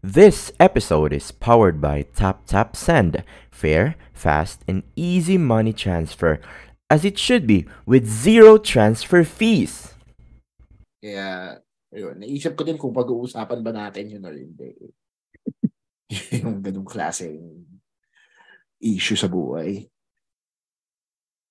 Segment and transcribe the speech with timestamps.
[0.00, 3.20] This episode is powered by Tap Tap Send,
[3.52, 6.40] fair, fast, and easy money transfer,
[6.88, 9.92] as it should be with zero transfer fees.
[11.04, 11.60] Kaya,
[11.92, 14.72] ayun, naisip ko din kung pag-uusapan ba natin yun or hindi.
[16.40, 17.68] yung ganung klaseng
[18.80, 19.84] issue sa buhay.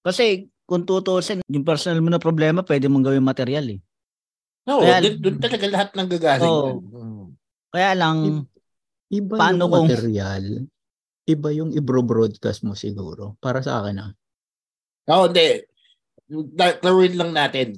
[0.01, 3.79] Kasi kung tutusin, yung personal mo na problema, pwede mong gawing material eh.
[4.65, 6.49] No, Kaya- dun, dun talaga lahat ng gagaling.
[6.49, 6.81] Oo.
[6.81, 7.08] yan.
[7.69, 8.45] Kaya lang,
[9.09, 10.45] Iba Paano yung kung- material,
[11.25, 13.33] iba yung i-broadcast mo siguro.
[13.41, 14.11] Para sa akin ah.
[15.09, 15.65] Oo, hindi.
[16.29, 17.73] Da- Klaruin lang natin.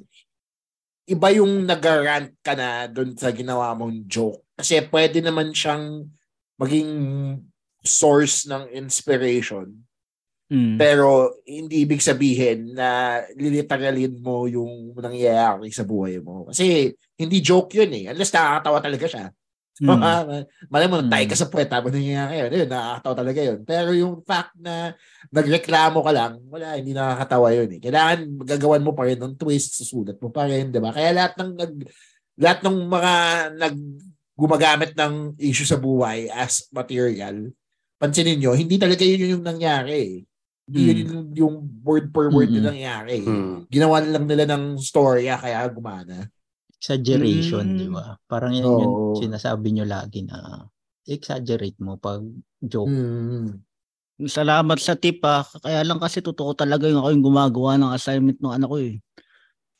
[1.08, 4.44] Iba yung nag-rant ka na dun sa ginawa mong joke.
[4.59, 6.04] Kasi pwede naman siyang
[6.60, 6.91] maging
[7.80, 9.71] source ng inspiration.
[10.52, 16.52] mm, Pero hindi ibig sabihin na lilitaralin mo yung nangyayari sa buhay mo.
[16.52, 18.12] Kasi hindi joke yun eh.
[18.12, 19.26] Unless nakakatawa talaga siya.
[19.90, 21.09] mm, Malay mo, Mm.
[21.09, 22.49] tayo ka sa puwet habang nangyayari yun.
[22.53, 23.59] Yun, nakakatawa talaga yun.
[23.66, 24.93] Pero yung fact na
[25.29, 27.79] nagreklamo ka lang, wala, hindi nakakatawa yun eh.
[27.82, 30.93] Kailangan gagawan mo pa rin ng twist, susulat mo pa rin, di ba?
[30.93, 31.74] Kaya lahat ng nag,
[32.37, 33.13] lahat ng mga
[33.57, 33.76] nag
[34.37, 37.49] gumagamit ng issue sa buhay as material,
[37.98, 40.13] pansinin nyo, hindi talaga yun yung nangyari eh.
[40.65, 40.87] Hindi Mm.
[40.87, 42.63] yun yung, yung word per word Mm-mm.
[42.63, 43.18] na nangyari.
[43.21, 43.65] Hmm.
[43.68, 46.26] Ginawa lang nila ng storya kaya gumana.
[46.82, 47.77] Exaggeration, Mm.
[47.77, 48.18] di ba?
[48.26, 48.82] Parang yan Oo.
[48.82, 50.65] yung sinasabi nyo lagi na
[51.05, 52.26] exaggerate mo pag
[52.57, 52.90] joke.
[52.90, 53.62] Mm.
[54.21, 55.41] salamat sa tip ah.
[55.46, 58.98] Kaya lang kasi totoo talaga yung ako yung gumagawa ng assignment ng anak ko eh.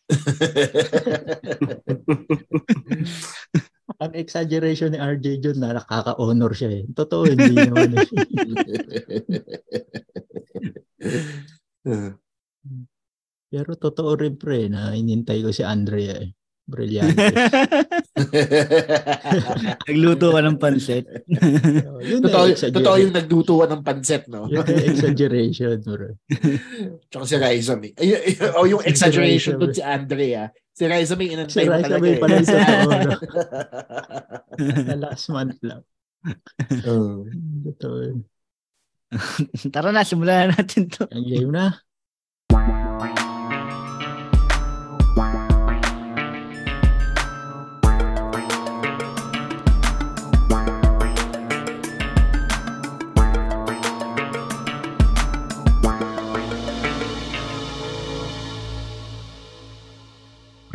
[4.02, 6.86] Ang exaggeration ni RJ John na nakaka-honor siya eh.
[6.90, 8.02] Totoo, hindi naman eh.
[13.52, 16.32] Pero totoo rin pre na inintay ko si Andrea eh.
[16.72, 17.20] Brilyante.
[19.92, 21.06] Nagluto ka ng pansit.
[22.00, 22.72] yun totoo, na, exaggeration.
[22.80, 24.48] totoo yung nagdutuwa ng panset, no?
[24.48, 26.16] Yun na exaggeration, bro.
[27.12, 27.92] Tsaka si Raisa May.
[28.00, 30.44] Ay, ay, o yung Si exaggeration Raisa dun si Andrea.
[30.72, 32.20] Si Raisa May, inantay Si mo Raisa talaga May eh.
[32.24, 33.12] pala yung totoo, no?
[34.88, 35.82] Na last month lang.
[36.88, 37.28] Oo.
[37.68, 37.96] Totoo.
[38.00, 38.20] yun.
[39.76, 41.04] Tara na, simulan na natin to.
[41.12, 41.76] Ang game na.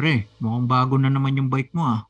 [0.06, 2.06] Pre, mukhang bago na naman yung bike mo ah.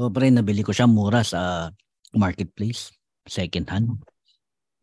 [0.00, 1.68] O pre, nabili ko siya mura sa
[2.16, 2.88] marketplace.
[3.28, 3.88] Second hand.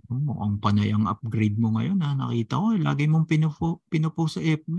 [0.06, 2.14] Oh, Mukhang panay ang upgrade mo ngayon ah.
[2.14, 4.78] Nakita ko, eh, lagi mong pinupo, pinupost sa FB.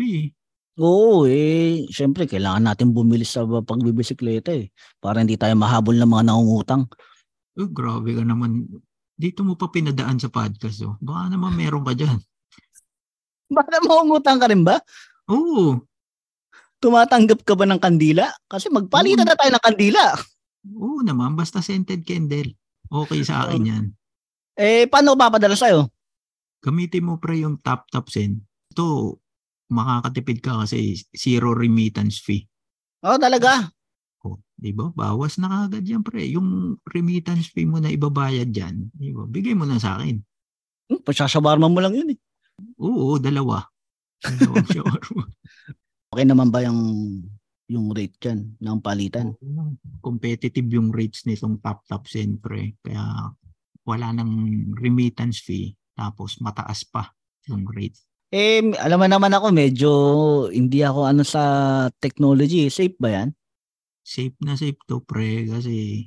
[0.79, 4.71] Oo eh, syempre kailangan natin bumili sa pagbibisikleta eh.
[5.03, 6.87] Para hindi tayo mahabol ng mga nangungutang.
[7.59, 8.63] Oh, grabe ka naman.
[9.19, 10.95] Dito mo pa pinadaan sa podcast oh.
[11.03, 12.15] Baka naman meron ka dyan.
[13.59, 14.79] Bakit mangungutang ka rin ba?
[15.27, 15.83] Oo.
[16.83, 18.27] Tumatanggap ka ba ng kandila?
[18.51, 20.03] Kasi magpalitan na tayo ng kandila.
[20.75, 22.51] Oo naman, basta scented candle.
[22.91, 23.85] Okay sa akin yan.
[24.59, 25.87] Eh, paano papadala sa'yo?
[26.61, 28.43] Gamitin mo pre yung tap tap send.
[28.75, 29.17] Ito,
[29.71, 32.45] makakatipid ka kasi zero remittance fee.
[33.07, 33.71] Oo, talaga.
[34.23, 34.91] Oh, di ba?
[34.91, 36.27] Bawas na kagad yan, pre.
[36.31, 39.27] Yung remittance fee mo na ibabayad dyan, di ba?
[39.27, 40.19] Bigay mo na sa akin.
[40.91, 42.19] Hmm, Pasyasabarma mo lang yun eh.
[42.79, 43.67] Oo, dalawa.
[44.23, 45.25] Dalawang shawarma.
[46.13, 46.81] Okay naman ba yung
[47.73, 49.33] yung rate dyan ng palitan?
[50.05, 52.77] Competitive yung rates nitong top top send, pre.
[52.85, 53.33] Kaya
[53.89, 55.73] wala nang remittance fee.
[55.97, 57.09] Tapos mataas pa
[57.49, 57.97] yung rate.
[58.29, 59.91] Eh, alam mo naman ako, medyo
[60.53, 61.43] hindi ako ano sa
[61.97, 62.69] technology.
[62.69, 63.29] Safe ba yan?
[64.05, 65.49] Safe na safe to, pre.
[65.49, 66.05] Kasi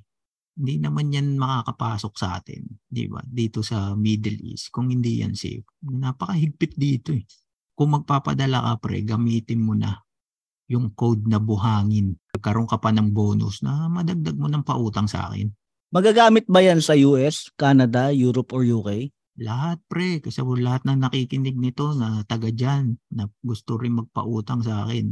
[0.55, 2.61] hindi naman yan makakapasok sa atin.
[2.85, 3.25] Di ba?
[3.25, 4.69] Dito sa Middle East.
[4.69, 5.65] Kung hindi yan safe.
[5.81, 7.25] Napakahigpit dito eh.
[7.75, 9.99] Kung magpapadala ka, pre, gamitin mo na
[10.71, 12.17] yung code na buhangin.
[12.39, 15.51] Karoon ka pa ng bonus na madagdag mo ng pautang sa akin.
[15.93, 19.11] Magagamit ba yan sa US, Canada, Europe, or UK?
[19.43, 24.87] Lahat pre, kasi lahat na nakikinig nito na taga dyan, na gusto rin magpautang sa
[24.87, 25.11] akin.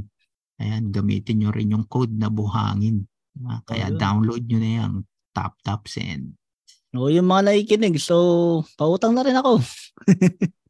[0.64, 3.04] Ayan, gamitin nyo rin yung code na buhangin.
[3.44, 4.00] Ah, Kaya Ayun.
[4.00, 4.92] download nyo na yan.
[5.36, 6.38] Tap tap send.
[6.94, 9.60] O yung mga nakikinig, so pautang na rin ako.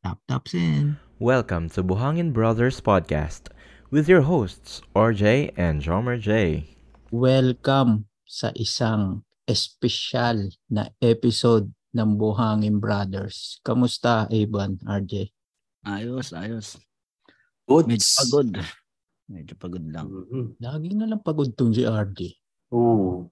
[0.00, 0.96] Tap tap send.
[1.20, 3.52] Welcome to Buhangin Brothers Podcast
[3.92, 6.64] with your hosts, RJ and Jomer J.
[7.12, 13.60] Welcome sa isang espesyal na episode ng Buhangin Brothers.
[13.60, 15.36] Kamusta, Evan, RJ?
[15.84, 16.80] Ayos, ayos.
[17.68, 17.92] Goods.
[17.92, 18.48] Medyo pagod.
[19.28, 20.08] Medyo pagod lang.
[20.08, 20.56] Mhm.
[20.64, 22.40] Lagi na lang pagod tong si RJ.
[22.72, 23.28] Oo.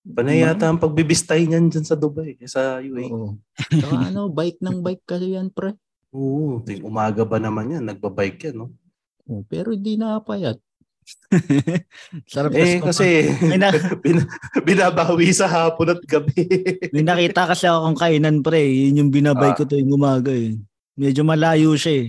[0.00, 3.12] Panay yata ang pagbibistay niyan dyan sa Dubai, eh, sa UAE.
[3.12, 3.36] Oo.
[3.52, 5.76] Saka ano, bike ng bike kasi yan, pre.
[6.10, 6.64] Oo.
[6.64, 7.84] Ting umaga ba naman yan?
[7.84, 8.72] Nagbabike yan, no?
[9.28, 10.56] Oh, pero di nakapayat.
[12.32, 13.70] Sarap Eh, kasi na,
[14.02, 14.24] bin,
[14.62, 16.48] binabawi sa hapon at gabi.
[16.90, 18.62] may nakita kasi ako kung kainan pre.
[18.62, 19.56] Yun yung binabay Ah.
[19.56, 20.56] ko tuwing umaga eh.
[20.96, 22.08] Medyo malayo siya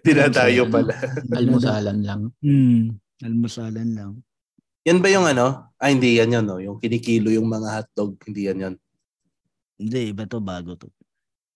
[0.00, 0.94] Dinadayo pala.
[1.28, 2.22] Almusalan lang.
[2.38, 2.94] Hmm.
[3.20, 4.12] Almusalan lang.
[4.84, 5.68] Yan ba yung ano?
[5.76, 6.56] Ah, hindi yan yun, no?
[6.56, 8.74] Yung kinikilo yung mga hotdog, hindi yan yun.
[9.76, 10.88] Hindi, iba to bago to.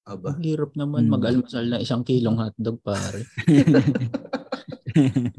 [0.05, 0.37] Aba.
[0.37, 1.17] Ang hirap naman Hmm.
[1.17, 3.25] mag-almusal na isang kilong hotdog, pare.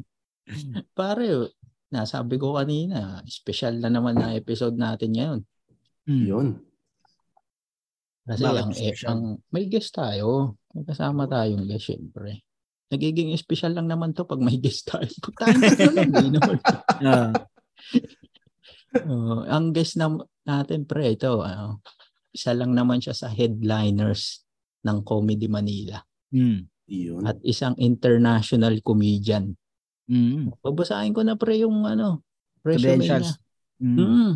[0.93, 1.53] Pare,
[1.89, 5.39] nasabi ko kanina, special na naman na episode natin ngayon.
[6.05, 6.25] Hmm.
[6.25, 6.47] Yun.
[8.25, 9.07] Kasi Bakit ang, eh, special?
[9.07, 10.57] ang may guest tayo.
[10.73, 12.41] May kasama tayong guest, syempre.
[12.89, 15.05] Nagiging special lang naman to pag may guest tayo.
[15.05, 16.57] Pag tayo tatlo lang, hindi naman.
[19.09, 20.11] Oo, ang guest na,
[20.47, 21.83] natin, pre, ito, ano,
[22.35, 24.43] isa lang naman siya sa headliners
[24.83, 25.99] ng Comedy Manila.
[26.31, 26.67] Hmm.
[26.85, 27.25] Yun.
[27.25, 29.57] At isang international comedian.
[30.05, 30.53] Hmm.
[30.61, 32.21] Babasahin ko na pre yung ano,
[32.61, 33.25] resume niya.
[33.81, 33.97] Hmm.
[33.97, 34.33] Mm.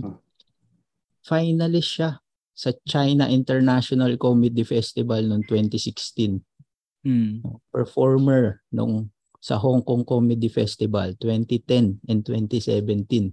[1.23, 2.17] Finalist siya
[2.57, 6.41] sa China International Comedy Festival noong 2016.
[7.05, 7.45] Hmm.
[7.69, 13.31] Performer nung sa Hong Kong Comedy Festival 2010 and 2017.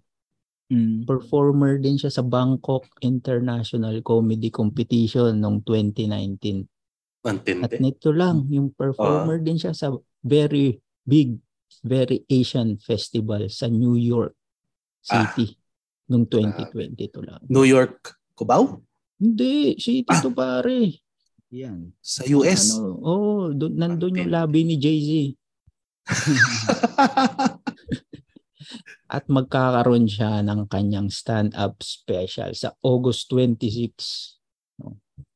[0.67, 1.06] Hmm.
[1.06, 6.67] Performer din siya sa Bangkok International Comedy Competition noong 2019.
[7.26, 7.82] At Antindi.
[7.82, 9.91] nito lang, yung performer din siya sa
[10.23, 11.38] very big,
[11.82, 14.35] very Asian festival sa New York
[15.02, 15.55] City
[16.06, 17.43] noong 2022 lang.
[17.50, 18.82] New York, Cubao?
[19.19, 21.02] Hindi, city to pare.
[21.55, 21.94] Yan.
[22.02, 22.75] Sa US.
[22.75, 25.35] Ano, oh, doon nandun yung lobby ni Jay-Z.
[29.06, 34.38] At magkakaroon siya ng kanyang stand-up special sa August 26.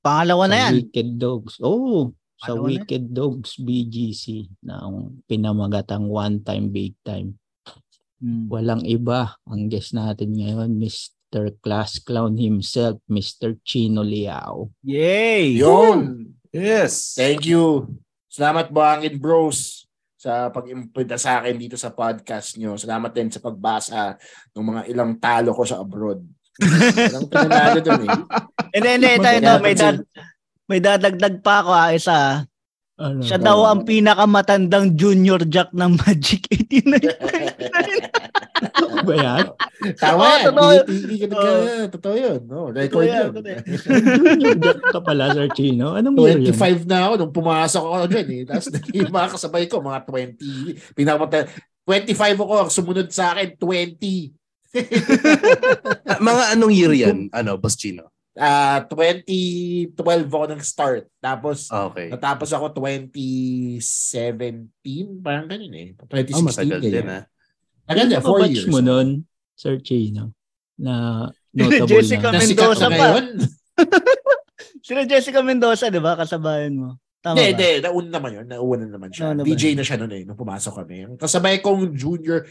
[0.02, 0.72] Pangalawa na sa yan.
[0.82, 1.54] Wicked Dogs.
[1.62, 2.82] Oh, sa Pangalawa na yan.
[2.82, 7.38] Wicked Dogs BGC na ang pinamagatang one time big time.
[8.20, 8.50] Hmm.
[8.52, 11.56] Walang iba ang guest natin ngayon, Mr.
[11.62, 13.56] Class Clown himself, Mr.
[13.64, 14.74] Chino Liao.
[14.84, 15.56] Yay!
[15.56, 16.34] Yun!
[16.50, 17.14] Yes.
[17.14, 17.86] Thank you.
[18.26, 19.89] Salamat Buhangin Bros
[20.20, 22.76] sa pag-imbita sa akin dito sa podcast nyo.
[22.76, 24.20] Salamat din sa pagbasa
[24.52, 26.20] ng mga ilang talo ko sa abroad.
[26.60, 28.12] Ilang pinanalo dun eh.
[28.76, 29.10] Hindi, hindi.
[29.18, 29.52] Ito, ito.
[29.64, 29.98] May, dad,
[30.70, 32.46] may dadagdag pa ako ah, isa.
[33.00, 33.24] Ano?
[33.24, 37.00] Siya daw ang pinakamatandang junior jack ng Magic 89.
[38.60, 39.44] Ano ba yan?
[39.96, 40.44] Tama yan.
[40.52, 40.68] totoo.
[40.84, 42.38] Hindi, hindi ka nagka- Totoo yun.
[42.44, 43.44] No, record yan, yun.
[44.36, 45.96] Junior Jack ka pala, Sir Chino.
[45.96, 46.52] Anong year yun?
[46.52, 48.42] 25 na ako nung pumasok ako dyan eh.
[48.44, 50.92] Tapos yung mga kasabay ko, mga 20.
[50.92, 51.48] Pinakamata
[51.88, 54.36] 25 ako, ang sumunod sa akin, 20.
[56.10, 57.32] Ah, mga anong year yan?
[57.32, 58.12] Ano, Boss Chino?
[58.38, 59.90] Ah, 2012
[60.28, 61.04] ako nag-start.
[61.18, 62.08] Tapos, Okay.
[62.08, 65.18] natapos ako 2017.
[65.18, 65.92] Parang ganun eh.
[65.98, 66.32] 2016.
[66.32, 67.26] Oh, matagal din ah.
[67.84, 68.70] Tagal na, Ano 4 batch years.
[68.70, 69.08] mo nun,
[69.58, 70.30] Sir Chino?
[70.78, 72.38] Na notable Jessica na.
[72.38, 73.06] Na sikat Mendoza pa.
[74.86, 76.14] Sila Jessica Mendoza, di ba?
[76.14, 76.90] Kasabayan mo.
[77.20, 77.52] Tama Hindi, ba?
[77.52, 77.70] hindi.
[77.84, 78.46] Nauna naman yun.
[78.48, 79.24] Nauna naman siya.
[79.30, 79.48] Nauna ba?
[79.52, 80.22] DJ na siya noon eh.
[80.24, 80.96] Nung pumasok kami.
[81.04, 82.48] Ang kasabay kong junior,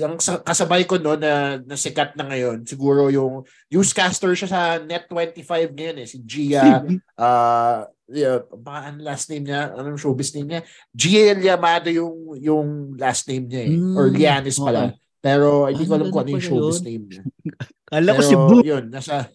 [0.00, 4.60] ang sa- kasabay ko noon na, na sikat na ngayon, siguro yung newscaster siya sa
[4.80, 6.06] Net25 ngayon eh.
[6.08, 6.80] Si Gia,
[7.20, 10.60] ah, yeah, baka ang last name niya, anong showbiz name niya?
[10.88, 13.76] Gia Liamado yung, yung last name niya eh.
[13.76, 14.96] Mm, Or Lianis pala.
[15.20, 16.86] Pero hindi ko Ah, alam kung ano yung showbiz yun.
[16.88, 17.22] name niya.
[17.92, 18.60] Kala ko si Boom.
[18.64, 19.28] yun, nasa,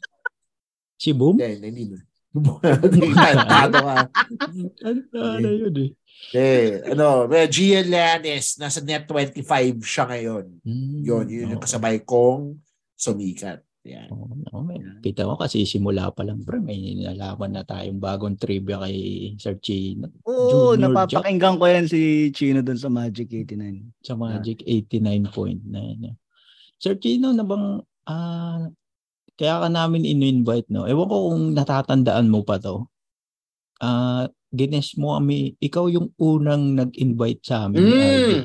[0.98, 1.38] Si Boom?
[1.38, 1.94] hindi, hindi,
[2.34, 3.10] hindi.
[3.14, 3.96] Tado ka.
[4.84, 5.92] Ano ano yun eh?
[6.32, 9.44] Eh, ano, eh, Gia Llanes, nasa net 25
[9.80, 10.46] siya ngayon.
[10.62, 11.64] Hmm, Yun, yun yung oo.
[11.64, 12.58] kasabay kong
[12.96, 13.60] sumikat.
[13.84, 14.08] Yan.
[14.10, 18.80] Oo, may- Kita ko kasi simula pa lang pre, may nalaman na tayong bagong trivia
[18.80, 18.96] kay
[19.36, 22.00] Sir Chino Oo, Junior napapakinggan ko yan si
[22.32, 23.92] Chino dun sa Magic 89.
[24.00, 25.60] sa Magic 89.9.
[26.08, 26.16] eh.
[26.80, 27.66] Sir Chino, na bang
[28.06, 28.64] ah,
[29.34, 30.86] kaya ka namin in-invite, no?
[30.86, 32.86] Ewan ko kung natatandaan mo pa to.
[33.82, 37.82] Ah, gines mo kami, ikaw yung unang nag-invite sa amin.
[37.82, 38.40] Mm.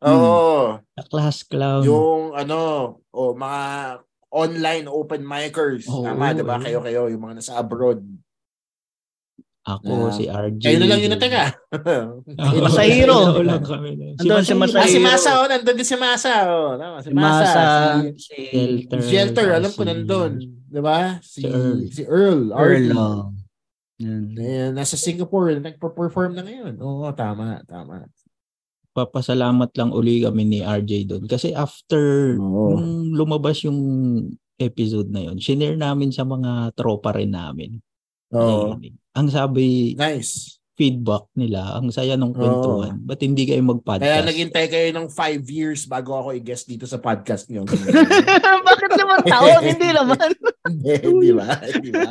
[0.00, 0.80] Oo.
[0.80, 1.84] Sa class clown.
[1.84, 2.58] Yung ano,
[3.12, 3.62] oh, mga
[4.32, 5.84] online open micers.
[5.84, 6.56] Oo, Tama, di ba?
[6.56, 6.64] oo.
[6.64, 8.00] Kayo-kayo, yung mga nasa abroad.
[9.60, 10.62] Ako, Ah, si RJ.
[10.64, 11.52] Kayo na lang yung natanga.
[12.40, 13.16] Oo, Masahiro.
[13.36, 13.90] kayo lang kami.
[14.16, 14.88] Andun si ah, Masahiro.
[14.88, 16.32] si Masa, oh, nandun din si Masa.
[16.48, 16.72] Oh.
[16.74, 17.62] Tama, si Si Masa, Masa.
[18.00, 18.98] Si, si Shelter.
[18.98, 20.32] si Shelter, alam ko si- nandun.
[20.64, 20.98] Di ba?
[21.20, 21.78] Si, Si Earl.
[21.92, 22.42] Si Earl.
[22.50, 22.86] Earl.
[22.96, 23.22] Oh.
[24.00, 24.32] Yan.
[24.32, 26.74] Eh, nasa Singapore, nagpo-perform na ngayon.
[26.80, 28.08] Oo, tama, tama.
[28.90, 31.24] Papasalamat lang uli kami ni RJ doon.
[31.24, 32.74] Kasi after Oo.
[32.74, 33.78] nung lumabas yung
[34.56, 37.76] episode na yun, shinare namin sa mga tropa rin namin.
[38.32, 38.74] Oo.
[38.74, 38.96] Nakikinig.
[39.10, 40.62] Ang sabi, Nice.
[40.80, 42.96] feedback nila, ang saya ng kwentuhan.
[43.04, 44.00] Ba't hindi kayo mag-podcast?
[44.00, 47.68] Kaya naghintay kayo ng five years bago ako i-guest dito sa podcast niyo.
[48.68, 49.60] Bakit naman taon?
[49.76, 50.28] Hindi naman.
[50.64, 51.48] Hindi, di ba?
[51.60, 52.10] Di ba?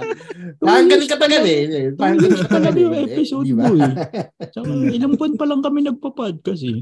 [0.62, 1.62] Parang ganun katagal eh.
[1.98, 3.63] Parang ganun katagal yung episode Di ba?
[3.65, 3.96] mo eh.
[4.53, 6.79] So, ilang buwan pa lang kami nagpa-podcast eh.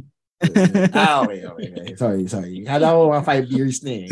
[0.94, 1.68] Ah, okay, okay.
[1.74, 1.94] okay.
[2.02, 2.62] Sorry, sorry.
[2.62, 4.08] Kala ko mga five years na eh.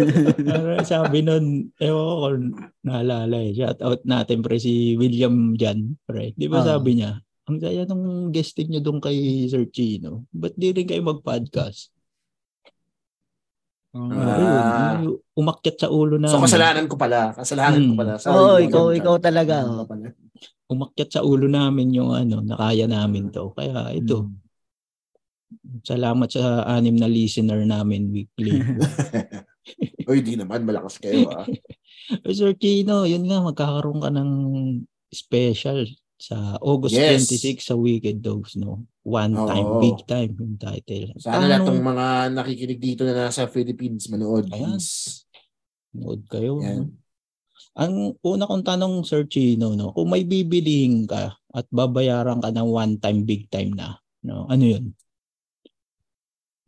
[0.86, 1.44] Sabi nun,
[1.76, 2.46] ewan ko kung
[2.80, 3.50] naalala eh.
[3.50, 5.98] Shout out natin pre si William Jan.
[6.06, 6.30] Pre.
[6.32, 6.78] Di ba Ah.
[6.78, 10.30] sabi niya, ang saya nung guesting niyo doon kay Sir Chino.
[10.30, 11.90] Ba't di rin kayo mag-podcast?
[13.92, 14.08] Ah.
[14.08, 16.30] Ayun, umakyat sa ulo na.
[16.30, 17.34] So, kasalanan ko pala.
[17.34, 17.98] Kasalanan ko Hmm.
[17.98, 18.12] pala.
[18.16, 18.98] Sorry, Oo, William ikaw, Chan.
[19.02, 19.54] ikaw talaga.
[19.66, 19.76] Oh.
[19.82, 20.06] ka pala?
[20.70, 23.52] Umakyat sa ulo namin yung ano, nakaya namin to.
[23.52, 24.32] Kaya ito,
[25.82, 28.60] salamat sa anim na listener namin weekly.
[30.10, 30.66] Uy, di naman.
[30.66, 31.46] Malakas kayo ah.
[32.26, 34.30] Eh, Sir Chino, yun nga, magkakaroon ka ng
[35.08, 35.86] special
[36.18, 37.30] sa August Yes.
[37.30, 38.86] 26 sa Wicked Dogs, no?
[39.06, 39.80] One time, Oo.
[39.82, 41.14] big time yung title.
[41.18, 42.06] Sana lahat Paano ng mga
[42.36, 44.50] nakikinig dito na nasa Philippines manood.
[44.50, 44.78] Ayan.
[44.78, 45.26] Please.
[45.94, 46.62] Nood kayo.
[46.62, 46.90] Yan.
[46.90, 47.02] no?
[47.72, 49.90] Ang una kong tanong, Sir Chino, no?
[49.96, 54.46] kung may bibilihin ka at babayaran ka ng one time, big time na, no?
[54.46, 54.92] ano yun?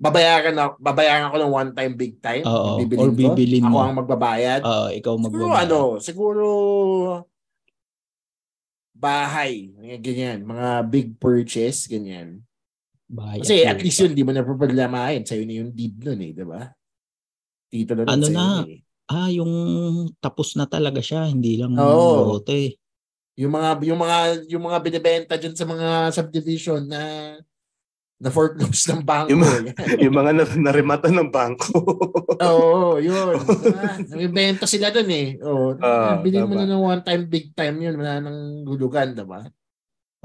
[0.04, 2.44] Babayaran, ako, babayaran ako ng one time, big time.
[2.44, 3.16] Oo, Bibilin or ko.
[3.16, 3.78] bibilin Ako mo.
[3.80, 4.60] ang magbabayad.
[4.60, 5.64] Ah, ikaw siguro magbabayad.
[5.64, 6.44] ano, siguro
[8.92, 12.44] bahay, mga ganyan, mga big purchase, ganyan.
[13.08, 15.24] Bahay Kasi at least yun, di mo na problemahin.
[15.24, 16.68] Sa'yo na yung deed nun eh, di ba?
[17.74, 18.62] Nun Ano na?
[18.68, 18.80] eh.
[19.04, 19.52] Ah, yung
[20.20, 22.40] tapos na talaga siya, hindi lang Oo.
[22.40, 22.80] lote.
[23.36, 27.02] Yung mga yung mga yung mga binebenta diyan sa mga subdivision na
[28.18, 29.30] na foreclose ng bangko.
[29.34, 29.74] Yung mga-
[30.06, 31.76] yung mga na, narimata ng bangko.
[32.46, 33.36] Oo, yun.
[33.74, 35.36] Ah, Namibenta sila dun eh.
[35.42, 35.74] Oo.
[35.82, 37.94] Ah, bilhin mo na ng one time, big time yun.
[37.98, 39.44] Wala nang hulugan, diba?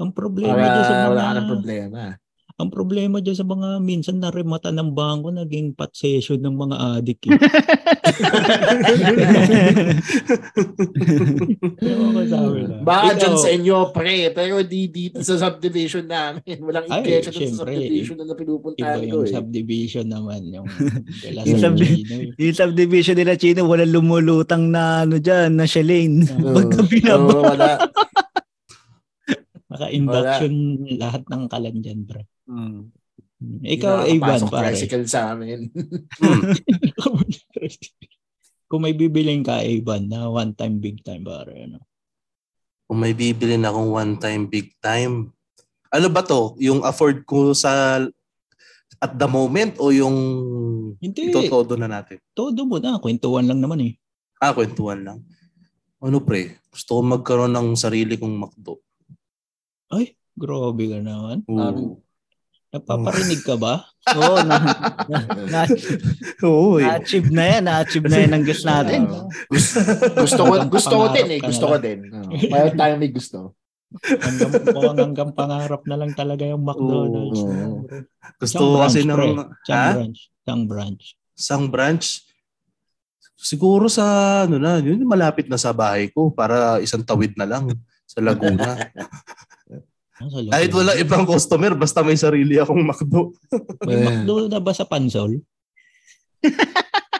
[0.00, 2.00] Ang problema Para dyan sa mga wala ka ng problema.
[2.60, 7.20] Ang problema dyan sa mga minsan narimata ng bangko naging pot session ng mga adik.
[7.24, 7.30] Eh.
[7.30, 7.38] Na.
[12.86, 14.30] Baka dyan sa inyo, pre.
[14.30, 16.56] Pero di dito sa subdivision namin.
[16.60, 19.32] Walang iglesia sa subdivision na Iba pinupuntahan ko yung eh.
[19.32, 20.40] subdivision naman.
[20.46, 20.66] Yung
[21.48, 22.14] Yung subdi- Chino.
[22.14, 22.28] eh.
[22.38, 26.26] Yung subdivision nila Chino, walang lumulutang na ano dyan, na Shalane.
[26.28, 26.54] Oo.
[26.56, 27.34] Pagka binaba.
[27.54, 27.70] Wala.
[29.70, 30.52] Naka-induction
[30.98, 32.22] lahat ng kalan dyan, bro.
[32.50, 32.90] Hmm.
[33.62, 34.74] Ikaw, Ivan, pare.
[34.74, 35.70] tricycle sa amin.
[36.18, 36.42] Hmm.
[38.70, 41.70] Kung may bibiling ka, Ivan, na one time, big time, pare.
[41.70, 41.78] Ano?
[42.90, 45.30] Kung may bibili na akong one time, big time.
[45.94, 46.58] Ano ba to?
[46.58, 48.02] Yung afford ko sa
[49.00, 50.16] at the moment o yung
[51.00, 51.32] Hindi.
[51.32, 52.20] itotodo na natin?
[52.36, 53.00] Todo mo na.
[53.00, 53.94] Kwentuhan lang naman eh.
[54.42, 55.18] Ah, kwentuhan lang.
[56.02, 56.60] Ano pre?
[56.68, 58.82] Gusto ko magkaroon ng sarili kong McDo.
[59.88, 61.46] Ay, grabe ka naman.
[61.48, 62.02] Oo.
[62.70, 63.82] Napaparinig ka ba?
[64.18, 64.56] Oo, na,
[65.10, 65.18] na,
[65.50, 65.60] na,
[66.46, 66.86] Oo eh.
[66.86, 67.62] na-achieve na yan.
[67.66, 69.10] Na-achieve na yan ang guest natin.
[69.10, 69.26] Oo.
[70.22, 71.40] gusto ko gusto ko din eh.
[71.42, 71.98] Gusto ko din.
[72.14, 72.30] Oo.
[72.46, 73.58] Parang tayo may gusto.
[74.06, 77.42] Hanggang, mukhang hanggang pangarap na lang talaga yung McDonald's.
[77.42, 77.82] Oo.
[77.82, 78.06] bro.
[78.38, 79.50] Gusto ko kasi branch, ng...
[79.66, 80.20] Isang branch.
[80.30, 81.04] Isang branch.
[81.34, 82.06] Isang branch?
[83.40, 84.04] Siguro sa
[84.46, 87.66] ano na, yun malapit na sa bahay ko para isang tawid na lang
[88.06, 88.78] sa Laguna.
[90.20, 93.32] Ah, loob Kahit wala ibang customer, basta may sarili akong McDo.
[93.88, 95.40] May McDo na ba sa Pansol?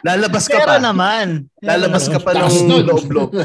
[0.01, 0.81] Lalabas ka Pero pa.
[0.81, 1.45] naman.
[1.61, 2.85] Lalabas ka pa Taas ng nun.
[2.89, 3.37] loob-loob.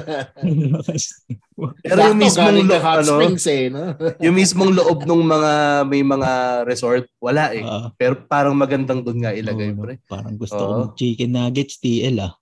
[1.84, 3.64] Pero yung mismong galing lo- ka Hot ano, Springs eh.
[3.68, 3.82] No?
[4.24, 5.52] yung mismong loob ng mga
[5.84, 6.30] may mga
[6.64, 7.60] resort, wala eh.
[7.60, 10.00] Ah, Pero parang magandang doon nga ilagay, oo, pre.
[10.08, 10.64] Parang gusto Oo.
[10.64, 12.32] ko ng chicken nuggets TL ah.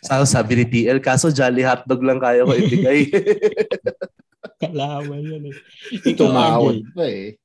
[0.00, 3.06] Sa sabi ni TL, kaso Jolly Hotdog lang kaya ko ibigay.
[4.60, 5.56] Kalawan yun eh.
[6.04, 7.38] Ikaw, Tumawad pa eh.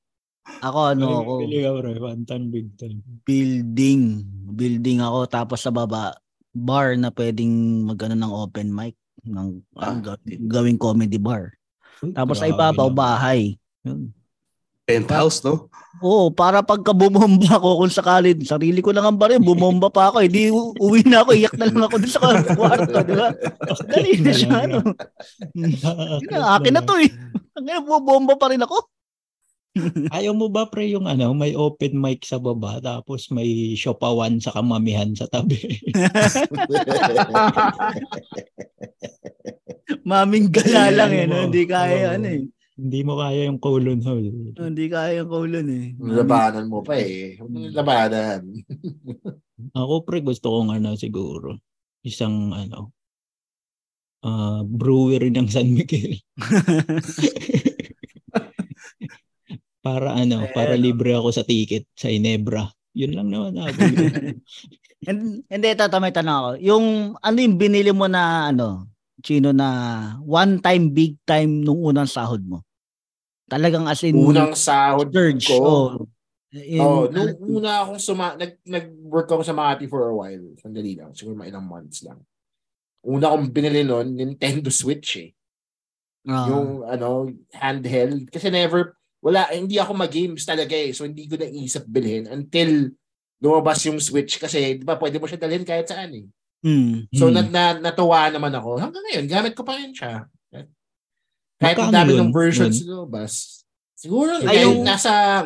[0.60, 3.00] Ako ano ako, Bili ka bro, one time, big time.
[3.24, 4.02] building.
[4.50, 6.18] Building ako tapos sa baba,
[6.52, 7.50] bar na pwedeng
[7.84, 11.56] magano ng open mic ng Ah, ang ga- gawing comedy bar.
[12.12, 13.00] Tapos sa Grabe ibabaw naman.
[13.00, 13.42] bahay.
[13.84, 14.12] Yun.
[14.84, 15.72] Penthouse, no?
[16.04, 20.20] Oo, para pagka bumomba ako kung sakali, sarili ko lang ang baril, bumomba pa ako,
[20.20, 23.32] hindi u- uwi na ako, iyak na lang ako dun sa kwarto, di ba?
[23.88, 24.78] Dali na siya, ano.
[26.60, 27.08] Akin na to eh.
[27.56, 28.92] Ang ina, bumomba pa rin ako.
[30.14, 34.54] Ayaw mo ba pre yung ano, may open mic sa baba tapos may siopawan sa
[34.54, 35.58] kamamihan sa tabi.
[40.06, 41.50] Maming gala lang eh, no?
[41.50, 42.46] Hindi kaya ano eh.
[42.74, 44.58] Hindi mo kaya yung colon hole.
[44.58, 45.86] Hindi kaya yung kulon eh.
[46.02, 47.38] Labanan mo pa eh.
[47.38, 48.42] Huwag mo Labanan.
[49.78, 51.62] Ako pre, gusto kong ano siguro.
[52.02, 52.90] Isang ano,
[54.26, 56.18] ah brewery ng San Miguel.
[59.86, 60.82] para ano, para Ayan.
[60.82, 62.72] libre ako sa ticket sa Inebra.
[62.98, 63.70] Yun lang naman ako.
[65.06, 66.50] Hin- Hindi, ito, may tanong ako.
[66.64, 66.86] Yung,
[67.20, 68.88] ano yung binili mo na, ano,
[69.24, 69.68] Chino, na
[70.20, 72.60] one time, big time nung unang sahod mo?
[73.48, 75.48] Talagang as in, Unang sahod surge.
[75.48, 75.58] ko.
[75.58, 75.90] Oh.
[76.54, 80.54] Yung- Oh, nung una akong suma nag nag-work ako sa Makati for a while.
[80.62, 82.22] Sandali lang, siguro mga ilang months lang.
[83.04, 85.32] Una kong binili noon, Nintendo Switch eh.
[86.24, 86.48] Ah.
[86.48, 90.92] Yung ano, handheld kasi never wala hindi ako mag-games talaga eh.
[90.92, 92.92] So hindi ko naisip bilhin until
[93.44, 96.26] lumabas yung Switch kasi 'di ba pwede mo siya dalhin kahit saan eh.
[96.64, 97.06] Hmm.
[97.12, 97.36] So Hmm.
[97.36, 98.80] na, na, natuwa naman ako.
[98.80, 100.24] Hanggang ngayon, gamit ko pa rin siya.
[101.60, 103.04] Kahit ang dami ng versions Yun?
[103.04, 103.64] lumabas.
[103.96, 105.44] Siguro Ay, yung- nasa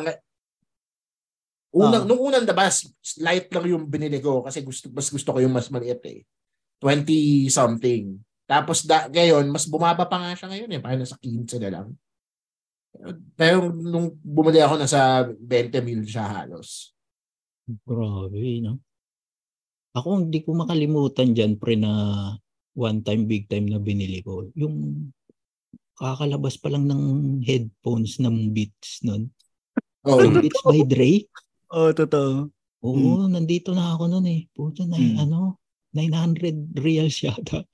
[1.74, 2.06] unang Ah.
[2.08, 5.68] nung unang labas, light lang yung binili ko kasi gusto mas gusto ko yung mas
[5.70, 6.22] maliit eh.
[6.80, 8.18] 20 something.
[8.48, 10.80] Tapos da, ngayon, mas bumaba pa nga siya ngayon eh.
[10.80, 11.88] Parang nasa 15 na lang.
[13.36, 16.96] Pero nung bumili ako, nasa 20 mil siya halos.
[17.84, 18.80] Grabe, no?
[19.96, 21.92] Ako hindi ko makalimutan dyan, pre, na
[22.76, 24.48] one time, big time na binili ko.
[24.54, 25.08] Yung
[25.96, 27.02] kakalabas pa lang ng
[27.42, 29.32] headphones ng Beats nun.
[30.06, 31.26] Oh, Yung Beats by Dre.
[31.72, 32.48] Oh, totoo.
[32.84, 34.46] Oo, nandito na ako nun eh.
[34.54, 35.18] Puta na, Hmm.
[35.26, 35.58] ano,
[35.92, 37.66] 900 reals yata.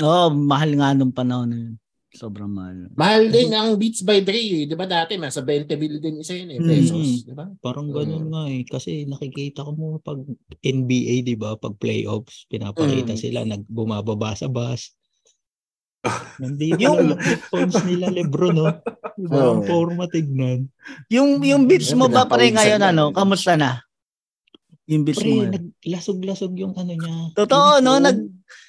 [0.00, 1.74] Oo, oh, mahal nga nung panahon na yun.
[2.10, 2.90] Sobrang mahal.
[2.92, 4.34] mahal din ang Beats by Dre.
[4.34, 4.66] eh.
[4.66, 6.66] Di ba dati, nasa 20 mil din isa yun eh, Mm.
[6.66, 7.08] pesos.
[7.22, 7.46] Di ba?
[7.56, 7.94] Parang Oo.
[7.94, 8.62] ganun nga eh.
[8.62, 10.18] Kasi nakikita ko mo pag
[10.60, 11.54] NBA, di ba?
[11.54, 13.20] Pag playoffs, pinapakita Mm.
[13.20, 14.90] sila, nag bumababa sa bus.
[16.40, 18.72] Nandito Yung- yung headphones nila Lebron, no?
[19.14, 19.36] Diba?
[19.52, 19.68] Ang Oo.
[19.68, 20.66] forma tignan.
[21.08, 23.04] Yung yung beats mo ba Pinapawisan ngayon ano?
[23.12, 23.84] Kamusta na?
[24.90, 25.50] Yung mo Pre, ngayon.
[25.54, 27.14] naglasog-lasog yung ano niya.
[27.38, 27.92] Totoo, yung no?
[28.02, 28.18] Nag,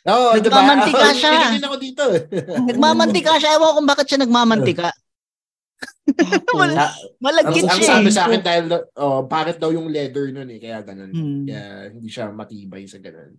[0.06, 0.62] Oo, di ba?
[0.62, 1.34] Nagmamantika Oo, siya.
[1.50, 2.04] din ako dito.
[2.13, 2.22] eh.
[2.70, 3.57] nagmamantika siya.
[3.57, 4.90] Ewan kung bakit siya nagmamantika.
[6.53, 6.94] Wala.
[6.94, 7.90] ang, Malagkit ang siya.
[7.90, 8.14] sabi eh.
[8.14, 8.66] sa akin dahil
[9.01, 11.10] oh, bakit daw yung leather nun eh, kaya ganun.
[11.10, 11.44] Hmm.
[11.50, 13.34] Kaya hindi siya matibay sa ganun.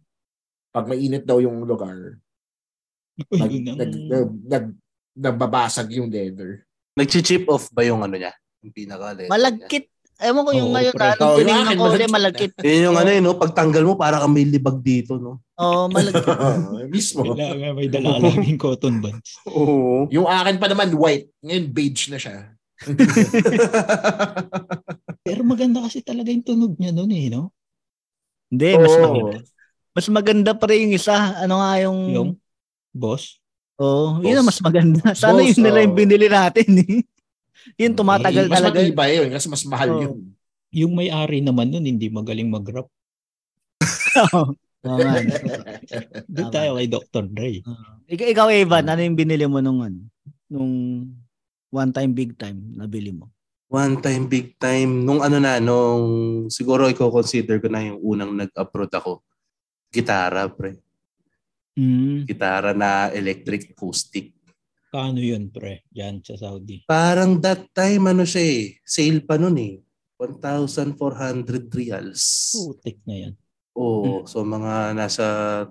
[0.75, 2.19] Pag mainit daw yung lugar,
[3.31, 4.67] nag, ang- nag, nag, nag,
[5.15, 6.65] nagbabasag yung leather.
[6.99, 8.33] Nag-chip off ba yung ano niya?
[8.65, 9.87] Yung pinaka Malagkit.
[10.21, 10.95] Ewan ko yung Oo, ngayon.
[10.95, 11.07] pre.
[11.09, 12.13] Anong yung tinignan ko ulit, malagkit.
[12.13, 12.53] malagkit.
[12.61, 13.35] Yun yung ano yun, no?
[13.41, 15.41] Pagtanggal mo, para kang may libag dito, no?
[15.57, 16.27] Oo, malagkit.
[16.37, 17.21] Oo, mismo.
[17.33, 19.31] Kailangan may dala ka laging cotton buds.
[19.51, 20.07] Oo.
[20.13, 22.53] Yung akin pa naman white, ngayon beige na siya.
[25.27, 27.55] Pero maganda kasi talaga yung tunog niya noon eh, no?
[28.53, 29.03] Hindi, mas, Oo.
[29.03, 29.39] maganda.
[29.95, 31.17] mas maganda pa rin yung isa.
[31.41, 31.99] Ano nga yung...
[32.11, 32.31] Yung
[32.93, 33.41] boss.
[33.81, 35.17] Oo, yun ang mas maganda.
[35.17, 37.03] Sana Boss, yun nila yung binili natin eh.
[37.79, 38.79] Yun, tumatagal Mas talaga.
[38.81, 40.03] matibay yun kasi mas mahal Oo.
[40.03, 40.17] yun.
[40.73, 42.89] Yung may-ari naman nun, hindi magaling mag-rap.
[44.19, 44.43] Oo.
[46.27, 47.25] Doon tayo kay Dr.
[47.31, 47.63] Dre.
[48.11, 50.01] Ikaw, ikaw Evan, ano yung binili mo nung ano?
[50.51, 50.73] Nung
[51.71, 53.31] one time, big time nabili mo?
[53.73, 55.07] One time, big time.
[55.07, 56.05] Nung ano na, nung
[56.53, 59.25] siguro i-consider ko na yung unang nag-upload ako.
[59.89, 60.77] Gitara, pre.
[61.73, 62.29] Mm.
[62.29, 64.32] Gitara na electric acoustic.
[64.93, 65.89] Paano yun, pre?
[65.97, 66.85] Yan sa Saudi.
[66.85, 69.81] Parang that time, ano siya eh, sale pa nun eh.
[70.21, 72.53] 1,400 reals.
[72.53, 73.35] Putik na yan.
[73.73, 75.25] Oo, so mga nasa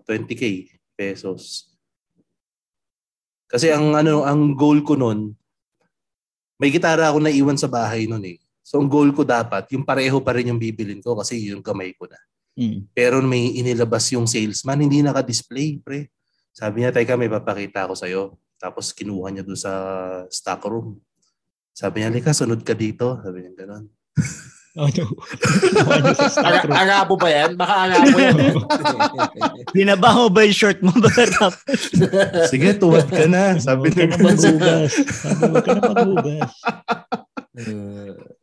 [0.10, 1.70] 20k pesos.
[3.46, 5.38] Kasi ang ano, ang goal ko nun,
[6.58, 8.42] may gitara ako naiwan sa bahay nun eh.
[8.66, 11.94] So ang goal ko dapat, yung pareho pa rin yung bibilin ko kasi yung kamay
[11.94, 12.18] ko na.
[12.58, 12.90] Mm.
[12.90, 16.10] Pero may inilabas yung salesman, hindi naka-display, pre.
[16.50, 18.24] Sabi niya, teka, may papakita ako sa'yo.
[18.62, 19.74] Tapos kinuha niya doon sa
[20.30, 21.02] stock room.
[21.74, 23.18] Sabi niya, lika, sunod ka dito.
[23.26, 23.58] Sabi niya.
[24.72, 25.04] Ano?
[26.00, 26.72] Niya sa stock Ara- room.
[26.80, 27.60] Arabo ba yan?
[27.60, 28.56] Baka Arabo yan.
[29.76, 30.96] Binaba mo ba yung shirt mo?
[32.54, 33.60] Sige, tuwad ka na.
[33.60, 34.92] Sabi Huwag ka niya, na maghugas.
[34.96, 36.52] Sabi, huwag ka na maghugas.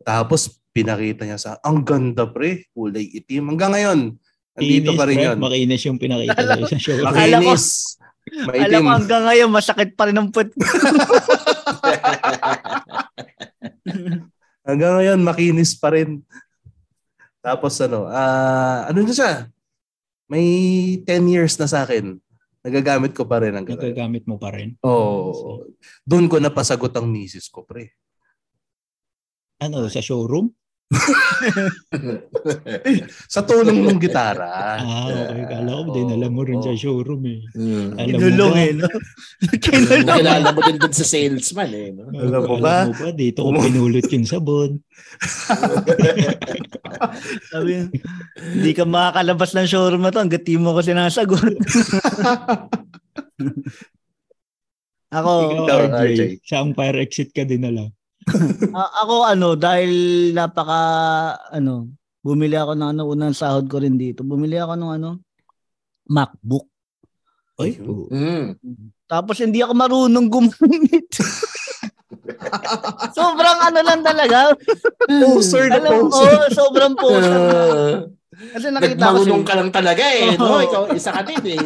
[0.05, 3.49] Tapos pinakita niya sa, ang ganda pre, kulay itim.
[3.57, 3.99] Hanggang ngayon,
[4.53, 5.37] andito Kinis, pa rin yun.
[5.41, 7.09] Makinis yung pinakita sa show.
[7.09, 7.41] Akala
[8.29, 8.65] Makinis.
[8.65, 8.85] alam Maitim.
[8.85, 10.49] mo hanggang ngayon, masakit pa rin ang put.
[14.69, 16.21] Hanggang ngayon, makinis pa rin.
[17.41, 19.49] Tapos ano, ah ano na siya?
[20.29, 20.45] May
[21.09, 22.21] 10 years na sa akin.
[22.61, 23.81] Nagagamit ko pa rin ang ganun.
[23.81, 24.77] Nagagamit mo pa rin.
[24.85, 25.65] Oo.
[26.05, 27.97] Doon ko napasagot ang misis ko, pre.
[29.57, 30.53] Ano, sa showroom?
[33.29, 34.81] Sa tulong ng gitara.
[34.81, 35.45] Ah, okay.
[35.45, 37.45] Kala ko din alam mo rin sa showroom eh.
[37.53, 37.89] Mm.
[37.93, 38.65] Alam mo Kinulong ba?
[38.65, 38.89] eh, no?
[39.61, 40.01] Kinulong.
[40.09, 41.93] Nakilala mo din dun sa salesman eh.
[41.93, 42.09] No?
[42.09, 42.89] Alam mo ba?
[42.89, 44.81] Alam mo ba, dito ko pinulot yung sabon.
[47.53, 47.93] Sabi,
[48.41, 51.53] hindi ka makakalabas ng showroom na to hanggat di mo ko sinasagot.
[55.09, 55.33] ako,
[55.65, 56.21] Ikaw, RJ, RJ.
[56.45, 57.89] saang fire exit ka din alam.
[58.79, 59.93] a- ako ano, dahil
[60.33, 60.81] napaka,
[61.53, 64.27] ano, bumili ako ng ano, unang sahod ko rin dito.
[64.27, 65.11] Bumili ako ng ano,
[66.09, 66.67] MacBook.
[67.59, 68.07] Ay, oo.
[68.09, 68.55] Mm.
[69.09, 71.11] Tapos hindi ako marunong gumamit.
[73.19, 74.53] sobrang ano lang talaga.
[75.25, 76.51] Poser na Alam ko, poser.
[76.53, 77.41] sobrang poser.
[77.41, 77.97] Uh,
[78.55, 80.39] Kasi nakita ko si, ka lang talaga eh.
[80.39, 80.47] No?
[80.47, 80.63] Oo.
[80.63, 81.61] Ikaw, isa ka din eh.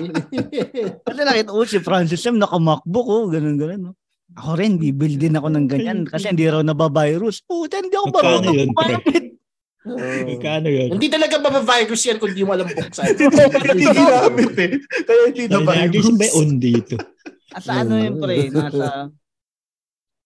[1.04, 3.90] kasi nakita ko si Francis M naka-MacBook oh, ganun ganun.
[3.90, 3.92] No?
[4.38, 7.44] Ako rin, bibili din ako ng ganyan kasi hindi raw nabavirus.
[7.44, 9.32] Puta, hindi ako marunong gumamit.
[9.82, 9.98] Oo.
[9.98, 10.88] Magkano yun?
[10.94, 13.02] Hindi talaga mabavirus yan kung di mo alam buksan.
[13.18, 14.70] Hindi ginamit eh.
[14.78, 16.94] Kaya hindi na RJ, ba on dito?
[17.58, 19.10] Sa ano yun pre, nasa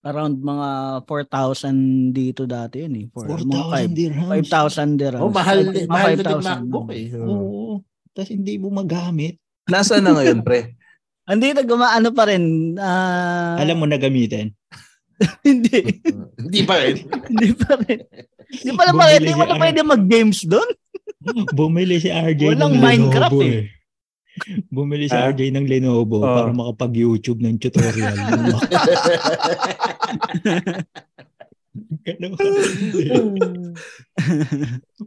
[0.06, 0.68] around mga
[1.08, 3.04] 4,000 dito dati yun eh.
[3.10, 4.44] For, 4,000 dirhams.
[4.44, 5.24] 5,000 dirhams.
[5.24, 6.46] Oh, mahal, Mga mahal na din 5,000.
[6.46, 7.06] MacBook eh.
[7.16, 7.80] Oo.
[8.12, 9.40] Tapos hindi mo magamit.
[9.66, 10.75] Nasaan na ngayon, pre?
[11.26, 12.44] Hindi na gumaano pa rin.
[12.78, 14.54] ah, Alam mo na gamitin.
[15.48, 15.82] hindi.
[16.42, 16.96] Hindi pa rin.
[17.26, 18.00] hindi pa rin.
[18.46, 20.68] Hindi pa Bumili hindi mo na pwede mag-games doon.
[21.50, 23.58] Bumili si RJ Walang ng Minecraft Lenovo eh.
[23.58, 23.64] eh.
[24.68, 25.32] Bumili si Ah?
[25.32, 26.28] RJ ng Lenovo Oh.
[26.28, 28.14] para makapag-YouTube ng tutorial.
[32.04, 32.32] Ganun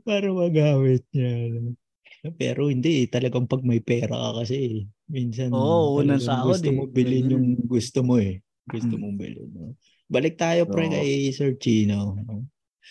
[0.04, 1.34] para magamit niya.
[2.36, 3.08] Pero hindi, eh.
[3.08, 6.76] talagang pag may pera ka kasi, minsan Oo, unang talagang sahod gusto eh.
[6.76, 7.32] mo bilhin Mm.
[7.32, 8.44] yung gusto mo eh.
[8.68, 9.00] Gusto Mm.
[9.00, 9.50] mong bilhin.
[9.56, 9.74] No?
[10.12, 10.94] Balik tayo pre Oo.
[10.94, 12.20] kay Sir Chino.
[12.20, 12.44] no?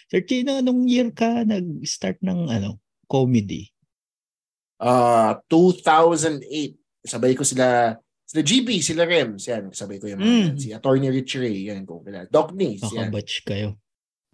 [0.08, 3.68] Sir Chino, anong year ka nag-start ng ano comedy?
[4.80, 6.78] Ah, 2008.
[7.04, 9.72] Sabay ko sila sila GB, sila Rems, yan.
[9.72, 10.44] Sabay ko yung mga Mm.
[10.52, 10.56] yan.
[10.56, 12.28] Si Attorney Rich Ray, yan ko kila.
[12.28, 13.08] Doc Nace, yan.
[13.08, 13.76] Nakabatch kayo.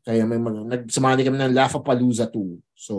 [0.05, 2.59] Kaya may mga, nagsumali kami ng Laugh-A-Palooza 2.
[2.77, 2.95] So,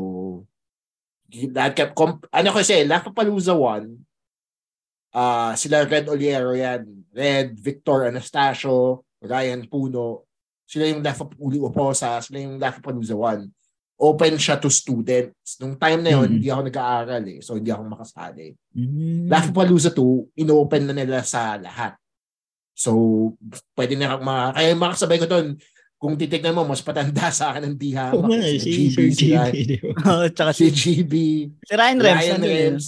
[1.54, 6.84] that kept, comp, ano kasi, Laugh-A-Palooza 1, ah sila Red Oliero yan.
[7.16, 10.28] Red, Victor Anastasio, Ryan Puno.
[10.68, 13.48] Sila yung Laugh-A-Uli Oposa, sila yung Laugh-A-Palooza 1.
[13.96, 15.56] Open siya to students.
[15.56, 16.34] Nung time na yun, Mhm.
[16.36, 17.40] hindi ako nag-aaral eh.
[17.40, 18.52] So, hindi ako makasali.
[18.76, 19.32] Mm.
[19.32, 21.96] Laugh-A-Palooza 2, inopen na nila sa lahat.
[22.76, 22.92] So,
[23.72, 25.56] pwede na mga, kaya yung mga kasabay ko doon,
[26.06, 28.14] kung titignan mo, mas patanda sa akin ng diha.
[28.14, 29.92] Nga, eh, si Sir GB, di ba?
[30.06, 31.14] Oh, Tsaka si si, GB,
[31.66, 32.22] si Ryan Rems.
[32.22, 32.86] Ryan ano Rems.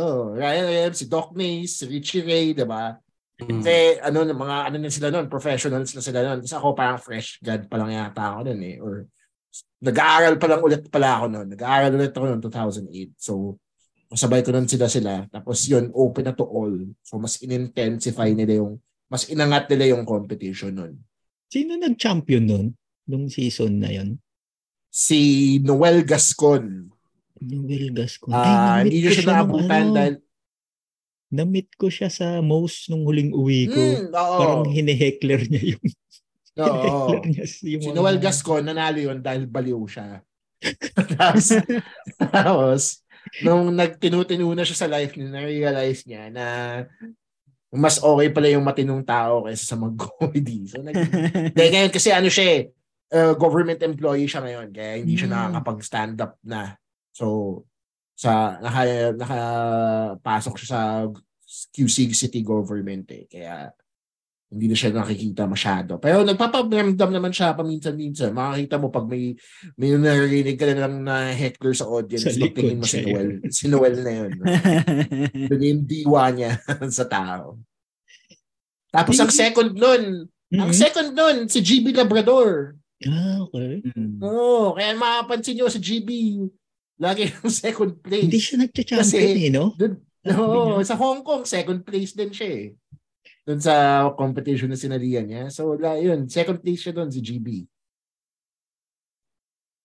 [0.00, 2.96] oh, Ryan Rems, si Doc Nace, si Richie Ray, di ba?
[3.44, 3.60] Mm.
[3.60, 6.40] Kasi ano, mga ano na sila noon, professionals na sila noon.
[6.40, 8.76] Kasi ako parang fresh grad pa lang yata ako noon eh.
[8.78, 9.04] Or
[9.82, 11.48] nag-aaral pa lang ulit pala ako noon.
[11.52, 13.14] Nag-aaral ulit ako noon 2008.
[13.18, 13.58] So,
[14.08, 15.26] kasabay ko noon sila sila.
[15.28, 16.72] Tapos yun, open na to all.
[17.02, 18.78] So, mas in-intensify nila yung,
[19.10, 20.94] mas inangat nila yung competition noon.
[21.54, 22.66] Sino nag-champion nun?
[23.06, 24.18] Nung season na yon?
[24.90, 26.90] Si Noel Gascon.
[27.38, 28.34] Will Gascon.
[28.34, 30.14] Ah, Ay, hindi ko siya naabutan ano, dahil
[31.34, 33.78] Na-meet ko siya sa most nung huling uwi ko.
[33.78, 34.38] Hmm, oo.
[34.38, 35.84] Parang hine-heckler niya yung
[36.58, 37.22] Oo.
[37.22, 40.22] niya yung Si mga- Noel Gascon, nanalo yun dahil baliw siya.
[41.18, 41.54] tapos,
[42.34, 42.82] tapos,
[43.46, 46.46] nung nagtinutinu na siya sa life niya, na-realize niya na
[47.74, 50.64] mas okay pala yung matinong tao kaysa sa mag-comedy.
[50.70, 50.94] So, nag,
[51.58, 52.62] Dahil ngayon kasi ano siya eh,
[53.12, 55.34] uh, government employee siya ngayon, kaya hindi siya Mm.
[55.34, 56.78] nakakapag-stand up na.
[57.10, 57.62] So,
[58.14, 60.80] sa naka, nakapasok siya sa
[61.74, 63.26] QC City government eh.
[63.26, 63.70] Kaya
[64.54, 65.98] hindi na siya nakikita masyado.
[65.98, 68.30] Pero nagpaparamdam naman siya paminsan-minsan.
[68.30, 69.34] Makakita mo pag may
[69.74, 73.28] may narinig ka na lang na heckler sa audience, Sa magtingin mo si Noel.
[73.50, 74.30] Si Noel na yun.
[75.50, 76.62] Doon yung diwa niya
[76.94, 77.58] sa tao.
[78.88, 80.78] Tapos ang second nun, ang Mhm.
[80.78, 82.78] second nun, si GB Labrador.
[83.02, 83.82] Ah, okay.
[84.22, 86.08] Oo, kaya mapapansin nyo si GB,
[86.96, 88.22] lagi yung second place.
[88.22, 89.74] Hindi siya nagcha-champion eh, no?
[89.74, 92.66] Doon, no, sa Hong Kong, second place din siya eh.
[93.44, 95.52] Doon sa competition na sinalihan niya.
[95.52, 97.68] So, la, yun, second place siya doon, si GB.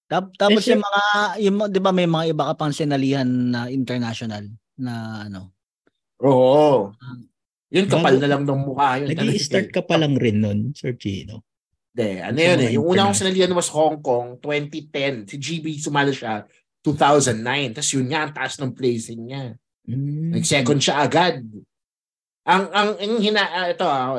[0.10, 1.04] Tap- Tapos Eh, yung mga,
[1.44, 4.48] yung, di ba may mga iba ka pang sinalihan na international
[4.80, 5.54] na ano?
[6.24, 6.90] Oo.
[7.70, 9.14] Yun, kapal na lang ng mukha yun.
[9.14, 11.46] Nag-i-start ka pa lang rin nun, Sir Chino.
[11.94, 12.72] Hindi, ano yun eh.
[12.74, 15.30] Yung una kong sinalihan was Hong Kong, 2010.
[15.30, 16.48] Si GB sumali siya,
[16.82, 17.78] 2009.
[17.78, 19.54] Tapos yun nga, ang taas ng placing niya.
[19.86, 20.34] Mm.
[20.34, 21.46] Nag-second siya agad.
[22.50, 24.18] Ang ang ang hina ah, ito ah,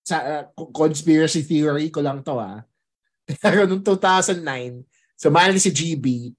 [0.00, 2.62] sa ah, conspiracy theory ko lang to ah.
[3.42, 6.30] Pero noong 2009, sumali si GB,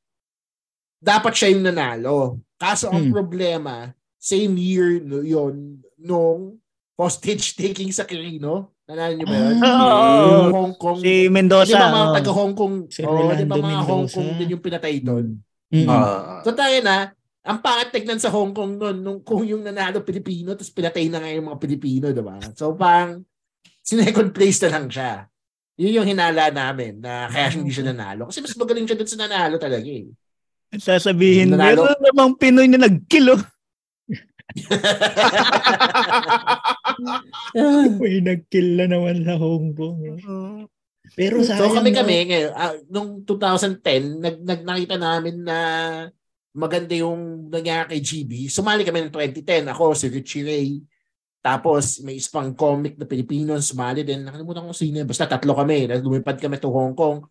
[0.98, 2.40] dapat siya yung nanalo.
[2.56, 3.14] Kaso ang Hmm.
[3.14, 6.58] problema, same year no, yun nung
[6.96, 8.72] hostage taking sa Quirino.
[8.86, 9.56] Nanalo niyo ba yun?
[9.58, 10.28] Oo.
[10.28, 11.00] Yung Hong Kong.
[11.00, 11.76] Si di Mendoza.
[11.76, 12.16] ba mga oh.
[12.16, 14.16] taga Hong Kong, Si oh, di ba mga Hong Mendoza.
[14.16, 15.26] Kong din yung pinatay doon?
[15.72, 15.88] Mm.
[15.88, 20.06] Ah, So tayo na, ang pangat tignan sa Hong Kong noon, nung kung yung nanalo
[20.06, 22.38] Pilipino, tapos pinatay na nga yung mga Pilipino, di ba?
[22.54, 23.26] So pang,
[23.82, 25.26] sinecond place na lang siya.
[25.82, 28.30] Yun yung hinala namin na kaya hindi siya nanalo.
[28.30, 30.06] Kasi mas magaling siya dun sa nanalo talaga eh.
[30.72, 31.84] Sasabihin, Nanalo.
[31.90, 33.36] meron namang Pinoy na nagkilo.
[38.00, 40.00] May nag-kill na naman sa Hong Kong.
[41.12, 45.58] Pero sa so kami kami ngayon, ah, nung 2010, nag, nag nakita namin na
[46.52, 48.52] maganda yung nangyari kay GB.
[48.52, 49.72] Sumali kami ng 2010.
[49.72, 50.70] Ako, si Richie Ray.
[51.42, 54.22] Tapos may isang comic na Pilipino sumali din.
[54.28, 55.02] Nakalimutan ko sino.
[55.02, 55.08] yun.
[55.10, 55.90] Basta tatlo kami.
[55.90, 57.26] Lumipad kami to Hong Kong.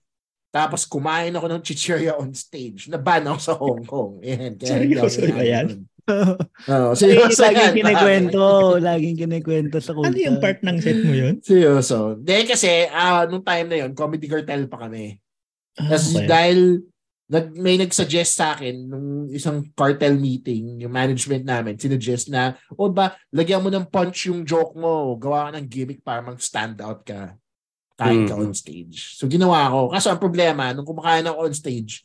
[0.51, 2.91] Tapos kumain ako ng chichirya on stage.
[2.91, 4.13] Naban ako sa Hong Kong.
[4.27, 4.59] Yan.
[4.59, 5.69] Kaya hindi Seryoso ba yan?
[6.75, 7.55] Oo, seryoso yan.
[7.55, 8.43] laging kinikwento.
[8.91, 10.11] laging kinikwento sa kulta.
[10.11, 11.35] Ano yung part ng set mo yun?
[11.39, 12.19] Seryoso.
[12.19, 15.23] Dahil kasi, ah nung time na yon comedy cartel pa kami.
[15.79, 16.27] Ah, Tapos okay.
[16.27, 16.59] dahil
[17.31, 22.91] nag, may nag-suggest sa akin nung isang cartel meeting, yung management namin, sinuggest na, o
[22.91, 27.07] ba, lagyan mo ng punch yung joke mo, gawa ka ng gimmick para mag-stand out
[27.07, 27.39] ka.
[27.95, 28.43] Kain ka Mhm.
[28.51, 29.15] on stage.
[29.15, 29.95] So ginawa ko.
[29.95, 32.03] Kaso ang problema, nung kumakain ako on stage,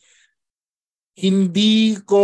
[1.16, 2.22] hindi ko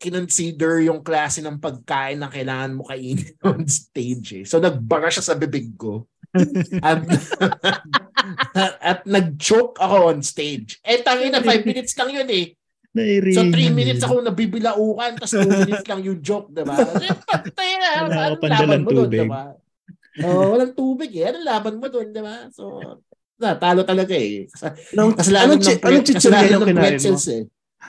[0.00, 4.42] kinonsider yung klase ng pagkain na kailangan mo kainin on stage.
[4.42, 4.44] Eh.
[4.48, 6.08] So nagbara siya sa bibig ko.
[8.54, 10.80] at, at nag-choke ako on stage.
[10.82, 12.46] Eh, tangin na 5 minutes lang yun eh.
[12.94, 16.78] So 3 Nairingan minutes ako nabibilaukan, tapos 2 minutes lang yung joke, diba?
[17.26, 17.88] Patay na.
[18.38, 19.42] Pang laban mo doon, diba?
[20.22, 21.26] Oh, walang tubig eh.
[21.34, 22.46] Anong laban mo doon, diba?
[22.54, 22.78] So,
[23.34, 24.46] na, talo talaga eh.
[24.94, 27.18] Anong, Kasalanan anong, ng, anong chichirya yung ng kinain mo?
[27.18, 27.42] eh.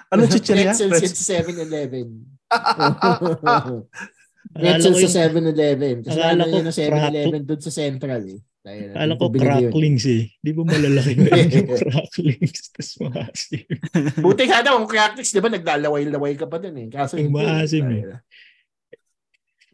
[0.09, 0.73] Anong chichirya?
[0.73, 2.07] Pretzels sa 7-Eleven.
[2.49, 3.85] Akala
[4.57, 5.95] Pretzels sa yung, 7-Eleven.
[6.01, 8.39] Kasalanan yun ng 7-Eleven doon sa Central eh.
[8.65, 10.33] Kaya, akala ko cracklings eh.
[10.41, 12.73] Di ba malalaki na yun yung cracklings?
[12.73, 13.65] Tapos maasim.
[14.25, 16.89] Buti nga daw, ang crackers, di ba, naglalaway-laway ka pa dun eh.
[16.89, 18.01] Kaso Yung maasim eh.
[18.01, 18.17] wala.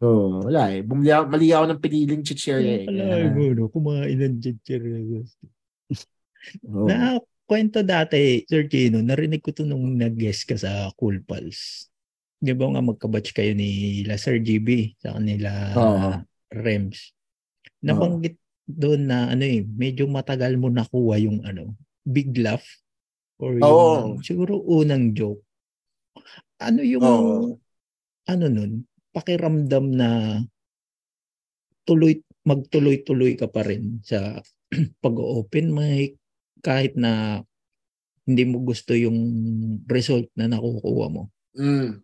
[0.04, 0.84] Oo, wala eh.
[0.84, 2.90] Bumili ako, mali ako ng piniling chichirya eh.
[2.92, 3.72] Alay mo, no?
[3.72, 5.00] Kumain ng chichirya.
[6.68, 6.84] Oo.
[6.84, 7.16] Na
[7.48, 11.88] kwento dati, Sir Gino, narinig ko to nung nag-guest ka sa Cool Pals.
[12.36, 15.48] Di ba nga magkabatch kayo ni la Sir GB sa kanila
[15.80, 16.10] Oo.
[16.52, 17.16] Rems.
[17.80, 21.74] Nabanggit doon na ano eh, medyo matagal mo nakuha yung ano,
[22.06, 22.64] big laugh
[23.42, 24.22] or yung Oo.
[24.22, 25.42] siguro unang joke.
[26.62, 27.58] Ano yung Oo.
[28.26, 30.08] ano nun, pakiramdam na
[31.82, 34.42] tuloy magtuloy-tuloy ka pa rin sa
[35.04, 36.18] pag-open mic
[36.62, 37.42] kahit na
[38.22, 39.18] hindi mo gusto yung
[39.90, 41.30] result na nakukuha mo.
[41.58, 42.02] Mm.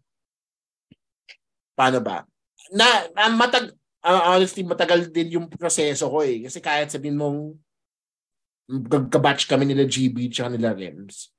[1.79, 2.27] Paano ba?
[2.75, 7.57] Na, na matag ah, honestly matagal din yung proseso ko eh kasi kahit sabihin mong
[9.09, 11.33] kabatch kami nila GB tsaka nila Rems.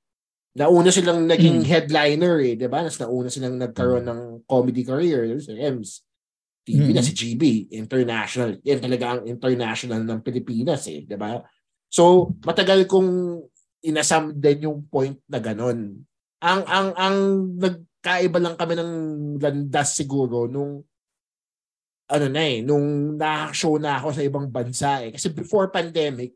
[0.58, 1.70] Nauna silang naging Mm.
[1.70, 2.82] headliner eh, 'di ba?
[2.82, 6.02] Nas nauna silang nagkaroon ng comedy career, si Rems.
[6.66, 7.06] TV na Mm.
[7.06, 7.44] si GB,
[7.74, 8.58] international.
[8.66, 11.38] Yan talaga ang international ng Pilipinas eh, 'di ba?
[11.90, 13.42] So, matagal kong
[13.86, 16.02] inasam din yung point na ganun.
[16.42, 17.18] Ang ang ang
[17.62, 18.92] nagkaiba lang kami ng
[19.38, 20.82] landas siguro nung
[22.10, 25.14] ano na eh, nung na-show na ako sa ibang bansa eh.
[25.14, 26.34] Kasi before pandemic,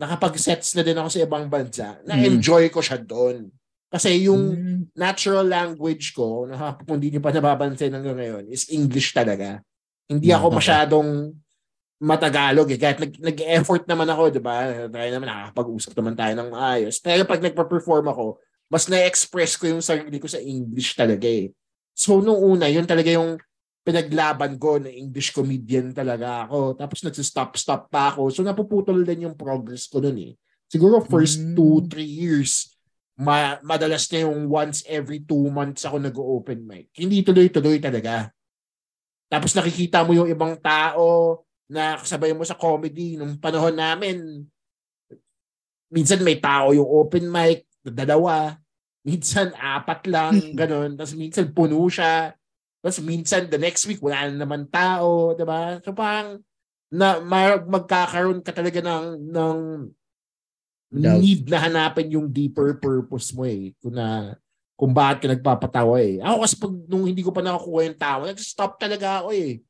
[0.00, 2.00] nakapag-sets na din ako sa ibang bansa.
[2.08, 3.52] Na-enjoy ko siya doon.
[3.92, 4.80] Kasi yung Mm.
[4.96, 9.60] natural language ko, na kung hindi nyo pa nababansin hanggang ngayon, is English talaga.
[10.08, 10.56] Hindi ako Okay.
[10.64, 11.08] masyadong
[12.00, 12.80] matagalog eh.
[12.80, 14.88] Kahit nag, nag-effort naman ako, di ba?
[14.88, 16.96] Tayo naman, nakakapag-usap naman tayo ng maayos.
[16.96, 18.40] Pero pag nagpa-perform ako,
[18.72, 21.52] mas na-express ko yung sarili ko sa English talaga eh.
[21.92, 23.36] So, nung una, yun talaga yung
[23.80, 26.76] pinaglaban ko na English comedian talaga ako.
[26.76, 28.28] Tapos nagsistop-stop pa ako.
[28.28, 30.32] So, napuputol din yung progress ko nun eh.
[30.70, 31.56] Siguro first Mm.
[31.56, 32.70] two, three years,
[33.20, 36.88] ma madalas na yung once every two months ako nag-open mic.
[36.94, 38.28] Hindi tuloy-tuloy talaga.
[39.28, 41.40] Tapos nakikita mo yung ibang tao
[41.70, 44.44] na kasabay mo sa comedy nung panahon namin.
[45.90, 48.54] Minsan may tao yung open mic, dalawa.
[49.02, 50.94] Minsan apat lang, ganun.
[50.94, 52.34] Tapos minsan puno siya.
[52.80, 55.78] Tapos minsan the next week wala na naman tao, 'di ba?
[55.84, 56.40] So parang
[56.90, 59.56] na ma- magkakaroon ka talaga ng ng
[60.90, 61.22] Doubt.
[61.22, 63.70] need na hanapin yung deeper purpose mo eh.
[63.78, 64.34] Kung na
[64.74, 66.18] kung bakit ka nagpapatawa eh.
[66.18, 69.62] Ako kasi pag nung hindi ko pa nakukuha yung tawa, nag-stop talaga ako eh.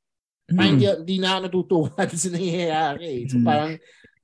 [0.48, 0.72] Parang Mm.
[0.78, 3.20] hindi, hindi na ako natutuwa sa nangyayari eh.
[3.28, 3.44] So Mm.
[3.44, 3.72] parang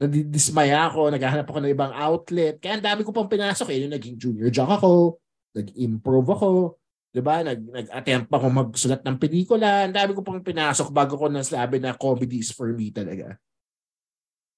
[0.01, 2.55] nadidismaya ako, naghahanap ako ng ibang outlet.
[2.63, 3.79] Kaya ang dami ko pang pinasok eh.
[3.85, 5.21] Yung naging junior jock ako,
[5.53, 6.51] nag-improve ako,
[7.11, 7.43] 'di ba?
[7.43, 9.85] Nag nag-attempt ako magsulat ng pelikula.
[9.85, 13.37] Ang dami ko pang pinasok bago ko nasabi na comedy is for me talaga.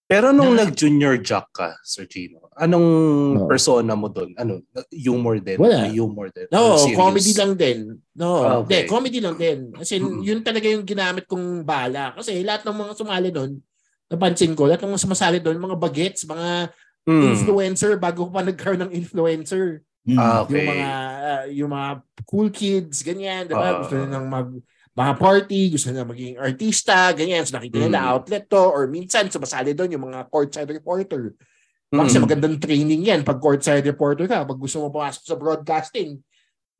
[0.08, 2.88] Pero nung Na- nag-junior jock ka, Sir Chino, anong
[3.36, 3.44] No.
[3.44, 4.32] persona mo doon?
[4.40, 4.64] Ano?
[4.88, 5.60] Humor din?
[5.60, 5.84] Wala.
[5.84, 6.48] May humor din?
[6.48, 6.96] No, serious?
[6.96, 7.78] comedy lang din.
[8.16, 8.88] No, Ah, okay.
[8.88, 9.68] comedy lang din.
[9.68, 10.24] Kasi Mm.
[10.24, 12.16] yun talaga yung ginamit kong bala.
[12.16, 13.60] Kasi lahat ng mga sumali doon,
[14.08, 16.72] napansin ko, lahat ng mga sumasali doon, mga bagets, mga
[17.04, 17.24] Hmm.
[17.28, 19.84] influencer, bago ko pa nagkaroon ng influencer.
[20.08, 20.16] Mm.
[20.16, 20.56] Ah, okay.
[20.56, 20.90] Yung mga
[21.20, 21.90] ah, yung mga
[22.24, 23.68] cool kids, ganyan, 'di ba?
[23.68, 23.78] Ah.
[23.84, 24.48] gusto nilang mag
[24.98, 27.44] mga party, gusto nila maging artista, ganyan.
[27.44, 28.10] So nakita nila Mm.
[28.16, 31.36] outlet to or minsan sumasali doon yung mga courtside reporter.
[31.92, 32.06] Baka Mm.
[32.08, 34.42] Kasi magandang training yan pag courtside reporter ka.
[34.48, 36.18] Pag gusto mo pumasok sa broadcasting,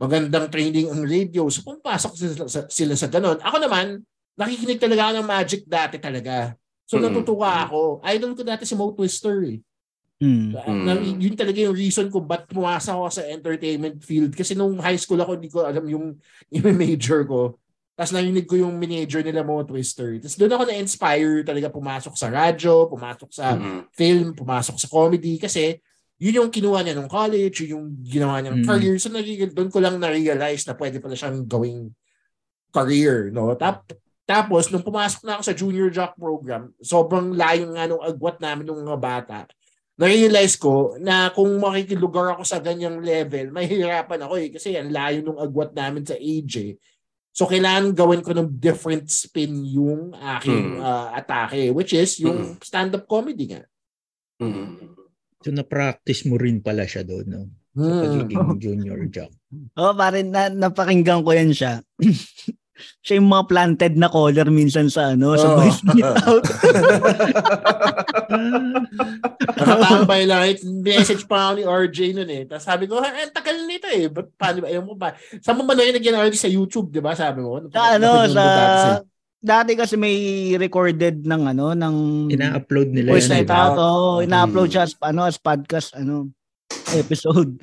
[0.01, 1.47] magandang training ang radio.
[1.53, 3.39] So pumapasok sila sa, sila sa ganun.
[3.39, 4.03] Ako naman,
[4.35, 6.57] nakikinig talaga ako ng magic dati talaga.
[6.89, 7.05] So Mm.
[7.13, 8.01] natutuwa ako.
[8.03, 9.61] Idol ko dati si Mo Twister eh.
[10.19, 10.51] Mm.
[10.51, 10.83] Mm.
[10.83, 14.35] Na, yun talaga yung reason kung ba't pumasok ako sa entertainment field.
[14.35, 16.19] Kasi nung high school ako, hindi ko alam yung,
[16.55, 17.55] yung major ko.
[17.95, 20.19] Tapos narinig ko yung major nila Mo Twister.
[20.23, 23.81] Tapos doon ako na-inspire talaga pumasok sa radyo, pumasok sa Mm.
[23.95, 25.39] film, pumasok sa comedy.
[25.39, 25.79] Kasi
[26.19, 28.67] yun yung kinuha niya nung college, yun yung ginawa niyang Mm.
[28.67, 28.95] career.
[28.99, 29.11] So
[29.55, 31.91] doon ko lang na-realize na pwede pala siyang gawing
[32.75, 33.31] career.
[33.35, 33.55] No?
[33.55, 33.87] Tap,
[34.29, 38.69] tapos, nung pumasok na ako sa junior jock program, sobrang layo nga nung agwat namin
[38.69, 39.49] ng mga bata.
[39.99, 44.49] Na-realize ko na kung makikilugar ako sa ganyang level, mahihirapan ako eh.
[44.55, 46.79] Kasi ang layo nung agwat namin sa eh.
[47.35, 50.83] So, kailangan gawin ko ng different spin yung aking Mm.
[50.83, 53.63] ah, atake, which is yung stand-up comedy nga.
[54.39, 54.95] Mm.
[55.39, 57.43] So na-practice mo rin pala siya doon, no?
[57.79, 58.03] Sa Hmm.
[58.03, 59.31] pagiging junior jock.
[59.79, 61.79] Oh, pare, na, napakinggan ko yan siya.
[63.01, 65.57] siya yung mga planted na color minsan sa ano, sa Oo.
[65.59, 66.45] voice niya out.
[69.51, 70.43] Nakatambay lang.
[70.45, 70.55] eh.
[70.65, 72.43] Message pa ako ni RJ nun eh.
[72.45, 74.07] Tapos sabi ko, "Ah, ang tagal nito eh.
[74.07, 74.69] Ba't paano ba?
[74.69, 75.13] Ayaw mo ba?
[75.39, 77.13] Saan mo ba narinig yan RJ sa YouTube, di ba?
[77.13, 77.61] Sabi mo.
[77.69, 78.29] sa ano, sa...
[78.29, 79.07] mo dati sa-
[79.39, 80.19] Dati kasi may
[80.59, 82.27] recorded ng ano, ng...
[82.27, 83.39] Ina-upload nila Voice yan.
[83.39, 83.71] night ba?
[83.71, 83.79] out.
[83.79, 84.75] Oh, ina-upload Mm.
[84.75, 86.35] siya as, ano, as podcast, ano,
[86.93, 87.55] episode.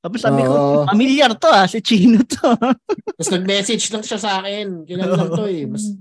[0.00, 2.56] Tapos sabi ko, familiar to ah, si Chino to.
[3.16, 4.88] Tapos nag-message lang siya sa akin.
[4.88, 5.68] Kailan lang to eh.
[5.68, 5.92] Mas,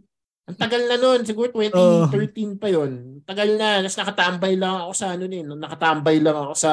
[0.48, 1.22] ang tagal na nun.
[1.28, 2.08] Siguro Oo.
[2.08, 3.84] 2013 pa yon Tagal na.
[3.84, 5.44] Tapos nakatambay lang ako sa ano eh.
[5.44, 6.72] Nakatambay lang ako sa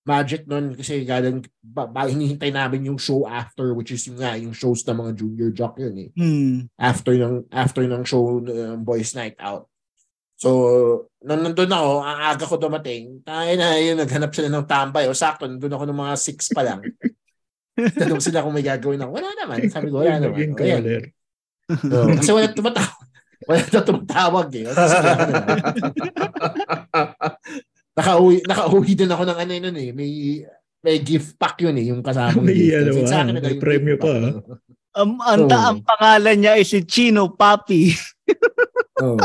[0.00, 4.32] Magic nun kasi galing ba, ba, hinihintay namin yung show after which is yung nga
[4.32, 6.10] yung shows ng mga junior jock yun eh.
[6.16, 6.56] Hmm.
[6.80, 9.68] after ng after ng show ng Boys Night Out.
[10.40, 10.48] So,
[11.20, 15.04] nung nandun ako, ang aga ko dumating, tayo na yun, naghanap sila ng tambay.
[15.04, 16.80] O sakto, nandun ako ng mga 6 pa lang.
[18.00, 19.20] Tanong sila kung may gagawin ako.
[19.20, 19.68] Wala naman.
[19.68, 20.56] Sabi ko, wala naman.
[20.56, 20.84] O, yan.
[21.92, 22.98] Oo, kasi wala tumatawag.
[23.48, 24.68] Wala na tumatawag eh.
[27.96, 29.90] Nakauwi, nakauwi din ako ng ano yun eh.
[29.96, 30.10] May
[30.84, 32.76] may gift pack yun eh, yung kasama May gift.
[32.84, 33.96] ano sa akin na May gift pack.
[33.96, 34.12] pa,
[34.90, 35.54] Um, ang, Oo.
[35.54, 37.94] ang pangalan niya ay si Chino Papi.
[39.00, 39.16] Oo.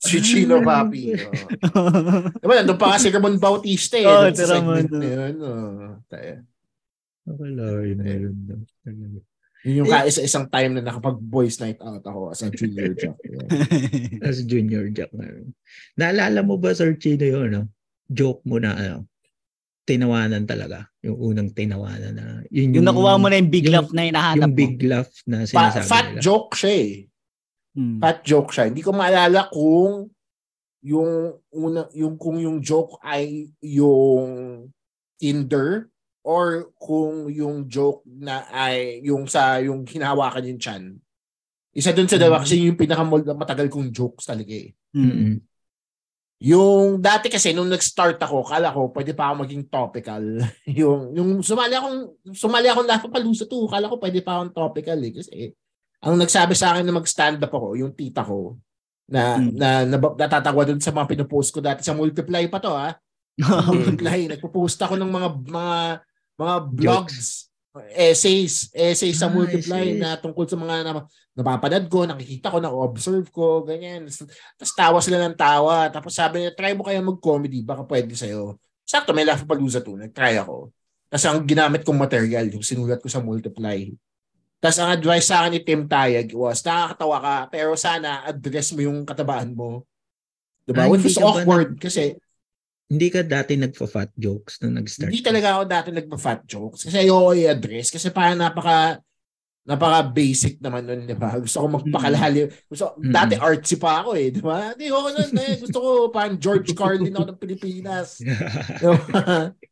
[0.00, 1.12] Si Chino Papi.
[1.12, 1.90] Oo.
[2.42, 4.08] Diba, nandun pa nga si Ramon Bautista eh.
[4.08, 4.84] Oo, dun si Ramon.
[4.88, 5.34] na yun.
[5.38, 5.88] oo.
[6.08, 6.34] Tayo.
[7.28, 7.98] Wala yun.
[8.00, 8.60] meron daw.
[9.60, 13.20] Yun yung kaisa-isang time na nakapag-boys night out ako as a junior jock.
[13.20, 13.44] Yeah.
[14.24, 15.52] As junior jock na rin.
[16.00, 17.62] Naalala mo ba, Sir Chino, yun, no?
[18.08, 19.04] Joke mo na, ano,
[19.84, 20.88] tinawanan talaga.
[21.04, 22.24] Yung unang tinawanan na.
[22.48, 24.96] Yun yung nakuha mo na yung big yung- laugh na hinahanap Yung big mo.
[24.96, 26.20] laugh na Pa- sinasabi fat nila.
[26.24, 26.92] joke siya eh.
[27.70, 28.02] Hmm.
[28.02, 28.66] Fat joke siya.
[28.66, 30.10] Hindi ko maalala kung
[30.80, 34.64] yung una yung kung yung joke ay yung
[35.20, 35.92] Tinder
[36.24, 40.84] or kung yung joke na ay yung sa yung hinahawakan yung chan.
[41.70, 42.44] Isa dun sa dalawa Mm.
[42.44, 44.74] kasi yung pinakamatagal kong jokes talaga eh.
[44.90, 45.06] Hmm.
[45.06, 45.34] Mm-mm.
[46.40, 50.24] Yung dati kasi nung nag-start ako, kala ko pwede pa ako maging topical.
[50.80, 54.56] yung yung sumali akong sumali akong lahat pa palusa to, kala ko pwede pa akong
[54.56, 55.52] topical eh kasi
[56.00, 58.56] ang nagsabi sa akin na mag-stand up ako, yung tita ko
[59.10, 59.52] na Mm.
[59.58, 62.94] na, na natatagwa doon sa mga pinopost ko dati sa Multiply pa to ha.
[63.68, 65.76] Multiply, nagpo-post ako ng mga mga
[66.36, 67.48] mga blogs,
[67.92, 70.00] essays, essays sa Ah, Multiply essays.
[70.00, 70.92] na tungkol sa mga na,
[71.36, 74.08] napapanood ko, nakikita ko, na-observe ko, ganyan.
[74.08, 75.86] Tapos tawa sila ng tawa.
[75.88, 78.56] Tapos sabi niya, try mo kaya mag-comedy, baka pwede sa'yo.
[78.82, 79.94] Sakto, may Laugh Palooza to.
[79.94, 80.72] Nag-try ako.
[81.06, 83.86] Tapos ang ginamit kong material, yung sinulat ko sa Multiply.
[84.60, 88.84] Tapos ang advice sa akin ni Tim Tayag was, nakakatawa ka, pero sana address mo
[88.84, 89.88] yung katabaan mo.
[90.68, 90.84] Diba?
[90.84, 92.14] Ah, Which was awkward kasi
[92.90, 95.14] Hindi ka dati nagfa-fat jokes nung nag-start?
[95.14, 98.98] hindi talaga ako dati nagpa-fat jokes kasi ayoko i-address kasi parang napaka
[99.62, 101.38] napaka-basic naman nun, di ba?
[101.38, 102.50] Gusto ko magpakalalim.
[102.66, 103.14] Gusto, Mm-mm.
[103.14, 104.74] Dati artsy pa ako eh, di ba?
[104.74, 105.54] Hindi ako nun eh.
[105.62, 108.18] Gusto ko parang George Carlin ako ng Pilipinas.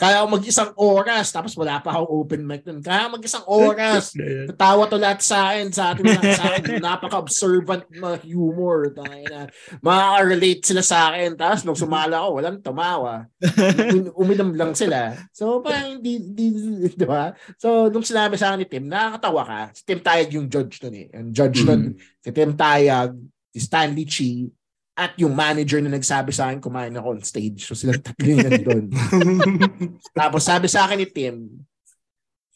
[0.00, 2.80] Kaya ako mag-isang oras, tapos wala pa akong open mic nun.
[2.80, 4.16] Kaya ako mag-isang oras.
[4.48, 6.80] Natawa to lahat sa akin, sa ating mga sa akin.
[6.88, 8.96] Napaka-observant na humor.
[8.96, 9.44] Na.
[9.84, 11.36] Makaka-relate sila sa akin.
[11.36, 13.28] Tapos nung sumala ako, walang tumawa.
[13.96, 15.12] Um- uminom lang sila.
[15.36, 16.46] So, parang di, di,
[16.88, 17.36] di ba?
[17.60, 19.60] So, nung sinabi sa akin ni Tim, nakakatawa ka.
[19.76, 21.06] Si Tim Tayag yung judge nun eh.
[21.12, 21.92] Ang judge nun,
[22.24, 23.12] si Tim Tayag,
[23.52, 24.48] si Stanley Chi,
[24.96, 27.68] at yung manager na nagsabi sa akin kumain ako on stage.
[27.68, 28.84] So, silang tatlo yung nandun.
[30.18, 31.52] Tapos sabi sa akin ni Tim,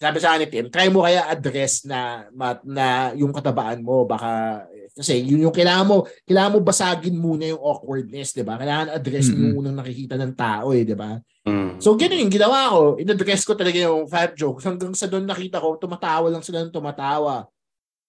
[0.00, 2.24] sabi sa akin ni Tim, try mo kaya address na
[2.64, 4.64] na yung katabaan mo baka
[4.96, 8.56] kasi yun yung kailangan mo kailangan mo basagin muna yung awkwardness, 'di ba?
[8.56, 11.20] Kailangan address mo yung unang nakikita ng tao eh, 'di ba?
[11.44, 11.76] Mm.
[11.76, 12.96] So ganun yung ginawa ko.
[12.96, 16.72] In-address ko talaga yung fat jokes hanggang sa doon nakita ko tumatawa lang sila ng
[16.72, 17.44] tumatawa.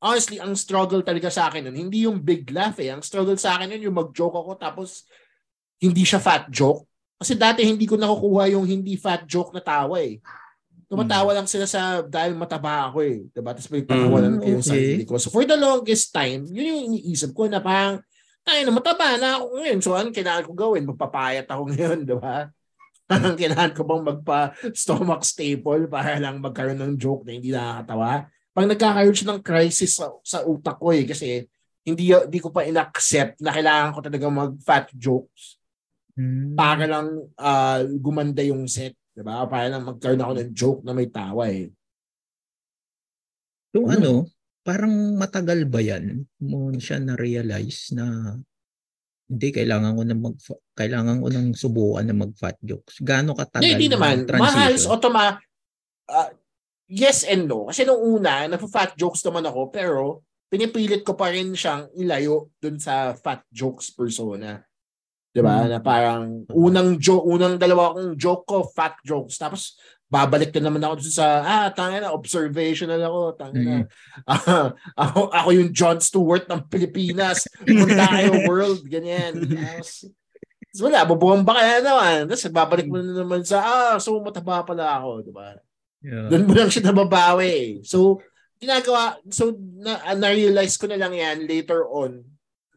[0.01, 2.89] Honestly, ang struggle talaga sa akin nun, hindi yung big laugh eh.
[2.89, 5.05] Ang struggle sa akin nun, yung mag-joke ako tapos
[5.77, 6.89] hindi siya fat joke.
[7.21, 10.17] Kasi dati hindi ko nakukuha yung hindi fat joke na tawa eh.
[10.89, 13.29] Tumatawa lang sila sa dahil mataba ako eh.
[13.29, 13.53] Diba?
[13.53, 14.73] Tapos may patawalan Mm, ko yung okay.
[14.73, 15.13] sarili ko.
[15.21, 18.01] So for the longest time, yun yung iniisip ko na parang,
[18.43, 19.79] ay na mataba na ako ngayon.
[19.85, 20.89] So ano kailangan ko gawin?
[20.89, 22.49] Magpapayat ako ngayon, di ba?
[23.05, 28.25] Parang kailangan ko bang magpa-stomach staple para lang magkaroon ng joke na hindi nakakatawa?
[28.51, 31.47] Pag nagkakaroon siya ng crisis sa, sa utak ko eh, kasi
[31.81, 35.57] hindi, hindi ko pa in-accept na kailangan ko talaga mag-fat jokes
[36.11, 36.59] Mm.
[36.59, 37.07] para lang
[37.39, 38.99] ah, gumanda yung set.
[39.15, 39.47] Diba?
[39.47, 41.71] Para lang magkaroon ako ng joke na may tawa eh.
[43.71, 43.95] Yung Ano?
[43.95, 44.13] ano,
[44.61, 48.35] parang matagal ba yan mo siya na-realize na
[49.31, 50.35] hindi kailangan ko na mag
[50.75, 52.99] kailangan ko nang subukan na mag fat jokes.
[52.99, 53.63] Gaano katagal?
[53.63, 54.27] Hindi, hindi naman.
[54.27, 55.39] Mahal, automa,
[56.11, 56.29] ah,
[56.91, 57.71] yes and no.
[57.71, 62.75] Kasi nung una, nagpa-fat jokes naman ako, pero pinipilit ko pa rin siyang ilayo dun
[62.75, 64.59] sa fat jokes persona.
[65.31, 65.63] 'Di ba?
[65.63, 65.69] Hmm.
[65.71, 69.39] Na parang unang joke, unang dalawa kong joke ko fat jokes.
[69.39, 69.79] Tapos
[70.11, 73.75] babalik na naman ako dun sa ah, tanga na observational ako, tanga na.
[74.27, 74.75] Ah,
[75.07, 77.47] ako ako yung John Stewart ng Pilipinas.
[77.63, 79.39] Punta kayo world ganyan.
[79.39, 80.11] Tapos
[80.71, 82.17] tapos wala, bubomba ka na naman.
[82.31, 85.59] Tapos babalik mo na naman sa, ah, so mataba pala ako, di ba?
[86.01, 86.33] Yeah.
[86.33, 87.85] Doon mo lang siya nababawi.
[87.85, 88.21] So,
[88.57, 92.25] ginagawa, so na, na-realize ko na lang yan later on.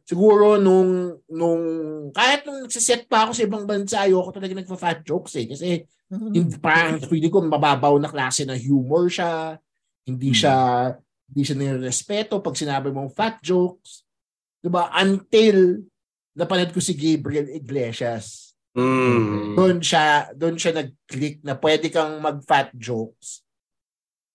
[0.05, 1.65] Siguro nung, nung,
[2.13, 5.49] kahit nung nagsiset pa ako sa ibang bansa, ayoko talaga nagpa-fat jokes eh.
[5.49, 5.69] Kasi
[6.13, 9.57] hindi, parang feeling ko mababaw na klase na humor siya.
[10.05, 10.57] Hindi siya,
[11.33, 14.05] hindi siya nirespeto pag sinabi mong fat jokes.
[14.61, 14.93] Diba?
[14.93, 15.81] Until
[16.37, 18.44] napanood ko si Gabriel Iglesias
[18.75, 19.55] Mm.
[19.55, 23.47] doon siya doon siya nag-click na pwede kang mag-fat jokes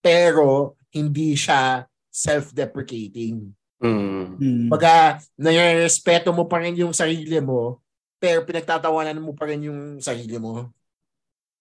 [0.00, 3.52] pero hindi siya self-deprecating.
[3.80, 4.40] Mm.
[4.40, 4.66] Mm.
[4.72, 7.84] Baga, nare-respeto mo pa rin yung sarili mo
[8.16, 10.72] pero pinagtatawanan mo pa rin yung sarili mo.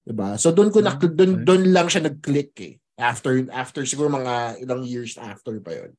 [0.04, 0.36] 'Di ba?
[0.40, 2.76] So doon ko na doon doon lang siya nag-click eh.
[3.00, 5.92] After after siguro mga ilang years after pa 'yon.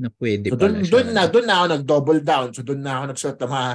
[0.00, 0.92] na pwede So pala doon siya.
[0.92, 2.48] doon na doon na ako nag-double down.
[2.56, 3.70] So doon na ako nagsuot ng mga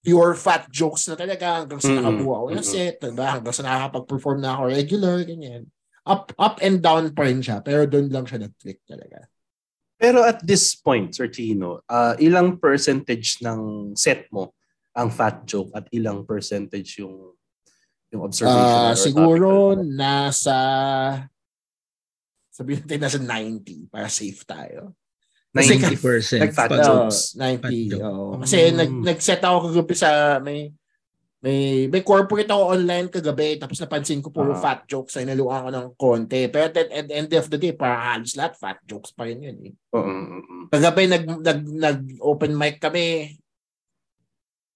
[0.00, 2.00] pure fat jokes na talaga hanggang sa Mm-mm.
[2.00, 3.28] nakabuo ako ng set, diba?
[3.36, 5.68] hanggang sa nakakapag-perform na ako regular, ganyan.
[6.08, 9.28] Up up and down pa rin siya, pero doon lang siya nag-click talaga.
[10.00, 14.56] Pero at this point, Sir Tino, ah, ilang percentage ng set mo
[14.96, 17.36] ang fat joke at ilang percentage yung
[18.10, 20.58] yung observation Ah, siguro nasa
[22.50, 24.96] sabihin natin nasa 90 para safe tayo.
[25.50, 27.18] Kasi 90% Nag-fat pag- jokes.
[27.28, 27.58] Oo, 90.
[27.58, 28.02] Fat joke.
[28.04, 28.26] oo.
[28.38, 28.76] Kasi Mm.
[28.76, 30.60] nag, nag-set ako kagabi sa may
[31.40, 34.60] may may corporate ako online kagabi tapos napansin ko puro Ah.
[34.60, 36.46] fat jokes ay naluan ko ng konti.
[36.46, 39.40] Pero at, at the end of the day, para halos lahat fat jokes pa rin
[39.40, 39.56] yun.
[39.64, 39.72] Eh.
[39.90, 40.12] Oo.
[40.68, 43.40] Kagabi nag, nag, nag open mic kami.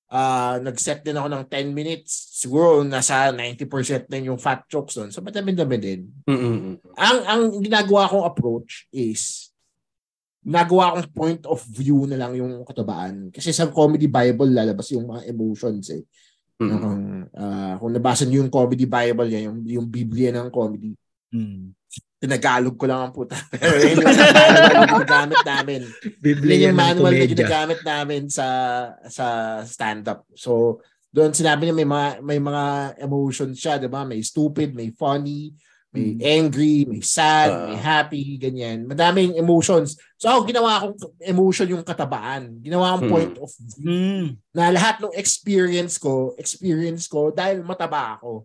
[0.08, 2.12] Ah, nag-set din ako ng 10 minutes.
[2.38, 5.10] Siguro nasa 90% din yung fat jokes doon.
[5.10, 6.00] So madami-dami din.
[6.24, 6.76] Mm, mm, mm.
[6.94, 9.50] Ang ang ginagawa kong approach is
[10.44, 13.32] nagawa kong point of view na lang yung katabaan.
[13.32, 16.04] Kasi sa comedy bible lalabas yung mga emotions eh.
[16.60, 16.70] Mm, mm.
[16.70, 17.02] Yung,
[17.34, 20.92] ah, kung nabasa niyo yung comedy bible yan, yung, yung Biblia ng comedy,
[21.34, 21.74] Mm.
[22.22, 23.34] tinagalog ko lang ang puta.
[23.58, 25.80] Pero yun yung manual na ginagamit namin.
[25.82, 28.48] Yun Biblia yung ng manual na ginagamit namin sa
[29.10, 29.26] sa
[29.66, 30.22] stand-up.
[30.38, 30.78] So,
[31.10, 32.64] doon sinabi niya may mga may mga
[33.02, 34.06] emotions siya, 'di ba?
[34.06, 35.52] May stupid, may funny,
[35.94, 37.70] may angry, may sad, Ah.
[37.70, 38.82] may happy, ganyan.
[38.82, 39.94] Madaming emotions.
[40.18, 42.58] So, ako ginawa akong emotion yung katabaan.
[42.58, 43.14] Ginawa akong Hmm.
[43.14, 44.26] point of view Mm.
[44.50, 48.42] na lahat ng experience ko, experience ko dahil mataba ako.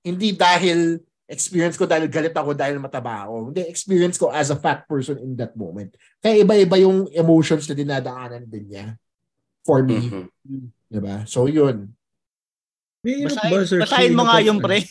[0.00, 3.52] Hindi dahil experience ko dahil galit ako dahil mataba ako.
[3.52, 5.94] Hindi, experience ko as a fat person in that moment.
[6.18, 8.96] Kaya iba-iba yung emotions na dinadaanan din niya.
[9.62, 10.00] For me.
[10.42, 10.64] Mhm.
[10.90, 11.22] Diba?
[11.28, 11.92] So, yun.
[13.00, 14.84] Mahirap Basahin, ba, Sir basahin mo nga yung pre.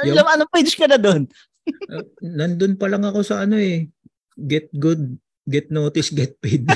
[0.00, 1.24] Yung- Alam, anong page ka na doon?
[1.86, 3.86] Uh, nandun pa lang ako sa ano eh.
[4.34, 5.14] Get good,
[5.44, 6.66] get notice, get paid.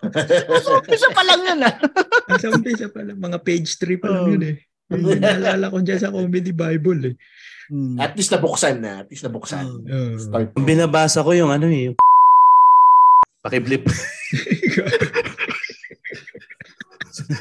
[0.90, 1.74] Isa pa lang yun ah.
[2.36, 4.30] Sa umpisa pa lang, mga page 3 pa lang Oh.
[4.34, 4.56] yun eh.
[4.90, 7.14] Yung naalala ko dyan sa Comedy Bible eh.
[7.96, 9.00] At least nabuksan na.
[9.00, 9.64] At least nabuksan.
[9.64, 10.18] Oh.
[10.18, 10.52] Start.
[10.58, 11.96] Binabasa ko yung ano eh, yung
[13.40, 13.86] Pakiblip.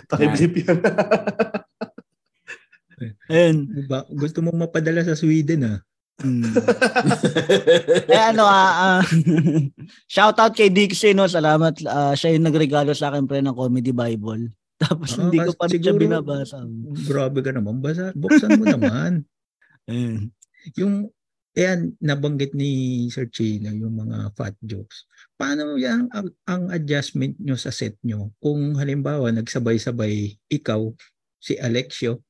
[0.07, 0.77] Pakiblip yan.
[3.29, 3.57] Ayun.
[3.87, 5.79] Ba, gusto mong mapadala sa Sweden ah.
[6.19, 6.51] Mm.
[8.11, 9.01] Eh ano ah, ah,
[10.13, 13.95] shout out kay Dixie no, salamat ah, siya yung nagregalo sa akin pre ng Comedy
[13.95, 14.51] Bible.
[14.83, 16.63] Tapos Ah, hindi ko pa rin siya binabasa.
[17.07, 17.83] Grabe ka naman.
[17.83, 19.27] Basa, buksan mo naman.
[19.91, 20.31] Ayun.
[20.79, 21.11] Yung,
[21.55, 25.03] ayan, nabanggit ni Sir Chino, yung mga fat jokes.
[25.35, 28.31] Paano yan ang, ang adjustment nyo sa set nyo?
[28.39, 30.95] Kung halimbawa, nagsabay-sabay ikaw,
[31.39, 32.23] si Alexio,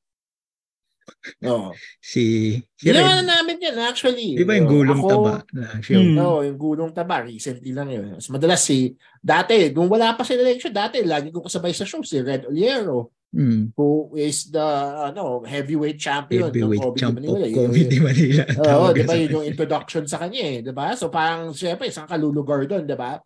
[1.44, 1.70] Oo.
[1.98, 4.34] si, si Ginawa na namin yan actually.
[4.34, 5.34] Di ba yung gulong Ako- taba?
[5.52, 6.16] Na, siya, Hmm.
[6.18, 7.22] Oo, yung gulong taba.
[7.22, 8.16] Recently lang yun.
[8.16, 12.00] Mas madalas si, dati, nung wala pa si election, dati, lagi ko kasabay sa show,
[12.00, 14.62] si Red Oliero, mm, who is the
[15.06, 17.46] ano heavyweight champion heavyweight ng Comedy champ of Manila.
[17.46, 18.42] Yun- Comedy Manila.
[18.66, 20.94] Oo, di ba yun yung introduction sa kanya eh, di ba?
[20.98, 23.18] So parang syempre isang kalulugar doon, di ba?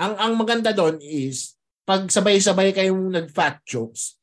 [0.00, 4.16] Ang ang maganda doon is pag sabay-sabay kayong nag-fat jokes,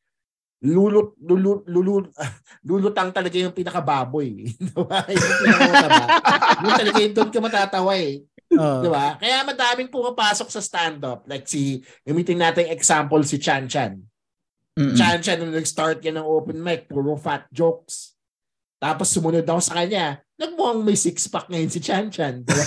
[0.58, 2.06] lulut lulut lulut
[2.68, 4.50] lulutang talaga yung pinakababoy.
[4.58, 5.06] Di ba?
[5.06, 6.06] Yung pinakamataba.
[6.66, 8.26] Yung talaga yung doon ka matatawa eh.
[8.58, 8.82] Oo.
[8.82, 9.14] Di ba?
[9.22, 11.22] Kaya madaming pumapasok sa stand-up.
[11.30, 13.94] Like si, gamitin natin example si Chan Chan.
[14.74, 14.98] Mm-mm.
[14.98, 18.18] Chan Chan nung nag-start yan ng open mic, puro fat jokes.
[18.78, 22.46] Tapos sumunod ako sa kanya, nagmukhang may six-pack ngayon si Chan Chan.
[22.46, 22.66] Di ba?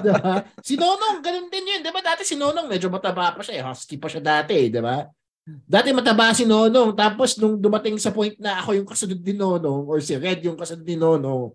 [0.00, 0.34] Di ba?
[0.64, 1.80] Si Nonong, ganun din yun.
[1.84, 3.60] Di ba dati si Nonong, medyo mataba pa siya.
[3.60, 3.64] eh.
[3.64, 4.68] Husky pa siya dati.
[4.68, 5.04] Di ba?
[5.46, 6.90] Dati mataba si Nonong.
[6.98, 10.58] Tapos nung dumating sa point na ako yung kasunod ni Nonong or si Red yung
[10.58, 11.54] kasunod ni Nonong,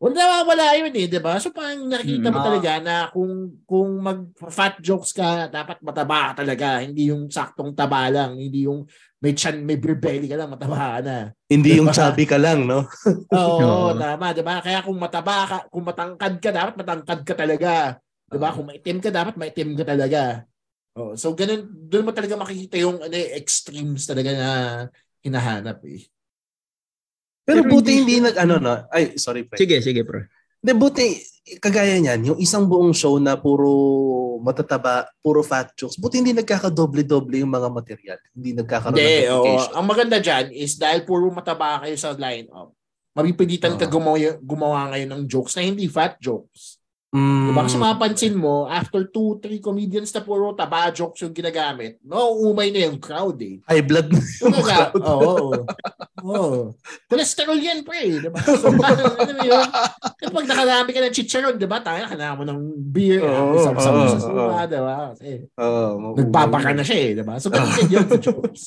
[0.00, 1.36] wala wala yun eh, 'di ba?
[1.40, 2.46] So parang nakikita mo Mm.
[2.48, 3.32] talaga na kung
[3.68, 8.64] kung mag fat jokes ka, dapat mataba ka talaga, hindi yung saktong taba lang, hindi
[8.68, 8.84] yung
[9.20, 11.16] may chan, may beer belly ka lang, mataba ka na.
[11.52, 11.96] Hindi yung Diba?
[11.96, 12.88] chubby ka lang, no?
[13.32, 14.00] Oo, Oo.
[14.00, 14.60] tama, 'di ba?
[14.64, 17.72] Kaya kung mataba ka, kung matangkad ka, dapat matangkad ka talaga.
[18.28, 18.48] 'Di ba?
[18.52, 20.44] Kung maitim ka, dapat maitim ka talaga.
[20.98, 24.50] Oh, so ganun doon mo talaga makikita yung ano, eh, extremes talaga na
[25.22, 26.02] hinahanap eh.
[27.46, 29.58] Pero, Pero buti hindi hindi nag, ano na, ay, sorry, pre.
[29.58, 30.22] Sige, sige bro.
[30.60, 31.06] Hindi, buti,
[31.58, 33.70] kagaya niyan, yung isang buong show na puro
[34.40, 38.18] matataba, puro fat jokes, buti hindi nagkakadoble-doble yung mga material.
[38.32, 39.56] Hindi nagkakaroon Hindi, ng oo.
[39.76, 42.72] Ang maganda dyan is dahil puro mataba kayo sa line-up,
[43.14, 43.94] mapipilitan ka Oo.
[44.00, 46.79] gumawa, gumawa ngayon ng jokes na hindi fat jokes.
[47.10, 47.66] Mm, Diba?
[47.66, 52.86] Kasi mapapansin mo, after two, three comedians na puro taba jokes yung ginagamit, nauumay na
[52.86, 53.58] yung crowd eh.
[53.66, 55.02] high blood na yung Kumbaga, crowd.
[55.02, 55.18] oo.
[55.18, 55.50] Oo.
[56.22, 56.60] Oo.
[57.10, 58.22] Cholesterol yan, pre.
[58.22, 58.38] Diba?
[58.38, 59.66] So, parang, ano yun?
[60.22, 61.82] Kapag nakarami ka ng chicharon, diba?
[61.82, 63.26] Tayo, kailangan mo ng beer.
[63.26, 64.24] Oo, isang sa oo, sa oo.
[64.30, 64.96] suha, diba?
[65.10, 67.34] Kasi, Oo, nagbabaka na siya eh, diba?
[67.42, 68.64] So, ganun din yun sa jokes.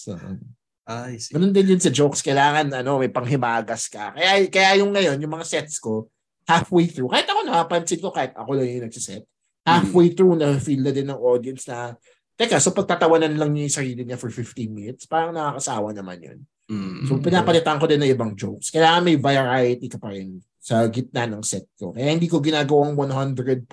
[0.84, 1.32] Ay, see.
[1.32, 2.20] Ganun din yun sa jokes.
[2.20, 4.12] Kailangan, ano, may panghimagas ka.
[4.12, 6.12] Kaya, kaya yung ngayon, yung mga sets ko,
[6.48, 9.24] halfway through, kahit ako napapansin ko, kahit ako lang yung nagsiset,
[9.64, 11.96] halfway through, na-feel na din ng audience na,
[12.36, 16.40] teka, so pagtatawanan lang niya yung sarili niya for 15 minutes, parang nakakasawa naman yun.
[16.68, 17.06] Mm.
[17.06, 18.72] So, pinapalitan ko din ng ibang jokes.
[18.72, 21.92] Kailangan may variety ka pa rin sa gitna ng set ko.
[21.92, 23.68] Kaya hindi ko ginagawang 100%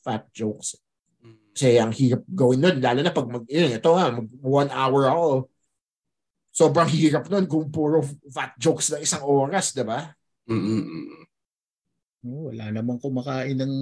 [0.00, 0.80] fat jokes.
[1.52, 5.02] Kasi ang hirap gawin nun, lalo na pag mag, yun, ito nga, mag one hour
[5.12, 5.28] ako.
[6.50, 8.00] Sobrang hirap nun kung puro
[8.32, 10.08] fat jokes na isang oras, di ba?
[10.48, 11.19] Mm-mm.
[12.20, 13.74] Oh, wala namang kumakain ng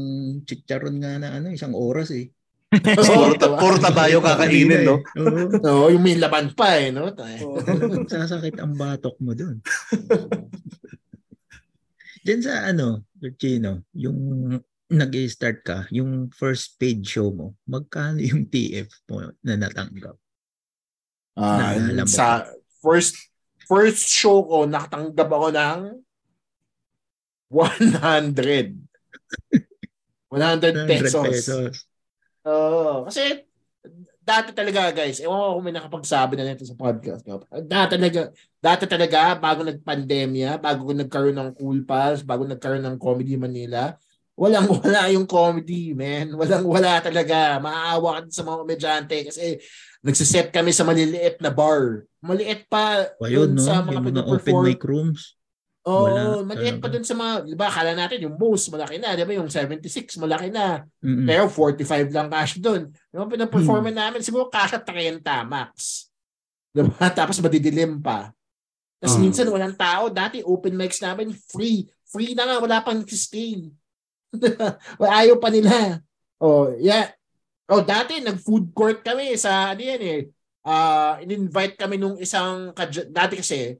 [0.46, 2.30] chicharon nga na ano, isang oras eh.
[3.00, 5.00] Puro, ta- puro tabayo kakainin, no?
[5.16, 5.40] Oo.
[5.56, 7.08] Oo, yung may laban pa eh, no?
[8.06, 9.58] Sasakit ang batok mo doon.
[12.28, 13.08] Diyan sa ano,
[13.40, 14.52] Chino, yung
[14.92, 20.16] nag-start ka, yung first paid show mo, magkano yung TF mo na natanggap?
[21.40, 22.44] Ah, Naalala mo sa
[22.84, 23.32] first
[23.64, 25.80] first show ko, nakatanggap ako ng
[27.50, 28.76] 100.
[30.28, 31.24] 100 100 pesos.
[31.24, 31.74] pesos.
[32.44, 33.08] Oo.
[33.08, 33.48] kasi
[34.28, 37.24] dati talaga guys, ewan ko kung may nakapagsabi na nito sa podcast.
[37.24, 37.40] No?
[37.48, 38.28] Dati talaga,
[38.60, 43.96] dati talaga, bago nagpandemya, bago nagkaroon ng Cool Pals, bago nagkaroon ng Comedy Manila,
[44.38, 46.36] walang wala yung comedy, man.
[46.38, 47.58] Walang wala talaga.
[47.58, 49.58] Maaawa ka sa mga komedyante kasi
[50.04, 52.06] nagsiset kami sa maliliit na bar.
[52.22, 53.64] Maliit pa Ayun, yun no?
[53.66, 55.34] sa mga yung mga open mic rooms.
[55.88, 59.16] Oo, Wala maliit pa dun sa mga, di ba, kala natin yung most malaki na,
[59.16, 60.84] di ba, yung 76 malaki na.
[61.00, 61.24] Mm-mm.
[61.24, 62.92] Pero 45 lang cash dun.
[63.08, 64.02] Yung pinaperforman Hmm.
[64.04, 66.04] namin, siguro cash at 30 max.
[66.76, 67.08] Di ba?
[67.18, 68.28] Tapos madidilim pa.
[69.00, 69.24] Tapos Hmm.
[69.24, 70.12] minsan walang tao.
[70.12, 71.88] Dati open mics namin, free.
[72.04, 73.72] Free na nga, wala pang stay.
[75.00, 76.04] Ayaw pa nila.
[76.36, 77.16] Oh, yeah.
[77.68, 80.20] Oh, dati nag-food court kami sa ano yan eh.
[80.64, 82.76] Ah, in-invite kami nung isang
[83.08, 83.76] dati kasi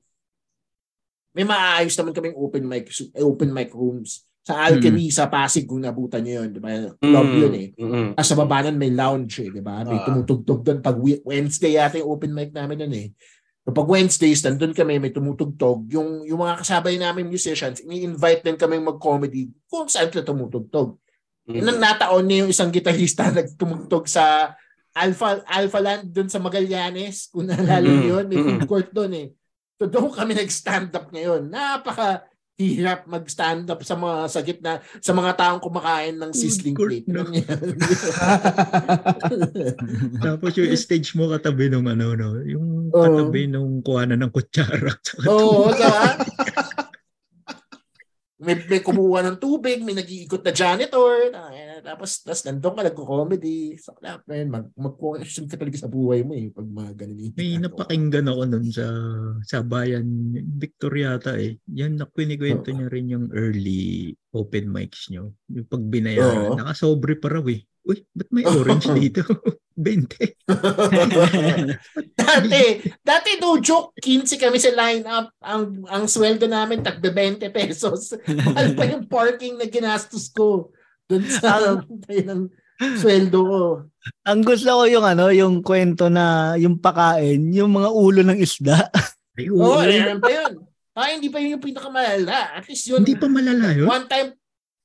[1.33, 6.25] may maayos naman kaming open mic open mic rooms sa Alchemy sa Pasig kung nabutan
[6.25, 6.73] niyo yun, di ba?
[6.97, 7.69] Club yun eh.
[7.77, 8.17] Mm-mm.
[8.17, 9.85] Ah, sa baba nun may lounge eh, di ba?
[9.85, 10.09] May Ah.
[10.09, 13.13] tumutugtog doon pag we- Wednesday yata yung open mic namin nun eh.
[13.61, 15.93] So, pag Wednesdays, nandun kami, may tumutugtog.
[15.93, 20.97] Yung, yung mga kasabay namin musicians, ini-invite din kami mag-comedy kung saan sila tumutugtog.
[21.45, 21.53] Mm.
[21.53, 24.57] Yun ang nataon niya yung isang gitarista nagtumugtog sa
[24.91, 27.29] Alpha Alpha Land doon sa Magallanes.
[27.29, 27.97] Kung naalala Mm.
[28.01, 28.47] niyo yun, may Mm.
[28.49, 29.29] food court doon eh.
[29.79, 31.47] So doon kami nag-stand up ngayon.
[31.55, 32.27] Napaka
[32.59, 37.07] hirap mag-stand up sa mga sa gitna sa mga taong kumakain ng sizzling plate.
[37.07, 37.23] no?
[40.27, 42.43] Tapos yung stage mo katabi nung ano, no?
[42.43, 42.99] Yung Oo.
[42.99, 44.91] katabi nung kuhanan ng kutsara.
[45.31, 46.19] Oo, diba?
[48.39, 51.51] may, may kumuha ng tubig, may nag-iikot na janitor, ah,
[51.83, 53.75] tapos, tapos nandun ka, nagko-comedy.
[53.99, 58.31] Wala, man, mag, mag-question ka talaga sa buhay mo eh, pag mga ganun May napakinggan
[58.31, 58.87] ako nun sa
[59.43, 60.07] sa bayan
[60.59, 61.59] Victor yata eh.
[61.75, 65.33] Yan na kwento niya rin yung early open mics nyo.
[65.49, 66.53] Yung pag binayaran.
[66.53, 66.57] Oo.
[66.59, 67.65] Nakasobre pa raw eh.
[67.89, 69.25] Uy, ba't may orange dito?
[69.79, 70.51] 20.
[72.19, 72.63] dati,
[72.99, 75.31] dati no joke, 15 kami sa line-up.
[75.39, 78.19] Ang, ang sweldo namin, tagbe 20 pesos.
[78.27, 80.75] Mahal pa yung parking na ginastos ko.
[81.07, 82.51] Doon sa ng
[82.99, 83.65] sweldo ko.
[84.27, 88.91] Ang gusto ko yung ano, yung kwento na yung pakain, yung mga ulo ng isda.
[89.39, 90.53] Ay, Oo, oh, meron pa yun.
[90.99, 92.59] Ah, hindi pa yun yung pinakamalala.
[92.59, 93.87] At least yun, Hindi pa malala yun?
[93.87, 94.35] one time,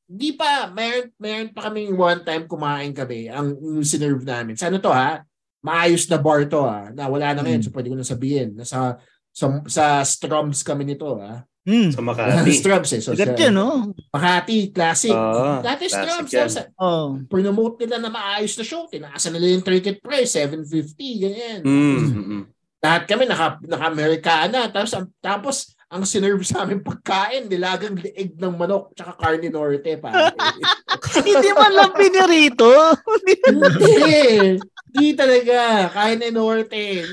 [0.06, 4.54] hindi pa, meron, meron pa kami one time kumain kami, ang sinerve namin.
[4.54, 5.26] Sa ano to ha?
[5.60, 7.66] Maayos na bar to ha, na wala na ngayon, Hmm.
[7.66, 8.54] so pwede ko na sabihin.
[8.54, 9.02] Nasa,
[9.32, 11.42] sa, sa Stroms kami nito ha.
[11.64, 11.90] Hmm.
[11.90, 12.52] Sa Makati.
[12.60, 13.00] Stroms eh.
[13.00, 13.96] So, Sigat sa- yan, no?
[14.12, 15.10] Makati, classic.
[15.10, 16.46] Oo, Dati Stroms, yan.
[16.46, 17.16] tapos Oh.
[17.26, 18.86] promote nila na maayos na show.
[18.86, 21.60] Tinaasan nila yung ticket price, 750, ganyan.
[21.64, 22.44] Mm, mm,
[22.84, 24.68] Lahat kami naka, naka-Americana.
[24.68, 25.56] Tapos, tapos,
[25.94, 30.34] ang sinerve sa amin pagkain, nilagang liig ng manok tsaka carne norte pa.
[31.22, 32.98] Hindi man lang pinirito.
[33.46, 34.58] Hindi.
[34.90, 35.94] Hindi talaga.
[35.94, 37.06] Carne norte.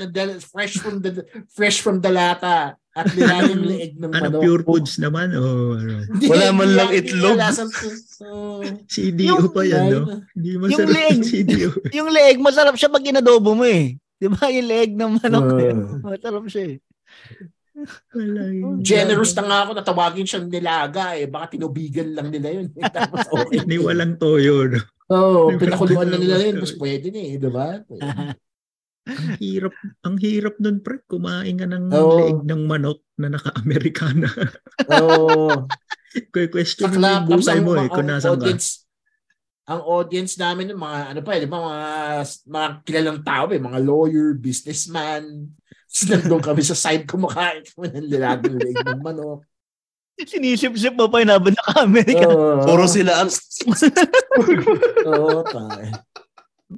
[0.49, 1.21] Fresh from the
[1.53, 2.73] fresh from the lata.
[2.91, 4.41] At nilagang liig ng Ano, manok.
[4.43, 5.31] pure foods naman?
[5.31, 6.03] O ano?
[6.27, 7.37] Wala man lang itlog.
[8.25, 8.59] Oh.
[8.89, 10.25] CDO pa yan, no?
[10.35, 11.13] Hindi Yung masarap leeg.
[11.15, 11.69] yung CDO.
[12.01, 13.95] yung leeg, masarap siya pag inadobo mo eh.
[14.19, 14.49] Di ba?
[14.51, 15.47] Yung leeg ng manok.
[15.55, 15.61] Ah.
[15.63, 15.73] eh.
[16.03, 16.75] Masarap siya eh.
[18.81, 21.25] Generous na nga ako na tawagin siyang nilaga eh.
[21.25, 22.67] Baka tinubigan lang nila yun.
[22.75, 22.85] eh.
[22.95, 23.65] Tapos okay.
[23.65, 24.79] Ni walang toyo, no?
[25.11, 26.63] Oo, oh, pinakuluan na nila yun.
[26.63, 27.35] Mas pwede na eh.
[27.35, 27.83] Di ba?
[29.01, 29.73] Ang hirap,
[30.05, 31.01] ang hirap nun, pre.
[31.09, 32.15] Kumain ka ng Oo.
[32.21, 34.29] leeg ng manok na naka-Amerikana.
[34.87, 35.67] Oo.
[36.33, 38.45] Kaya question mo yung Tapos buhay ang, mo eh, kung nasan ka.
[38.45, 38.67] audience,
[39.65, 41.81] ang audience namin, yung mga ano pa, eh, di ba, mga,
[42.45, 45.49] mga kilalang tao, eh, mga lawyer, businessman.
[45.91, 49.43] Nandun kami sa side kumakain kami ng lilagang leeg ng manok.
[50.21, 52.29] Sinisip-sip mo pa yun habang naka-America.
[52.29, 52.61] Oo.
[52.63, 53.31] Puro sila ang...
[55.09, 55.91] Oo, tayo.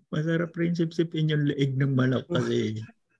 [0.10, 2.80] Masarap rin sip-sipin yung leeg ng manok kasi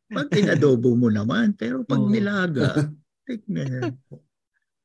[0.10, 2.10] pag inadobo mo naman, pero pag Oo.
[2.10, 2.74] nilaga,
[3.28, 4.00] tignan.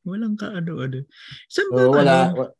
[0.03, 1.05] Walang kaano-ano.
[1.47, 2.17] Saan ba Oo, wala.
[2.33, 2.53] ano?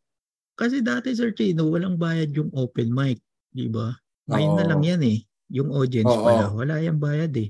[0.55, 3.19] Kasi dati, Sir Chino, walang bayad yung open mic.
[3.49, 3.91] Di ba?
[4.29, 4.69] Ngayon na Oo.
[4.75, 5.19] lang yan eh.
[5.49, 6.23] Yung audience Oo.
[6.25, 6.51] pala.
[6.53, 7.49] Wala yung bayad eh.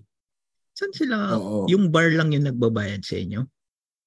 [0.80, 1.36] Saan sila?
[1.36, 1.68] Oo.
[1.68, 3.44] Yung bar lang yung nagbabayad sa inyo?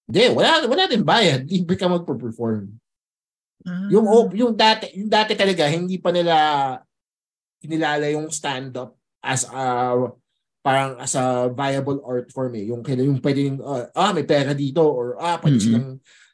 [0.09, 1.45] Hindi, wala, wala din bayad.
[1.45, 2.73] Libre ka magpo-perform.
[3.63, 6.35] Ah, Yung yung dati yung dati talaga hindi pa nila
[7.63, 9.95] kinilala yung stand up as a
[10.67, 12.67] parang as a viable art form eh.
[12.67, 15.63] Yung yung pwedeng uh, ah may pera dito or ah pwede Mhm.
[15.63, 15.89] silang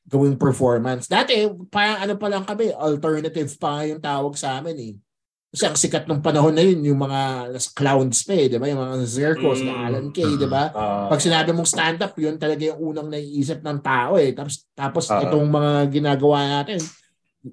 [0.09, 1.05] gawing performance.
[1.05, 4.95] Dati parang ano pa lang kami, alternative pa yung tawag sa amin eh.
[5.49, 7.21] Kasi ang sikat ng panahon na yun, yung mga
[7.73, 8.69] clowns pa eh, di ba?
[8.69, 9.67] Yung mga Zerkos, Mm.
[9.67, 10.69] na Alan Kay, di ba?
[10.77, 14.37] Ah, Pag sinabi mong stand-up, yun talaga yung unang naiisip ng tao eh.
[14.37, 15.25] Tapos, tapos Ah.
[15.25, 16.77] itong mga ginagawa natin,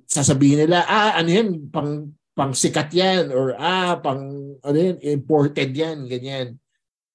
[0.03, 4.27] sasabihin nila, ah, ano yan, pang, pang sikat yan, or ah, pang,
[4.59, 6.59] ano yan, imported yan, ganyan.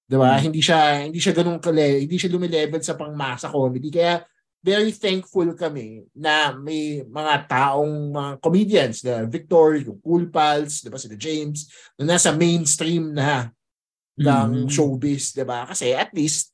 [0.08, 0.32] Diba?
[0.32, 0.48] Hmm.
[0.48, 3.92] Hindi siya, hindi siya ganun kale, hindi siya lumilevel sa pangmasa comedy.
[3.92, 4.24] Kaya,
[4.60, 10.92] very thankful kami na may mga taong mga comedians na Victor, yung Cool Pals, 'di
[10.92, 11.64] ba sila James,
[11.96, 13.48] na nasa mainstream na
[14.20, 14.72] ng Mhm.
[14.72, 15.64] showbiz, 'di ba?
[15.64, 16.52] Kasi at least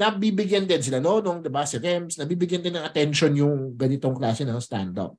[0.00, 1.68] nabibigyan din sila Nonong, 'di ba?
[1.68, 5.12] Si Rems, nabibigyan din ng attention yung ganitong klase ng stand-up.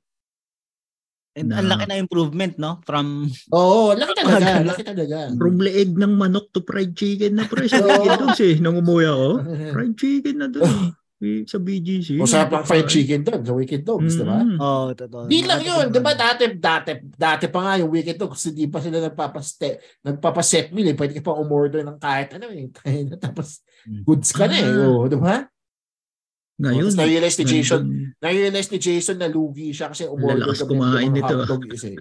[1.36, 2.80] And Na- ang laki na improvement, no?
[2.88, 4.72] From, Oo, laki talaga, Ganun.
[4.72, 5.18] laki talaga.
[5.36, 7.68] From leeg ng manok to fried chicken na pre.
[7.68, 7.84] Sa.
[7.84, 8.56] Wicked Dogs eh.
[8.64, 9.30] Nang umuwi ako.
[9.76, 12.20] Fried chicken na doon Sa BGC.
[12.20, 14.44] Masarap ang fried chicken doon sa Wicked Dogs, 'di ba?
[14.44, 14.60] Mm.
[14.60, 15.32] oh, totoo.
[15.32, 18.84] Di lang yun, di ba dati, dati, dati pa nga yung Wicked Dogs, hindi pa
[18.84, 20.96] sila nagpapaste, nagpapaset meal eh.
[21.00, 22.68] Pwede ka pa umorder ng kahit ano eh.
[22.68, 23.64] Kahit, tapos
[24.04, 24.68] goods ka na eh.
[24.68, 24.92] Ah.
[24.92, 25.48] Oh, di ba?
[26.60, 26.92] Ngayon.
[26.92, 27.84] Tapos na-realize ni Jason,
[28.20, 31.88] na-realize ni Jason na lugi siya kasi umorder Lalakas kami kumain ng nito, hotdog isa
[31.96, 32.00] eh.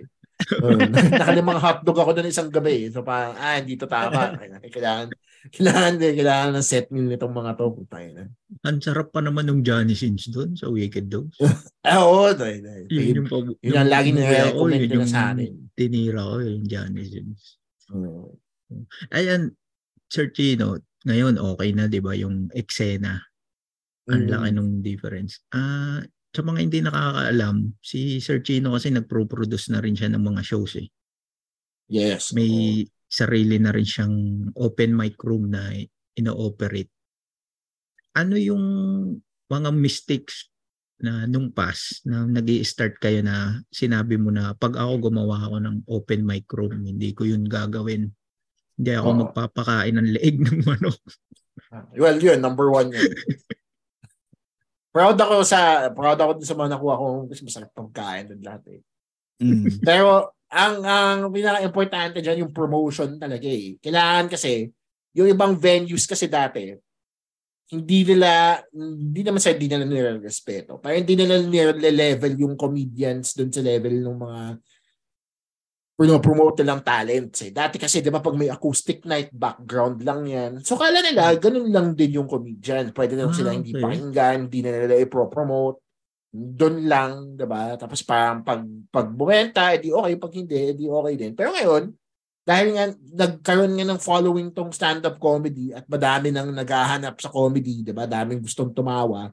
[0.58, 0.78] uh,
[1.22, 2.90] nakalimang hotdog ako doon isang gabi eh.
[2.90, 4.34] So parang, ah, hindi to tama.
[4.74, 5.14] kailangan,
[5.52, 7.66] kailangan, kailangan ng set meal nitong mga to.
[7.76, 8.24] Putay na.
[8.64, 11.36] Ang sarap pa naman ng Johnny Sins doon sa Wicked Dogs.
[11.84, 12.84] Ah, oo, dahil, dahil.
[12.88, 15.52] Yun yung, pa, Yun ang lagi nire-recommend nila yung sa akin.
[15.76, 17.60] Tinira ko yung Johnny Sins.
[17.92, 18.32] Oo.
[19.12, 19.52] Ayan,
[20.08, 23.20] Sir Chino, ngayon okay na 'di ba yung eksena.
[24.08, 24.30] Ang Mm.
[24.32, 25.44] laki nung difference.
[25.52, 26.00] Ah,
[26.32, 30.80] sa mga hindi nakakaalam, si Sir Chino kasi nagpro-produce na rin siya ng mga shows
[30.80, 30.88] eh.
[31.92, 32.32] Yes.
[32.32, 34.16] May sarili na rin siyang
[34.58, 35.70] open mic room na
[36.18, 36.90] ino-operate.
[38.18, 38.64] Ano yung
[39.46, 40.50] mga mistakes
[40.98, 45.56] na nung past na nag start kayo na sinabi mo na pag ako gumawa ako
[45.62, 48.10] ng open mic room, hindi ko yun gagawin.
[48.74, 49.18] Hindi ako Oo.
[49.26, 50.98] magpapakain ng leeg ng manok.
[51.94, 53.14] Well, yun, number one yun.
[54.94, 58.62] proud ako sa, proud ako dun sa mga nakuha ko kasi masarap pagkain dun lahat
[58.78, 58.80] eh.
[59.42, 59.82] Mm.
[59.82, 63.74] Pero, ang, ang pinaka-importante dyan, yung promotion talaga eh.
[63.82, 64.70] Kailangan kasi,
[65.18, 66.70] yung ibang venues kasi dati,
[67.74, 70.78] hindi nila, hindi naman sa hindi nila nire-respeto.
[70.78, 74.40] Parang hindi nila nire-level yung comedians dun sa level ng mga
[76.18, 77.54] promote nilang talents eh.
[77.54, 80.52] Dati kasi, di ba, pag may acoustic night, background lang yan.
[80.66, 82.90] So, kala nila, ganun lang din yung comedian.
[82.90, 83.82] Pwede lang Ah, sila hindi okay.
[83.82, 85.83] pakinggan, hindi na nila i-promote.
[86.34, 87.78] Doon lang, di ba?
[87.78, 90.18] Tapos parang pag, pag bumenta, edi okay.
[90.18, 91.32] Pag hindi, edi okay din.
[91.38, 91.94] Pero ngayon,
[92.42, 92.84] dahil nga
[93.24, 98.10] nagkaroon nga ng following tong stand-up comedy at madami nang naghahanap sa comedy, di ba?
[98.10, 99.30] Daming gustong tumawa.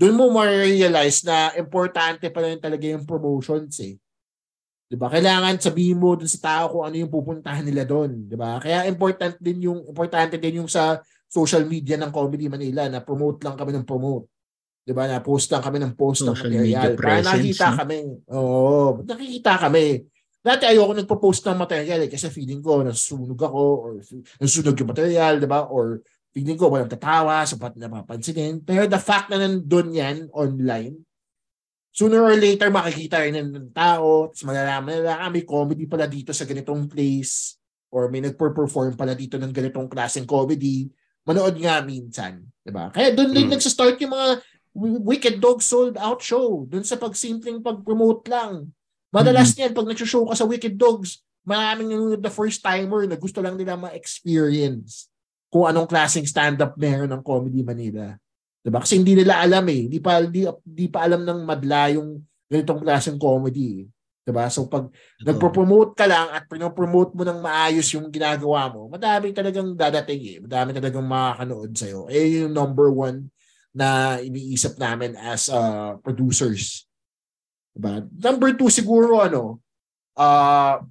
[0.00, 4.00] Doon mo ma-realize na importante pa rin talaga yung promotions eh.
[4.88, 5.12] 'Di ba?
[5.12, 8.56] Kailangan sabihin mo dun sa tao kung ano yung pupuntahan nila doon, 'di ba?
[8.56, 10.96] Kaya important din yung importante din yung sa
[11.28, 14.32] social media ng Comedy Manila na promote lang kami ng promote.
[14.88, 15.04] 'Di ba?
[15.04, 16.96] Na post lang kami ng post ng material.
[16.96, 17.76] Para nakikita no?
[17.76, 17.98] kami.
[18.32, 19.84] Oo, nakikita kami.
[20.40, 23.92] Dati ayoko nagpo-post ng material eh, kasi feeling ko nasusunog ako or
[24.40, 25.68] nasusunog yung material, 'di ba?
[25.68, 26.00] Or
[26.32, 28.64] feeling ko walang tatawa, sapat na mapansinin.
[28.64, 31.04] Pero the fact na nandun yan online,
[31.92, 36.32] sooner or later makikita rin ng tao, tapos malalaman nila, ah, may comedy pala dito
[36.32, 37.60] sa ganitong place,
[37.92, 40.88] or may nagper-perform pala dito ng ganitong klaseng comedy,
[41.28, 42.40] manood nga minsan.
[42.64, 42.88] Diba?
[42.88, 43.58] Kaya doon din Mm.
[43.58, 44.28] nagsa-start yung mga
[44.76, 46.66] Wicked Dog Sold Out show.
[46.68, 48.70] Doon sa pagsimpleng pag-promote lang.
[49.08, 53.40] Madalas niyan, pag nag-show ka sa Wicked Dogs, maraming yung the first timer na gusto
[53.40, 55.08] lang nila ma-experience
[55.48, 58.12] kung anong klaseng stand-up meron ng Comedy Manila.
[58.60, 58.84] Diba?
[58.84, 59.88] Kasi hindi nila alam eh.
[59.88, 62.20] Hindi pa, hindi, hindi pa alam ng madla yung
[62.52, 63.84] ganitong klaseng comedy.
[63.84, 63.86] eh.
[64.28, 64.44] Diba?
[64.52, 64.92] So pag
[65.24, 70.36] nagpo-promote ka lang at pinopromote mo ng maayos yung ginagawa mo, madami talagang dadating eh.
[70.44, 72.12] Madami talagang makakanood sa'yo.
[72.12, 73.32] Eh yung number one
[73.74, 76.86] na iniisip namin as uh, producers.
[77.72, 78.02] Diba?
[78.10, 79.62] Number two siguro ano,
[80.18, 80.82] uh,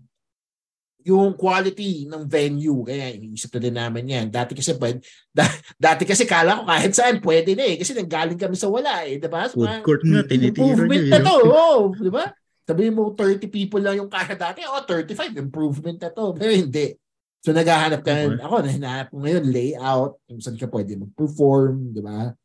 [1.07, 2.83] yung quality ng venue.
[2.83, 4.25] Kaya iniisip na din namin yan.
[4.27, 4.99] Dati kasi pwede,
[5.31, 5.47] da,
[5.79, 7.79] dati kasi kala ko kahit saan pwede na eh.
[7.79, 9.15] Kasi nanggaling kami sa wala eh.
[9.15, 9.47] Diba?
[9.47, 11.11] So, Food court nga, tinitira improvement niyo.
[11.15, 11.35] na to.
[11.55, 12.25] Oh, di ba?
[12.67, 14.67] Sabihin mo 30 people lang yung kaya dati.
[14.67, 16.35] Oh, 35 improvement na to.
[16.35, 16.91] Pero hindi.
[17.39, 18.43] So naghahanap ka Okay.
[18.43, 22.35] ako hinahanap ko ngayon layout, kung saan ka pwede mag-perform, di ba?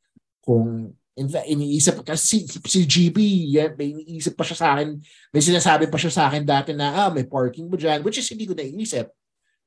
[0.42, 3.18] Kung in fact, iniisip kasi si, si GB,
[3.52, 4.96] yan, may iniisip pa siya sa akin,
[5.28, 8.26] may sinasabi pa siya sa akin dati na ah, may parking mo dyan, which is
[8.26, 9.12] hindi ko naiisip.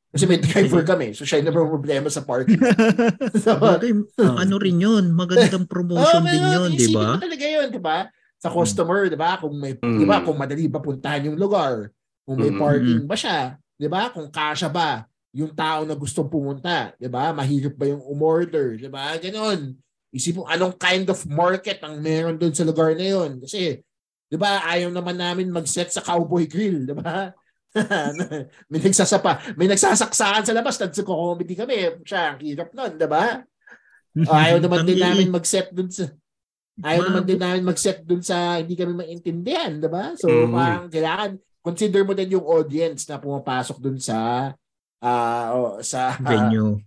[0.09, 2.57] Kasi may driver kami, so siya yung problema sa parking.
[3.43, 7.19] so, Bagay, ano rin yun, magandang promotion Oh, din yun, di ba?
[7.21, 8.07] talaga yun, di ba?
[8.41, 9.37] Sa customer, di ba?
[9.37, 9.99] Kung may, Mm.
[10.01, 10.23] di ba?
[10.25, 11.91] Kung madali ba puntahan yung lugar?
[12.25, 12.57] Kung may Mm.
[12.57, 13.59] parking ba siya?
[13.75, 14.09] Di ba?
[14.09, 15.03] Kung kasya ba
[15.35, 16.95] yung tao na gustong pumunta?
[16.95, 17.35] Di ba?
[17.35, 18.79] Mahirap ba yung umorder?
[18.79, 19.13] Di ba?
[19.19, 19.75] Ganon.
[20.15, 23.43] Isipin mo, anong kind of market ang meron doon sa lugar na yun?
[23.43, 23.83] Kasi,
[24.31, 27.35] di ba, ayaw naman namin mag-set sa cowboy grill, di ba?
[28.71, 31.99] may nagsasapa, may nagsasaksakan sa labas, nagsuko-comedy kami.
[32.07, 33.43] Siya, ang hirap nun, di ba?
[34.15, 36.07] Ayaw naman din namin mag-set dun sa
[36.75, 40.11] Ayaw Ma- naman din namin mag-set dun sa hindi kami maintindihan, 'di ba?
[40.19, 40.51] So Mhm.
[40.51, 41.31] parang kailangan
[41.63, 44.51] consider mo din yung audience na pumapasok dun sa
[45.55, 46.83] o- sa venue.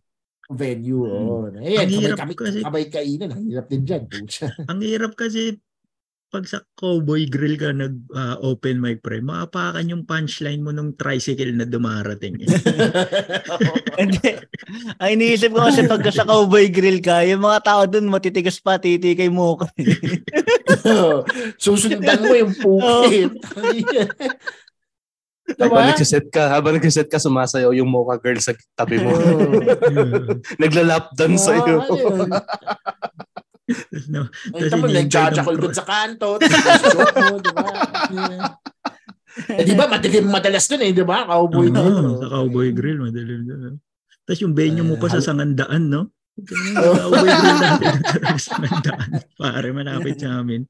[0.49, 1.05] Venue.
[1.05, 1.29] Mm.
[1.29, 1.45] Oh.
[1.53, 3.31] Ayan, Ang kamay, hirap kami, kasi- kamay kainan.
[3.37, 4.03] Ang hirap din dyan.
[4.73, 5.61] Ang hirap kasi
[6.29, 10.93] pag sa cowboy grill ka nag ah, open mic pre, maapakan yung punchline mo nung
[10.93, 12.37] tricycle na dumarating.
[12.45, 12.49] eh.
[14.05, 14.37] Hindi.
[15.01, 18.77] Ang iniisip ko kasi pag sa cowboy grill ka, yung mga tao dun matitigas pa,
[18.77, 19.73] titikay mo ka.
[21.57, 23.33] Susundan mo yung pukit.
[25.57, 25.91] Habang diba?
[25.91, 29.17] nagsiset ka, habang nagsiset ka, sumasayaw yung mocha girl sa tabi mo.
[29.17, 29.65] Oh.
[30.63, 31.75] Naglalap dance Ah, sa'yo.
[31.81, 32.25] ano
[34.13, 34.21] no,
[34.57, 35.09] Ay, Tapos ng
[35.61, 36.41] dun sa kanto.
[36.41, 37.65] tapos joke mo, di ba?
[39.39, 41.23] Eh, di ba, madilim madalas dun eh, di ba?
[41.23, 41.95] Cowboy Oo, grill.
[42.03, 42.19] oh.
[42.19, 43.71] sa cowboy grill, madalim na.
[44.27, 46.11] Tapos yung venue mo pa sa sangandaan, no?
[46.75, 47.93] cowboy grill natin
[48.35, 49.09] sa sangandaan.
[49.39, 50.67] Pare, malapit sa amin.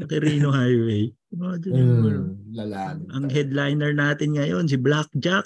[0.00, 1.12] Sa Quirino Highway.
[1.32, 2.08] Imagine mo, ano.
[2.08, 3.08] Hmm, lalalim.
[3.12, 5.44] Ang headliner natin ngayon, si Blackjack.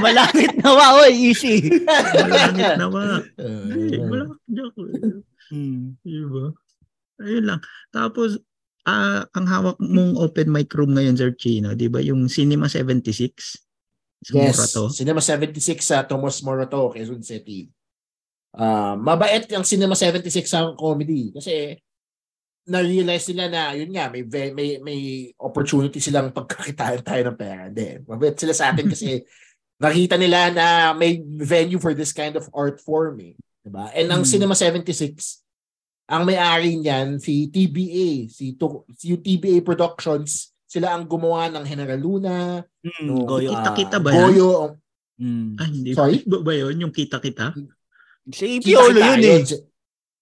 [0.00, 1.68] Malapit na wa, oy, easy.
[2.16, 3.04] Malangit na ba?
[3.40, 4.74] Eh, Eh, Blackjack.
[5.50, 5.98] Hmm.
[6.00, 6.54] Diba?
[7.20, 7.60] Ayun lang.
[7.92, 8.40] Tapos,
[8.88, 12.00] ah ang hawak mong open mic room ngayon, Sir Chino, di ba?
[12.00, 13.68] Yung Cinema 76?
[14.20, 14.82] Sa Yes, Morato.
[14.92, 17.68] Cinema 76 sa Tomas Morato, Quezon City.
[18.56, 21.76] Ah, mabait ang Cinema 76 sa comedy kasi
[22.70, 24.22] na-realize nila na yun nga may
[24.54, 25.00] may may
[25.36, 27.66] opportunity silang pagkakitaan tayo ng pera.
[27.66, 27.98] Hindi.
[28.06, 29.18] Mabait sila sa atin kasi
[29.84, 33.34] nakita nila na may venue for this kind of art form eh.
[33.60, 33.90] Diba?
[33.92, 34.30] And ang Hmm.
[34.30, 35.42] Cinema 76
[36.06, 38.58] ang may-ari niyan si TBA, si,
[38.98, 40.50] si TBA Productions.
[40.66, 43.50] Sila ang gumawa ng General Luna, Hmm, no, goyo.
[43.54, 44.18] ah, Kita-kita ba yan?
[44.30, 44.50] Goyo,
[45.20, 45.52] Hmm.
[45.54, 45.92] Ah, hindi.
[45.92, 46.24] Sorry?
[46.24, 46.80] Ba, ba yun?
[46.80, 47.52] Yung kita-kita?
[48.32, 49.44] Si Piolo yun eh.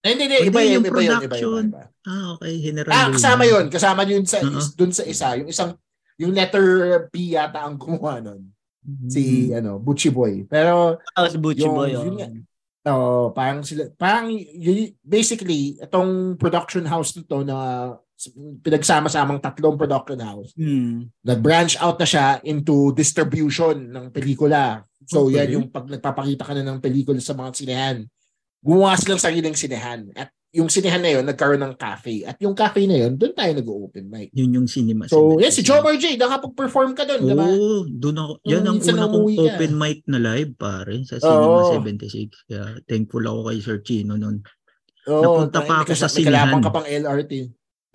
[0.03, 0.37] Hindi, hindi.
[0.43, 1.65] Iba, yung yun, iba, yun, iba, yun.
[2.09, 2.57] Ah, okay.
[2.65, 3.69] General Ah, kasama yun.
[3.69, 4.57] Kasama yun sa, Oo.
[4.73, 5.37] dun sa isa.
[5.37, 5.77] Yung isang,
[6.17, 6.65] yung letter
[7.13, 8.49] P yata ang gumawa nun.
[8.81, 9.09] Mhm.
[9.13, 10.49] Si, ano, Butchie Boy.
[10.49, 11.93] Pero, Ah, si Butchie Yung- Boy.
[11.93, 12.17] yun oh.
[12.17, 12.29] nga.
[12.89, 12.95] no,
[13.37, 17.93] parang sila, parang, yun, basically, itong production house nito na
[18.65, 21.07] pinagsama-samang tatlong production house, Hmm.
[21.21, 24.83] nag-branch out na siya into distribution ng pelikula.
[25.05, 25.37] So, Okay.
[25.37, 27.97] yan yung pag nagpapakita ka na ng pelikula sa mga sinehan.
[28.59, 30.09] Gumawa silang sariling sinehan.
[30.17, 32.25] At yung sinehan na yun, nagkaroon ng cafe.
[32.25, 34.33] At yung cafe na yun, doon tayo nag-open mic.
[34.33, 35.05] Yun yung cinema.
[35.05, 35.43] So, cinema.
[35.45, 37.45] yes, si Jomar J, nakapag-perform ka doon, di ba?
[37.45, 38.33] Oo, doon ako.
[38.49, 39.43] Yan ang una kong ka.
[39.45, 41.77] open mic na live, pare, sa Cinema Oo.
[41.77, 42.49] 76.
[42.49, 44.41] Kaya thankful ako kay Sir Chino noon.
[45.09, 47.33] Oo, Napunta pa ako sa May kalaban ka pang LRT.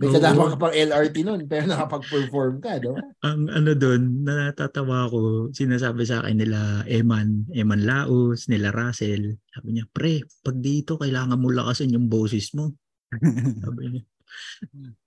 [0.02, 2.98] May kalaban ka pang LRT noon, pero nakapag-perform ka, ba?
[3.30, 9.38] Ang ano doon, natatawa ko, sinasabi sa akin nila Eman, Eman Laos, nila Russell.
[9.54, 12.74] Sabi niya, pre, pag dito, kailangan mo lakasan yung boses mo.
[13.64, 14.04] Sabi niya.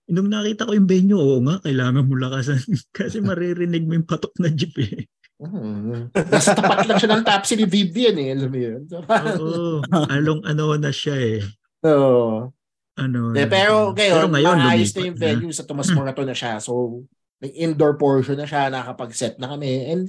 [0.07, 2.63] Nung nakita ko yung venue, oo nga, kailangan mo lakasan.
[2.97, 5.03] Kasi maririnig mo yung patok na jeep eh.
[5.37, 6.15] Mhm.
[6.33, 8.81] Nasa tapat lang siya ng tapsi ni Vivian eh, alam mo yun.
[8.89, 11.45] So, Oo, along ano na siya eh.
[11.85, 12.56] Oo.
[12.97, 16.57] Ano, Eh, pero ngayon, pero maayos lumipat na yung venue sa Tomas Morato na siya.
[16.65, 17.05] So,
[17.37, 19.93] may indoor portion na siya, nakapag-set na kami.
[19.93, 20.03] And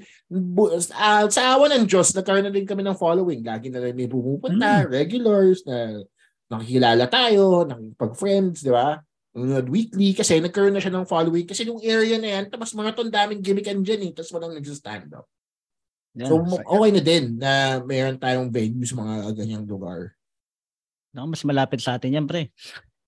[0.96, 3.44] ah, sa awa ng Diyos, nagkaroon na din kami ng following.
[3.44, 6.00] Lagi na rin may pumupunta, regulars, na
[6.48, 9.04] nakikilala tayo, nakipag-friends, di ba?
[9.36, 12.96] Nanonood weekly kasi nagkaroon na siya ng following kasi yung area na yan, tapos mga
[12.96, 15.28] ton daming gimmickan dyan eh, tapos walang nag-stand up.
[16.18, 20.17] Yan, So, okay na din na mayroon tayong venue sa mga ganyang lugar.
[21.18, 22.54] Naku, mas malapit sa atin yan, pre.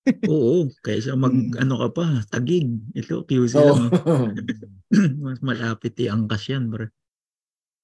[0.33, 1.61] Oo, kaysa mag, Mm.
[1.61, 2.65] ano ka pa, tagig.
[2.97, 3.93] Ito, QC So, lang.
[5.21, 6.89] Mas malapit i-angkas yan, bro.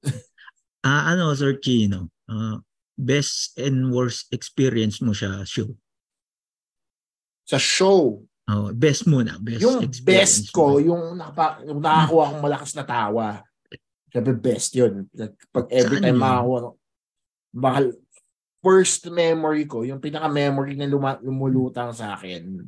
[0.89, 2.09] ah, ano, Sir Chino?
[2.25, 2.57] Ah,
[2.97, 5.69] best and worst experience mo siya show?
[7.45, 9.37] sa show, Oh, best muna.
[9.37, 10.81] Best yung best ko, mo.
[10.81, 13.41] yung, nakapa, yung nakakuha akong malakas na tawa.
[14.09, 15.05] Siyempre best yun.
[15.13, 16.25] Like, Pag every Saan time yun?
[16.25, 16.59] makakuha
[17.53, 17.85] mahal,
[18.65, 22.65] first memory ko, yung pinaka-memory na luma, lumulutang sa akin,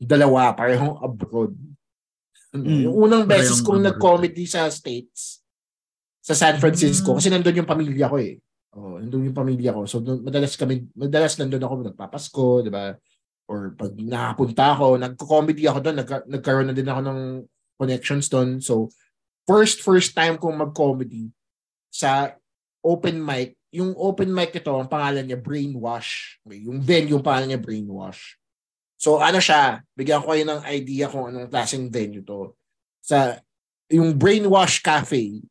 [0.00, 1.52] dalawa, parehong abroad.
[2.56, 2.88] Mm.
[2.88, 5.44] Yung unang beses Parehong kong nag-comedy sa States,
[6.24, 7.16] sa San Francisco, Mm.
[7.20, 8.40] kasi nandun yung pamilya ko eh.
[8.72, 9.84] Oh, nandun yung pamilya ko.
[9.84, 12.96] So, dun- madalas kami, madalas nandun ako nagpapasko, di ba?
[13.44, 17.20] Or pag nakapunta ako, nagko-comedy ako doon, nagka- nagkaroon na din ako ng
[17.76, 18.56] connections doon.
[18.64, 18.88] So,
[19.44, 21.28] first, first time kong mag-comedy
[21.92, 22.32] sa
[22.80, 23.60] open mic.
[23.74, 26.38] Yung open mic ito, ang pangalan niya, Brainwash.
[26.46, 28.38] Yung venue, yung pangalan niya, Brainwash.
[28.94, 32.54] So, ano siya, bigyan ko kayo ng idea kung anong klaseng venue to.
[33.02, 33.34] Sa,
[33.90, 35.42] yung Brainwash Cafe,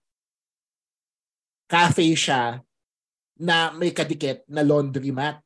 [1.73, 2.61] cafe siya
[3.39, 5.41] na may kadikit na laundromat.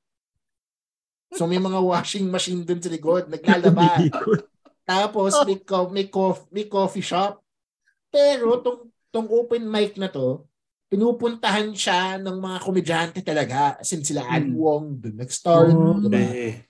[1.35, 3.95] So may mga washing machine dun sa likod, naglalaba.
[4.87, 7.39] Tapos may, co- may, cof- may coffee shop.
[8.11, 10.47] Pero tong, tong open mic na to,
[10.87, 13.75] pinupuntahan siya ng mga komedyante talaga.
[13.75, 14.59] As in sila Ali Hmm.
[14.59, 15.71] Wong, doon nag-start.
[15.71, 15.99] Oh.
[15.99, 16.17] diba?
[16.17, 16.63] Eh,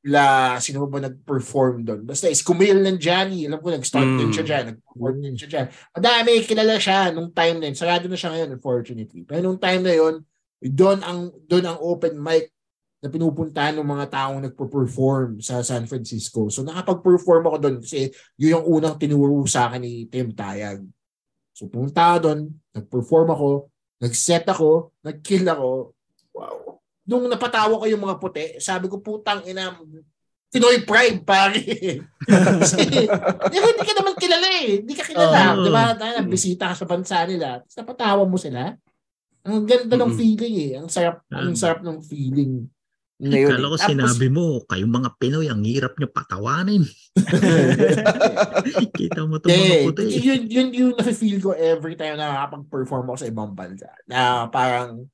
[0.00, 2.00] La, sino ba nag-perform doon?
[2.08, 3.44] Basta is Kumail ng Johnny.
[3.44, 4.16] Alam ko, nag-start Mm.
[4.16, 4.64] din siya dyan.
[4.72, 5.66] Nag-perform din siya dyan.
[5.92, 7.76] Madami, kilala siya nung time na yun.
[7.76, 9.28] Sarado na siya ngayon, unfortunately.
[9.28, 10.24] Pero nung time na yun,
[10.56, 12.48] doon ang, doon ang open mic
[13.00, 16.48] na pinupuntahan ng mga taong nagpo-perform sa San Francisco.
[16.48, 18.08] So nakapag-perform ako doon kasi
[18.40, 20.80] yun yung unang tinuro sa akin ni Tim Tayag.
[21.60, 22.40] So pumunta ako doon,
[22.72, 23.48] nag-perform ako,
[24.00, 25.92] nag-set ako, nag-kill ako.
[26.32, 26.80] Wow.
[27.04, 29.76] Nung napatawa ko yung mga puti, sabi ko putang ina,
[30.50, 31.62] Pinoy pride, pare.
[32.26, 34.82] Kasi, hindi ka naman kilala eh.
[34.82, 35.54] Hindi ka kilala.
[35.54, 35.62] Oo.
[35.62, 35.94] Di ba?
[35.94, 37.62] Tayo, bisita ka sa bansa nila.
[37.62, 38.74] Tapos napatawa mo sila.
[39.46, 40.18] Ang ganda ng Mm-mm.
[40.18, 40.72] feeling eh.
[40.82, 41.60] Ang sarap, ang Mm.
[41.60, 42.66] sarap ng feeling.
[43.20, 43.76] Ngayon, Kala ko.
[43.76, 46.82] Tapos- sinabi mo, kayong mga Pinoy, ang hirap nyo patawanin.
[48.96, 50.02] Kita mo itong mga Eh, puti.
[50.18, 53.88] yun, yun yung nafe-feel ko every time na nakakapag-perform ako sa ibang bansa.
[54.06, 55.04] Na parang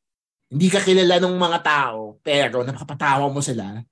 [0.47, 3.83] hindi ka kilala ng mga tao, pero napapatawa mo sila.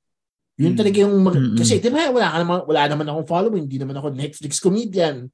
[0.55, 0.79] Yun Mm.
[0.79, 1.59] talaga yung mag- Mm-mm.
[1.59, 5.27] kasi 'di ba wala ka naman wala naman akong following, hindi naman ako Netflix comedian.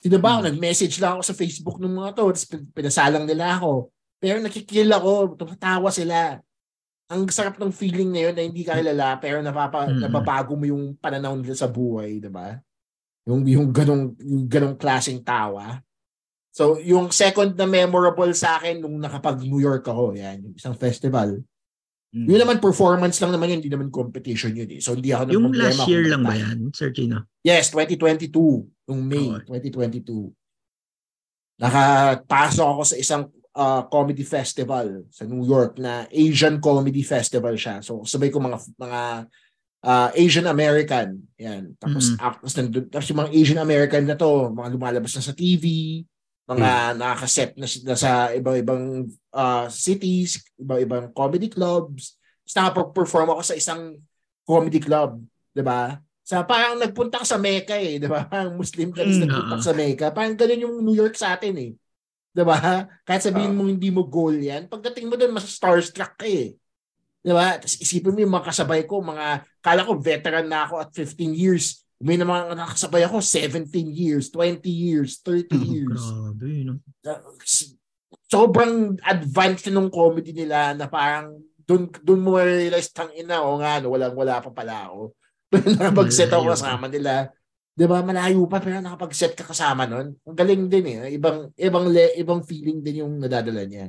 [0.00, 3.92] Di ba ako nag-message lang ako sa Facebook ng mga to, tapos pinasalang nila ako.
[4.16, 6.40] Pero nakikil ako, tumatawa sila.
[7.12, 10.00] Ang sarap ng feeling na yun na hindi ka kilala pero napapa, Mm-mm.
[10.00, 12.56] nababago mo yung pananaw nila sa buhay, 'di ba?
[13.28, 15.84] Yung yung ganong yung ganong klaseng tawa.
[16.52, 20.76] So, yung second na memorable sa akin nung nakapag New York ako, yan, yung isang
[20.76, 21.40] festival.
[22.12, 22.28] Mm.
[22.28, 24.80] Yun naman performance lang naman yun, hindi naman competition yun eh.
[24.84, 27.24] So hindi ako Yung last year kung lang ba yan, Sir Gino?
[27.40, 28.28] Yes, 2022,
[28.88, 29.72] yung May Okay.
[29.72, 30.28] 2022.
[31.56, 37.80] Nakapasok ako sa isang uh, comedy festival sa New York na Asian Comedy Festival siya.
[37.84, 39.00] So sabay ko mga mga
[39.82, 41.20] uh, Asian American.
[41.36, 41.74] Yan.
[41.76, 42.16] Tapos, Mhm.
[42.18, 45.64] tapos, nandun, tapos yung mga Asian American na to, mga lumalabas na sa TV,
[46.46, 52.18] mga nakakaset na, na sa iba-ibang uh, cities, iba-ibang comedy clubs.
[52.42, 53.96] Tapos nakapag-perform ako sa isang
[54.42, 55.22] comedy club,
[55.54, 55.96] 'di ba?
[56.22, 58.26] Sa parang nagpunta ka sa Mecca eh, 'di ba?
[58.26, 60.10] Parang Muslim ka Mm, nagpunta sa Mecca.
[60.10, 61.72] Parang ganun yung New York sa atin eh.
[62.32, 62.88] 'Di ba?
[63.04, 66.56] Kahit sabihin mo hindi mo goal 'yan, pagdating mo doon mas starstruck ka eh.
[67.22, 67.60] 'Di ba?
[67.60, 71.36] Tapos isipin mo yung mga kasabay ko, mga kala ko veteran na ako at 15
[71.36, 71.84] years.
[72.02, 76.82] May na mga nakasabay ako 17 years, 20 years, 30 years Grabe, no?
[78.26, 83.78] sobrang advanced nung comedy nila na parang doon doon mo realize tang ina o nga
[83.78, 85.14] no, walang wala pa pala ako.
[85.78, 86.54] nakapag-set ako Malayo pa.
[86.58, 87.12] kasama nila.
[87.72, 88.04] 'Di ba?
[88.04, 90.12] Malayo pa pero nakapag-set ka kasama nun.
[90.22, 91.16] Ang galing din eh.
[91.16, 93.88] Ibang ibang le, ibang feeling din yung nadadala niya.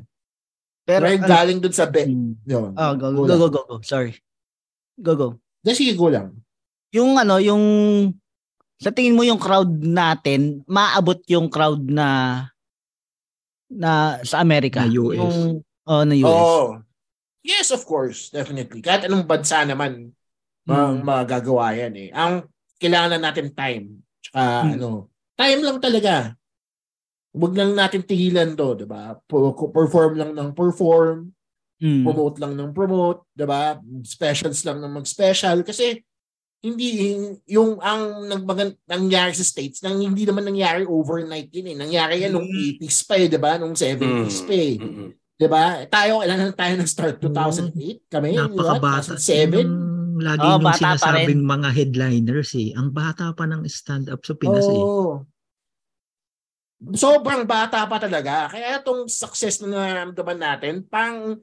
[0.84, 2.08] Pero ano- galing doon sa be.
[2.08, 2.34] Mm.
[2.44, 2.72] Yun.
[2.76, 3.76] Ah, go, Go go, go, go, go.
[3.84, 4.16] Sorry.
[4.96, 5.28] Go, go.
[5.64, 6.36] Di, sige, go lang.
[6.92, 7.64] Yung ano, yung
[8.80, 12.08] sa tingin mo yung crowd natin, maabot yung crowd na
[13.72, 14.84] na sa Amerika.
[14.84, 15.18] Na US.
[15.18, 15.38] Yung,
[15.88, 16.28] oh, na US.
[16.30, 16.64] Oo.
[17.44, 18.32] Yes, of course.
[18.32, 18.80] Definitely.
[18.80, 20.12] Kahit anong bansa naman,
[20.64, 21.04] ma- Mm.
[21.04, 22.10] magagawa yan eh.
[22.12, 22.48] Ang
[22.84, 24.04] kailangan na natin time.
[24.20, 24.72] Tsaka Hmm.
[24.76, 24.90] ano,
[25.34, 26.36] time lang talaga.
[27.34, 29.18] Huwag lang natin tigilan to, di ba?
[29.74, 31.32] Perform lang ng perform,
[31.80, 32.04] Mm.
[32.06, 33.76] promote lang ng promote, di ba?
[34.04, 35.66] Specials lang ng mag-special.
[35.66, 35.98] Kasi
[36.64, 37.12] hindi
[37.44, 42.32] yung ang nagbagan nangyari sa states nang hindi naman nangyari overnight yun eh nangyari yan
[42.32, 45.12] nung 80s pa eh 'di ba nung 70s pa eh Mm-mm.
[45.12, 48.40] 'di ba tayo kailan tayo nag start 2008 kami?
[48.40, 49.12] Napakabata.
[49.12, 49.76] 2007 Yung
[50.20, 52.76] lagi Oo, nung sinasabing mga headliners eh.
[52.78, 54.84] Ang bata pa ng stand-up sa Pinas eh.
[54.84, 55.24] Oo.
[56.94, 58.52] Sobrang bata pa talaga.
[58.52, 61.40] Kaya itong success na nararamdaman natin, pang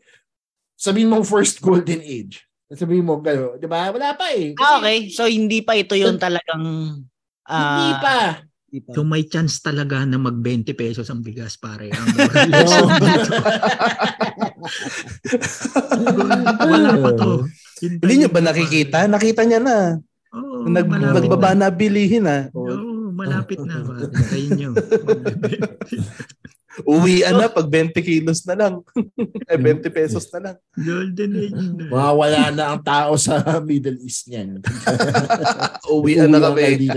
[0.77, 2.45] sabihin mong first golden age.
[2.71, 3.59] Sabihin mo, gano'n.
[3.59, 3.91] Di ba?
[3.91, 4.55] Wala pa eh.
[4.55, 5.11] Kasi Ah, okay.
[5.11, 6.63] So, hindi pa ito yung talagang...
[7.51, 8.47] Hindi ah, pa.
[8.71, 8.95] Hindi pa.
[8.95, 11.91] So may chance talaga na mag 20 pesos ang bigas pare.
[11.91, 12.07] Ang
[16.71, 17.51] Wala pa to.
[17.81, 19.09] Hindi niyo ba nakikita?
[19.09, 19.77] Nakita niya na.
[20.31, 21.67] Oo, Nag, nagbaba na.
[21.67, 22.47] na bilihin ah.
[22.55, 23.83] Oo, malapit na.
[24.31, 24.71] Kayo nyo.
[26.87, 28.75] Uwian na pag 20 kilos na lang.
[29.51, 30.57] eh, 20 pesos na lang.
[30.79, 31.85] Golden age na.
[31.91, 34.63] Mawawala na ang tao sa Middle East niyan.
[35.91, 36.89] Uwian na kami.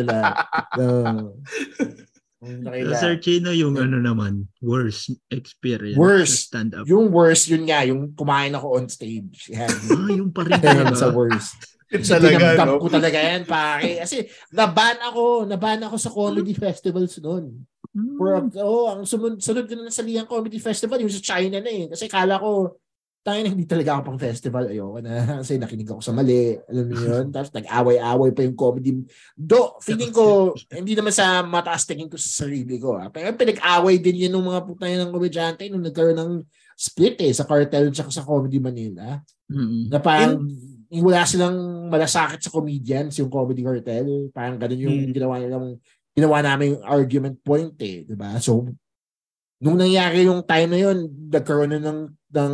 [0.78, 1.34] No.
[1.34, 2.13] Kung
[2.44, 6.52] So, nakila- Sir Chino, yung ano naman, worst experience Worst.
[6.52, 6.84] sa stand-up.
[6.86, 9.48] Yung worst, yun nga, yung kumain ako on stage.
[9.48, 9.72] Yan.
[9.90, 11.16] Ah, yung pa rin Yan sa talaga.
[11.16, 11.56] worst.
[11.94, 12.82] Talaga, Tinamdam no?
[12.82, 14.02] ko talaga yan, pare.
[14.02, 17.64] Kasi naban ako, naban ako sa comedy festivals noon.
[17.94, 18.18] Hmm.
[18.18, 18.30] For,
[18.60, 21.86] oh, ang sunod, sunod ko na sa Liang Comedy Festival, yung sa China na eh.
[21.86, 22.82] Kasi kala ko,
[23.24, 24.68] tayo hindi talaga ako pang festival.
[24.68, 25.24] Ayoko na.
[25.40, 26.60] Kasi nakinig ako sa mali.
[26.68, 27.26] Alam mo yun?
[27.32, 28.92] Tapos nag-away-away pa yung comedy.
[29.32, 33.00] Do, feeling ko, hindi naman sa mataas tingin ko sa sarili ko.
[33.00, 33.08] Ha?
[33.08, 36.34] Pero pinag-away din yun ng mga putay ng komedyante nung nagkaroon ng
[36.76, 39.18] split eh, sa cartel at sa Comedy Manila.
[39.48, 39.88] Mm-mm.
[39.88, 40.44] Na parang
[40.94, 44.30] yung wala silang malasakit sa comedians, yung comedy cartel.
[44.30, 45.14] Parang ganun yung Mm.
[45.16, 45.68] ginawa nilang
[46.14, 48.38] ginawa namin yung argument point eh, 'di ba?
[48.38, 48.70] So
[49.64, 50.98] nung nangyari yung time na yun,
[51.32, 52.00] nagkaroon na ng
[52.34, 52.54] ng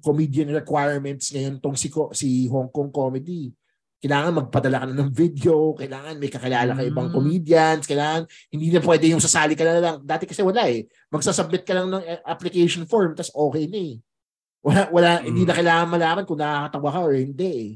[0.00, 3.50] comedian requirements ngayon tong si si Hong Kong comedy.
[3.98, 7.16] Kailangan magpadala ka na ng video, kailangan may kakilala ka ibang Mm.
[7.16, 8.22] comedians, kailangan
[8.52, 9.96] hindi na pwede yung sasali ka na lang.
[10.04, 10.86] Dati kasi wala eh.
[11.10, 13.94] Magsasubmit ka lang ng eh, application form tas okay na eh.
[14.62, 17.70] Wala, wala hindi na kailangan malaman kung nakakatawa ka or hindi eh.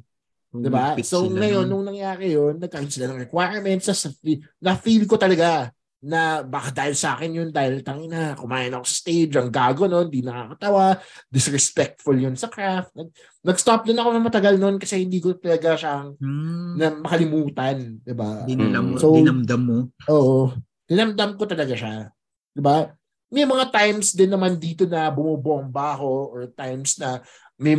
[0.51, 0.99] Diba?
[0.99, 1.71] Humigpit So ngayon, nun.
[1.71, 3.87] nung nangyari yun, nagkaroon sila ng requirements.
[3.87, 4.11] Sa,
[4.59, 5.71] na-feel ko talaga
[6.01, 10.09] na baka dahil sa akin yun, dahil tangina, kumain ako sa stage, ang gago nun,
[10.09, 10.97] di nakakatawa,
[11.29, 12.97] disrespectful yun sa craft.
[12.97, 13.13] Nag,
[13.45, 16.73] nag-stop din ako na matagal nun kasi hindi ko talaga siyang Hmm.
[16.81, 18.49] na makalimutan, di ba?
[18.49, 19.79] Dinalam mo, So- dinamdam mo.
[20.09, 20.57] Oo.
[20.89, 22.09] Tinamdam ko talaga siya.
[22.57, 22.89] Di ba?
[23.31, 27.21] May mga times din naman dito na bumubomba ako or times na
[27.61, 27.77] may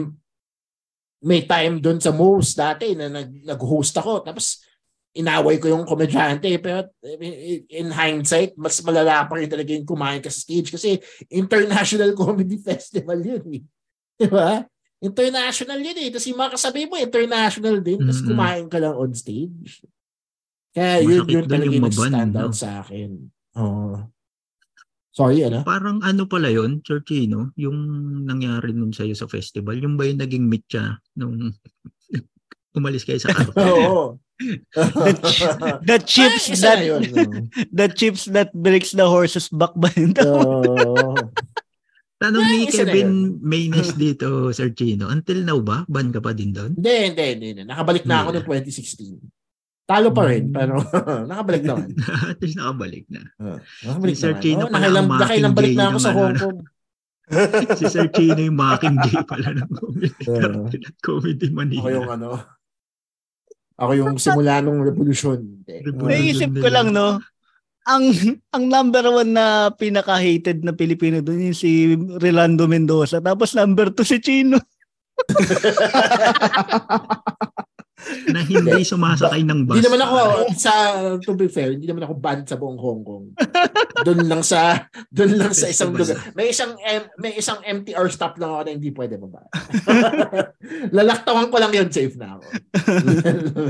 [1.21, 4.57] may time doon sa most dati na nag, nag-host ako tapos
[5.11, 6.87] inaway ko yung komedyante pero
[7.67, 10.95] in hindsight mas malala pa rin talaga yung kumain ka sa stage kasi
[11.27, 13.63] international comedy festival yun eh.
[14.15, 14.63] Di ba?
[15.01, 16.09] International yun eh.
[16.13, 17.99] Tapos yung mga kasabi mo, international din.
[18.05, 19.81] Tapos kumain ka lang on stage.
[20.71, 22.55] Kaya yun, Masakit yun talaga yung stand out no?
[22.55, 23.09] sa akin.
[23.59, 23.97] Oo.
[25.11, 25.67] Sorry, ano?
[25.67, 27.75] Parang ano pala yon Churchino, yung
[28.23, 31.51] nangyari nun sa'yo sa festival, yung ba yung naging mitya nung
[32.79, 33.59] umalis kayo sa cartel?
[33.59, 34.03] Oo.
[34.41, 35.55] The, ch-
[35.87, 37.21] the chips Ay, that na yun, no?
[37.69, 40.11] the chips that breaks the horse's back ba yun?
[40.17, 41.13] Oo.
[42.17, 45.81] Tanong ni Ay, Kevin Maynes dito, Sir Chino, until now ba?
[45.85, 46.77] Ban ka pa din doon?
[46.77, 47.61] Hindi, hindi, hindi.
[47.65, 48.45] Nakabalik na ako Hindi.
[48.45, 49.17] noong 2016.
[49.83, 50.53] Talo pa rin, Mm.
[50.53, 50.73] pero
[51.25, 51.89] nakabalik naman.
[52.29, 53.21] At least nakabalik na.
[53.41, 54.43] Oo, nakabalik Si Sir naman.
[54.45, 56.59] Chino Oo, pala nakailang, ang nakailang balik na ako sa ng Hong ano, Kong.
[57.73, 60.23] si Sir Chino yung Mockingjay pala ng comedy,
[60.85, 61.81] at comedy Manila.
[61.81, 62.29] Ako yung ano,
[63.81, 64.85] ako yung simula nung.
[64.85, 65.41] Revolution.
[65.65, 67.17] Naisip ko lang, no?
[67.89, 68.13] Ang
[68.53, 73.17] ang number one na pinaka-hated na Pilipino doon yung si Rolando Mendoza.
[73.17, 74.61] Tapos number two si Chino.
[78.27, 79.75] na hindi sumasakay ng bus.
[79.75, 80.15] Hindi naman ako
[80.53, 80.71] sa
[81.17, 83.25] to be fair, hindi naman ako banned sa buong Hong Kong.
[84.01, 86.15] doon lang sa doon lang sa isang lugar.
[86.31, 89.39] May isang M- may isang MTR stop lang ako na hindi pwede baba.
[90.91, 92.43] Lalaktawan ko lang yun, safe na ako.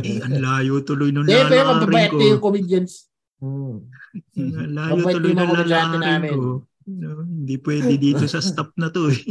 [0.01, 2.15] Eh, ang layo tuloy nung Eh, pero lalakarin mababait ko.
[2.17, 2.91] na yung comedians.
[3.37, 3.85] Hmm.
[4.33, 6.33] Ang layo Mabait tuloy lalakarin namin.
[6.33, 6.49] ko.
[6.83, 9.21] No, hindi pwede dito sa stop na to eh.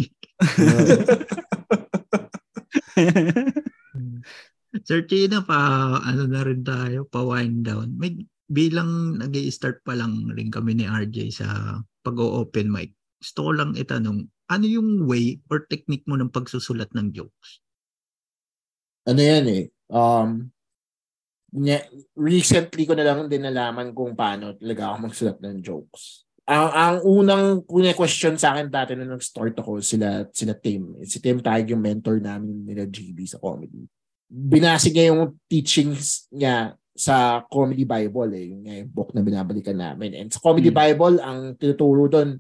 [4.86, 7.96] Sir Chino, pa ano na rin tayo, pa wind down.
[7.98, 12.94] May bilang nag start pa lang rin kami ni RJ sa pag-open mic.
[13.18, 17.62] Gusto ko lang itanong, ano yung way or technique mo ng pagsusulat ng jokes?
[19.10, 19.64] ano yan eh.
[19.90, 20.52] Um,
[22.14, 26.28] recently ko na lang din nalaman kung paano talaga ako magsulat ng jokes.
[26.50, 30.98] Ang, ang unang kuna question sa akin dati nung nag-start ako sila sila Tim.
[31.06, 33.86] Si Tim Taig yung mentor namin nila GB sa comedy.
[34.30, 40.14] Binasi niya yung teachings niya sa Comedy Bible eh, yung, yung book na binabalikan namin.
[40.14, 40.78] And sa Comedy Hmm.
[40.78, 42.38] Bible, ang tinuturo doon,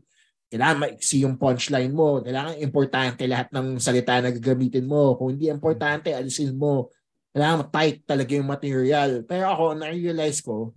[0.50, 2.22] kailangan maiksi yung punchline mo.
[2.22, 5.14] Kailangan importante lahat ng salita na gagamitin mo.
[5.14, 6.90] Kung hindi importante, alisin mo.
[7.30, 9.22] Kailangan tight talaga yung material.
[9.24, 10.74] Pero ako, na-realize ko,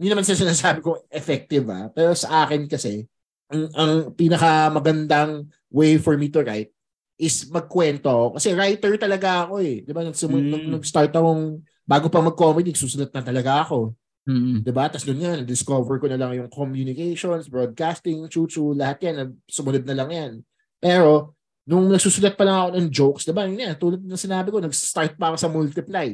[0.00, 1.92] hindi naman sa sinasabi ko effective ah.
[1.92, 3.04] Pero sa akin kasi,
[3.52, 6.72] ang, ang pinakamagandang way for me to write
[7.20, 8.32] is magkwento.
[8.34, 9.84] Kasi writer talaga ako eh.
[9.84, 10.02] Di ba?
[10.02, 10.50] Nagsimu- Mm.
[10.52, 13.92] nag- Nag-start akong, bago pa mag-comedy, susulat na talaga ako.
[14.22, 14.62] Mm.
[14.62, 14.86] 'di ba?
[14.86, 19.98] Tapos doon nga, discover ko na lang yung communications, broadcasting, chuchu, lahat yan, sumunod na
[19.98, 20.32] lang yan.
[20.78, 21.34] Pero,
[21.66, 23.50] nung nagsusulat pa lang ako ng jokes, 'di ba?
[23.50, 26.06] Yun yan, tulad ng sinabi ko, nag-start pa ako sa multiply.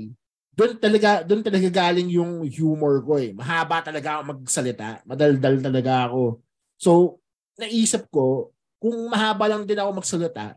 [0.57, 3.37] Doon talaga, doon talaga galing yung humor ko eh.
[3.37, 5.05] Mahaba talaga ako magsalita.
[5.05, 6.41] Madaldal talaga ako.
[6.81, 7.21] So,
[7.61, 10.57] naisip ko, kung mahaba lang din ako magsalita,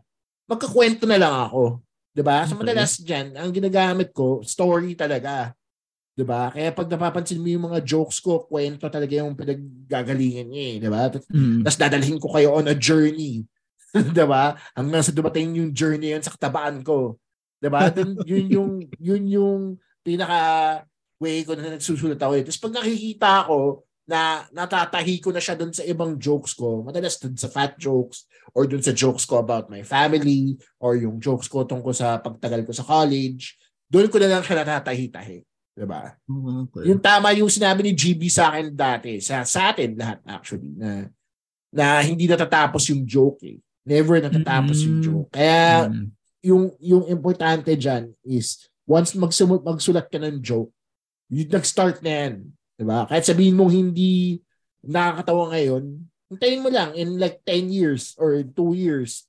[0.52, 1.80] magkakwento na lang ako.
[2.12, 2.44] 'Di ba?
[2.44, 5.56] So madalas diyan, ang ginagamit ko, story talaga.
[6.12, 6.52] 'Di ba?
[6.52, 10.88] Kaya pag napapansin mo yung mga jokes ko, kwento talaga yung pinaggagalingan niya, eh, 'di
[10.92, 11.08] ba?
[11.32, 11.64] Mm.
[11.64, 13.48] Tapos dadalhin ko kayo on a journey.
[14.14, 14.56] 'Di ba?
[14.76, 17.16] Hanggang sa dumating yung journey yun sa katabaan ko.
[17.60, 17.88] 'Di ba?
[18.28, 19.62] Yun yung yun yung
[20.02, 20.82] pinaka
[21.22, 22.32] way ko na nagsusulat ako.
[22.34, 22.42] eh.
[22.42, 26.82] Tapos pag nakikita ko na natatahi ko na siya dun sa ibang jokes ko.
[26.82, 31.22] Madalas dun sa fat jokes or dun sa jokes ko about my family or yung
[31.22, 33.56] jokes ko tungkol sa pagtagal ko sa college.
[33.86, 35.38] Doon ko na lang siya natatahi-tahi.
[35.72, 36.12] Diba?
[36.68, 36.84] Okay.
[36.92, 41.08] Yung tama yung sinabi ni GB sa akin dati, sa, sa atin lahat actually, na,
[41.72, 43.56] na hindi natatapos yung joke eh.
[43.82, 45.04] Never natatapos yung Mm.
[45.04, 45.30] joke.
[45.32, 46.06] Kaya Mm.
[46.44, 50.70] yung yung importante diyan is once magsumut magsulat ka ng joke,
[51.32, 52.34] you nag-start na yan.
[52.76, 53.08] Diba?
[53.08, 54.44] Kahit sabihin mong hindi
[54.84, 59.28] nakakatawa ngayon, hintayin mo lang in like 10 years or 2 years,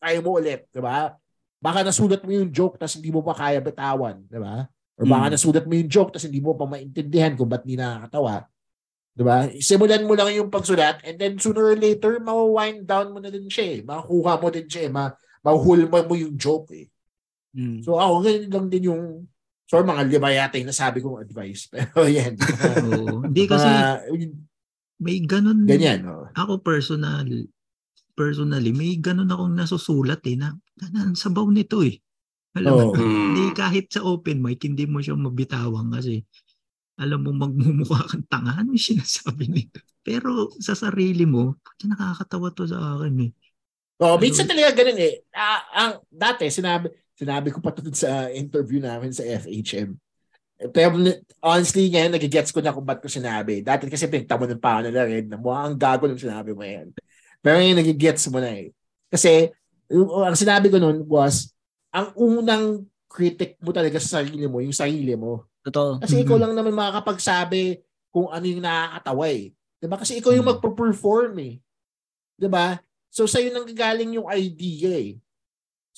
[0.00, 0.64] kaya mo ulit.
[0.72, 1.14] Diba?
[1.60, 4.24] Baka nasulat mo yung joke tapos hindi mo pa kaya bitawan.
[4.24, 4.64] Diba?
[4.96, 5.32] Or baka Mm.
[5.32, 8.48] nasulat mo yung joke tapos hindi mo pa maintindihan kung ba't di nakakatawa.
[9.12, 9.36] Diba?
[9.60, 13.48] Simulan mo lang yung pagsulat and then sooner or later, ma-wind down mo na din
[13.48, 13.78] siya eh.
[13.84, 14.90] Makukuha mo din siya eh.
[14.90, 16.88] Ma- mahulma mo yung joke eh.
[17.52, 17.84] Mm.
[17.84, 19.04] So ako, ganyan lang din yung
[19.66, 21.68] sorry mga lima yata yung nasabi kong advice.
[21.68, 22.34] Pero yan.
[23.28, 24.00] Hindi kasi Mga-
[25.00, 25.64] may ganun.
[25.64, 26.04] ganyan.
[26.06, 26.28] Oh.
[26.36, 27.26] Ako personal,
[28.12, 30.52] personally, may ganun akong nasusulat eh na,
[30.92, 31.98] na sabaw nito eh.
[32.54, 32.98] Alam mo, Oo.
[32.98, 36.20] hindi kahit sa open mic, hindi mo siya mabitawan kasi
[37.00, 38.60] alam mo magmumukha kang tanga.
[38.60, 39.80] Ano yung sinasabi nito?
[40.04, 43.32] Pero sa sarili mo, "Puta, nakakatawa to sa akin eh.
[44.00, 45.24] Oh, minsan talaga ganun eh.
[45.32, 49.92] Ah, ang dati sinabi sinabi ko pa sa interview namin sa FHM.
[50.68, 50.92] Pero
[51.40, 53.64] honestly ngayon nagigets ko na kung ba't ko sinabi.
[53.64, 56.92] Dati kasi pinagtamunan pa ako nila rin na mukhang gago nung sinabi mo yan.
[57.40, 58.68] Pero ngayon nagigets mo na eh.
[59.08, 59.48] Kasi
[59.88, 61.56] yung, ang sinabi ko nun was
[61.90, 65.48] ang unang critic mo talaga sa sarili mo, yung sarili mo.
[65.64, 65.98] Totoo.
[65.98, 66.42] Kasi ikaw Mhm.
[66.44, 67.80] lang naman makakapagsabi
[68.12, 69.50] kung ano yung nakakatawa eh.
[69.80, 69.96] 'Di ba?
[69.96, 70.60] Kasi ikaw yung Mhm.
[70.60, 71.54] magpo-perform eh.
[72.36, 72.76] 'Di ba?
[73.10, 75.16] So sa'yo nanggagaling yung idea eh.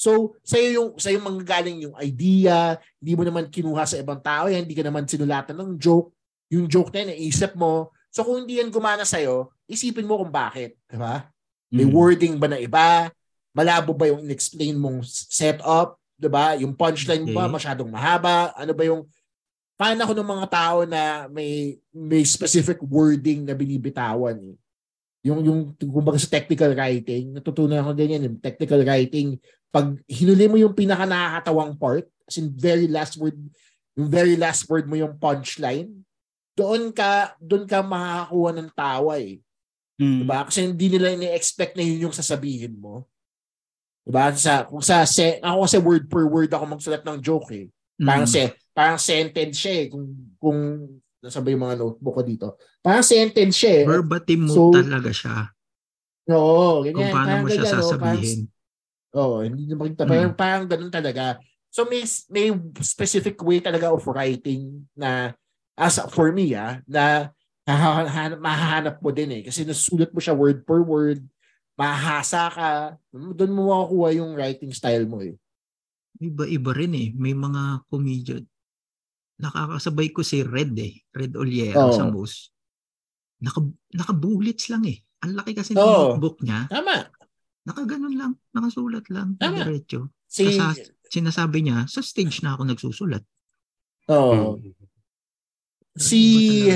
[0.02, 4.66] So sa'yo yung sa'yo manggagaling yung idea, hindi mo naman kinuha sa ibang tao yan,
[4.66, 6.10] hindi ka naman sinulatan ng joke.
[6.50, 7.94] Yung joke na yun, naisip mo.
[8.10, 10.74] So kung hindi yan gumana sa'yo, isipin mo kung bakit.
[10.90, 11.30] 'Di ba?
[11.70, 11.94] May Mm.
[11.94, 13.14] wording ba na iba?
[13.54, 15.94] Malabo ba yung in-explain mong setup?
[16.18, 16.58] 'Di ba?
[16.58, 17.54] Yung punchline ba Okay.
[17.62, 18.50] masyadong mahaba?
[18.58, 19.06] Ano ba yung
[19.78, 24.56] fan ako ng mga tao na may may specific wording na binibitawan eh.
[25.22, 29.38] Yung yung kumbaga sa technical writing, natutunan ko din yan, yung technical writing,
[29.72, 33.34] pag hinuli mo yung pinaka nakakatawang part, as in very last word,
[33.96, 36.04] yung very last word mo yung punchline,
[36.52, 39.40] doon ka doon ka makakakuha ng tawa eh.
[39.96, 40.24] Mm.
[40.24, 40.38] Diba?
[40.44, 43.08] Kasi hindi nila ini-expect na yun yung sasabihin mo.
[44.04, 44.28] Diba?
[44.36, 47.66] Sa, kung sa, se, ako kasi word per word ako magsulat ng joke eh.
[47.96, 48.32] Parang, Mm.
[48.32, 48.42] se,
[48.76, 49.86] parang sentence siya eh.
[49.88, 50.04] Kung,
[50.36, 50.58] kung
[51.22, 52.46] nasa ba yung mga notebook ko dito.
[52.82, 53.84] Parang sentence siya eh.
[53.86, 55.36] Verbatim mo So, talaga siya.
[56.28, 57.12] Oo, Kung ganyan.
[57.14, 58.40] paano Parang mo siya ganyan, oh, sasabihin.
[59.12, 60.02] Parang, Oo, hindi na makita.
[60.04, 60.10] Mm.
[60.10, 61.36] Parang, parang ganun talaga.
[61.72, 62.52] So may may
[62.84, 65.32] specific way talaga of writing na
[65.72, 67.32] as for me ah na
[67.64, 71.24] hahanap, mahahanap mo din eh kasi nasusulat mo siya word per word
[71.80, 72.68] mahasa ka
[73.16, 75.32] doon mo makukuha yung writing style mo eh
[76.22, 77.08] Iba-iba rin eh.
[77.18, 78.44] May mga comedian.
[79.42, 81.02] Nakakasabay ko si Red eh.
[81.10, 81.96] Red Oliero Oo.
[81.96, 82.54] sa Moose.
[83.42, 83.58] Naka,
[83.90, 85.02] naka-bullets lang eh.
[85.26, 86.14] Ang laki kasi ng Oo.
[86.14, 86.70] notebook niya.
[86.70, 87.10] tama
[87.62, 88.32] Nakaganon lang.
[88.50, 89.38] Nakasulat lang.
[89.38, 89.62] Tama.
[89.62, 90.10] Diretso.
[90.26, 90.74] si Sa-
[91.12, 93.20] Sinasabi niya, sa stage na ako nagsusulat.
[94.08, 94.72] oh Mm.
[95.92, 96.72] si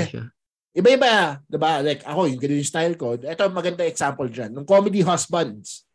[0.77, 1.81] iba-iba, 'di ba?
[1.81, 3.17] Like ako, yung ganun yung style ko.
[3.17, 4.53] Ito maganda example diyan.
[4.53, 5.89] Nung Comedy Husbands,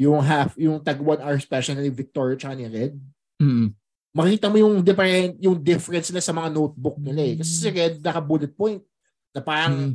[0.00, 2.96] yung half, yung tag one hour special ni Victoria tsaka ni Red,
[3.36, 3.68] Mm.
[4.16, 7.34] makita mo yung different yung difference nila sa mga notebook nila eh.
[7.36, 8.80] Kasi si Red naka bullet point
[9.36, 9.94] na parang Mm.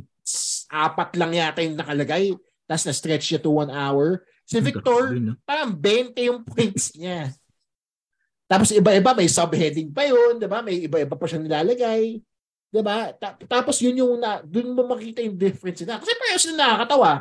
[0.70, 2.30] apat lang yata yung nakalagay
[2.70, 4.22] tapos na-stretch niya to one hour.
[4.50, 5.14] Si Victor,
[5.46, 7.30] parang 20 yung points niya.
[8.50, 10.58] Tapos iba-iba, may subheading pa yun, di ba?
[10.58, 12.18] May iba-iba pa siyang nilalagay.
[12.66, 13.14] Di ba?
[13.14, 16.02] Ta- tapos yun yung, na, dun mo makita yung difference nila.
[16.02, 17.12] Kasi parehas na nakakatawa.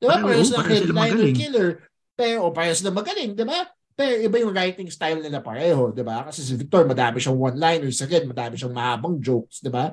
[0.00, 0.16] Di ba?
[0.24, 1.36] Parehas na headliner magaling.
[1.36, 1.68] killer.
[2.16, 3.60] Pero, o parehas na magaling, di ba?
[4.00, 6.24] Pero iba yung writing style nila pareho, di ba?
[6.24, 8.00] Kasi si Victor, madami siyang one-liners.
[8.00, 9.92] Again, madami siyang mahabang jokes, di ba?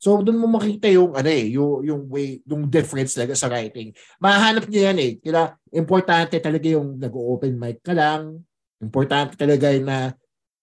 [0.00, 3.92] So doon mo makita yung ano eh, yung yung way, yung difference talaga sa writing.
[4.16, 5.12] Mahanap niyo yan eh.
[5.20, 8.40] Kaya importante talaga yung nag-open mic ka lang.
[8.80, 10.16] Importante talaga yung na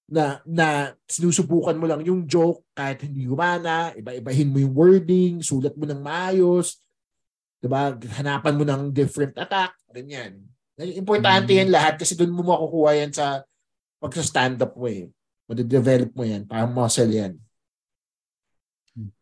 [0.10, 0.68] na na
[1.06, 6.02] sinusubukan mo lang yung joke kahit hindi gumana, iba-ibahin mo yung wording, sulat mo ng
[6.02, 6.82] maayos,
[7.62, 7.94] 'di ba?
[7.94, 10.50] Hanapan mo ng different attack, ganyan.
[10.82, 11.60] Importante Mm.
[11.62, 13.46] yan lahat kasi doon mo makukuha yan sa
[13.98, 15.06] pag sa stand-up mo eh.
[15.46, 17.38] Made-develop mo yan, parang muscle yan.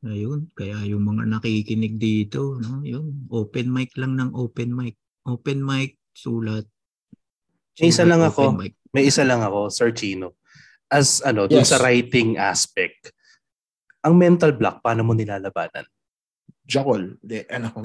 [0.01, 4.97] Ayun, kaya yung mga nakikinig dito, no, yun, open mic lang ng open mic.
[5.27, 6.65] Open mic, sulat.
[7.77, 8.41] May isa Sulat, lang ako.
[8.57, 8.73] mic.
[8.89, 10.41] May isa lang ako, Sir Chino.
[10.89, 11.69] As ano, dun Yes.
[11.69, 13.13] sa writing aspect,
[14.01, 15.85] ang mental block, paano mo nilalabanan?
[16.69, 17.17] Jackal.
[17.17, 17.73] Hindi, ano.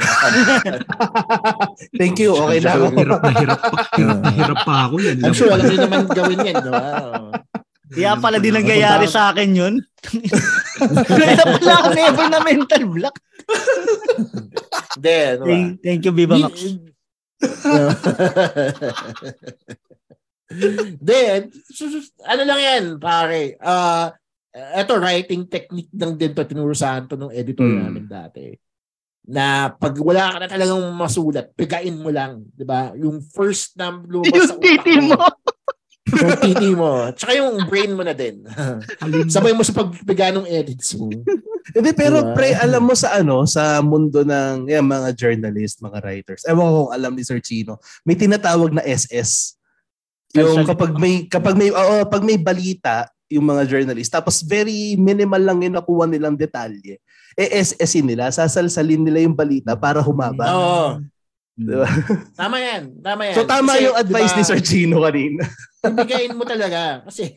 [1.99, 2.37] Thank you.
[2.37, 2.87] Okay na ako.
[2.93, 3.79] Hirap na hirap pa.
[3.97, 5.17] Hirap na hirap pa ako yan.
[5.25, 6.85] I'm sure alam niyo naman gawin yan, di ba?
[7.01, 7.29] Oo.
[7.95, 9.75] Kaya pala din nangyayari sa akin yun.
[11.09, 13.17] Kaya pala ako never na mental block.
[15.01, 15.45] Hindi, di ba?
[15.49, 16.55] Thank, thank you, Viva Max.
[21.01, 21.51] Then,
[22.23, 23.57] ano lang yan, pare.
[23.59, 24.13] Ah,
[24.55, 27.83] eto writing technique lang din to tinuro sa to nung editor Hmm.
[27.83, 28.55] namin dati.
[29.25, 32.93] Na pag wala ka na talagang masulat, pigain mo lang, 'di ba?
[32.97, 35.17] Yung first na lumabas sa utak titi mo.
[36.15, 37.09] Yung titi mo.
[37.17, 38.45] Tsaka yung brain mo na din.
[39.33, 41.09] Sabay mo sa pagpiga ng edits mo.
[41.73, 42.37] Hindi, pero Diba?
[42.37, 46.45] pre, alam mo sa ano, sa mundo ng yan, mga journalist, mga writers.
[46.45, 47.81] Ewan ko kung alam ni Sir Chino.
[48.05, 49.57] May tinatawag na SS.
[50.37, 55.41] Yung kapag may kapag may oo, pag may balita yung mga journalist tapos very minimal
[55.41, 57.01] lang yung nakuha nilang detalye.
[57.35, 60.47] Eh SS nila, sasalsalin nila yung balita para humaba.
[60.55, 60.87] Oo.
[61.55, 61.87] Diba?
[62.41, 62.99] Tama yan.
[62.99, 63.37] Tama yan.
[63.39, 65.43] So tama Kasi, yung advice diba, ni Sir Chino kanina.
[66.03, 67.07] Pigain mo talaga.
[67.07, 67.31] Kasi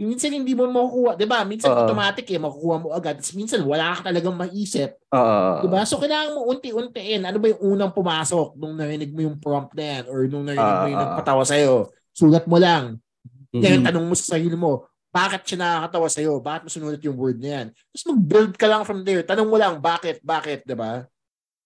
[0.00, 1.18] minsan hindi mo makukuha.
[1.18, 1.42] 'Di ba?
[1.42, 1.82] Minsan Oo.
[1.82, 3.18] automatic eh, makukuha mo agad.
[3.34, 4.94] Minsan wala ka talagang maisip.
[5.10, 5.66] Oo.
[5.66, 5.82] Diba?
[5.82, 7.26] So, kailangan mo unti-untiin.
[7.26, 10.76] Ano ba yung unang pumasok nung narinig mo yung prompt na yan or nung narinig
[10.78, 11.90] mo yung Ah, nagpatawa sa'yo?
[12.14, 13.02] Sulat mo lang.
[13.50, 13.86] Ngayon, Mhm.
[13.90, 16.32] tanong mo sa sarili mo, bakit siya nakakatawa sa'yo?
[16.38, 17.66] Bakit mo sinulat yung word na yan?
[17.74, 19.26] Tapos mag-build ka lang from there.
[19.26, 20.22] Tanong mo lang, bakit?
[20.22, 20.62] Bakit?
[20.62, 21.02] Diba?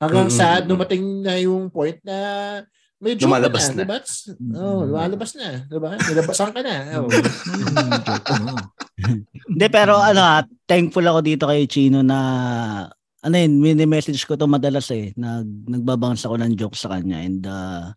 [0.00, 0.34] Hanggang Mhm.
[0.34, 2.16] sa dumating na yung point na
[2.96, 3.74] may joke Lumalabas na.
[3.76, 3.82] na.
[3.84, 3.98] Diba?
[4.56, 5.48] Oh, lumalabas na.
[5.68, 5.90] Diba?
[5.92, 6.74] Nilabasan ka na.
[6.98, 7.04] Oh.
[7.04, 7.20] Joke.
[9.52, 12.18] Hindi, pero ano ha, thankful ako dito kay Chino na
[13.24, 15.12] ano yun, mini-message ko to madalas eh.
[15.16, 17.92] Nag, nagbabounce ako ng jokes sa kanya and uh,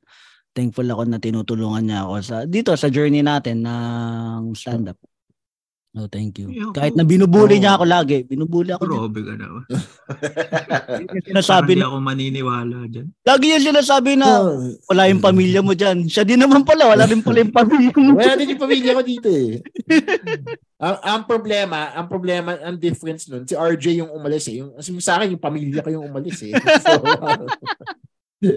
[0.51, 4.95] thankful ako na tinutulungan niya ako sa dito sa journey natin ng stand-up.
[5.95, 6.51] Oh, thank you.
[6.51, 7.61] Yeah, Kahit na binubuli Oo.
[7.63, 8.85] niya ako lagi, binubuli ako.
[8.85, 9.47] Grabe ka na.
[11.31, 13.07] Sinasabi na, ako maniniwala dyan.
[13.25, 14.61] lagi niya sinasabi na Oh,
[14.91, 16.05] wala yung pamilya mo dyan.
[16.05, 18.13] Siya din naman pala, wala rin pala yung pamilya mo.
[18.13, 19.63] Wala din yung pamilya ko dito eh.
[20.85, 24.61] ang, ang problema, ang problema, ang difference nun, si RJ yung umalis eh.
[24.61, 26.53] Yung, yung sa akin, yung pamilya ko yung umalis eh.
[28.37, 28.53] So,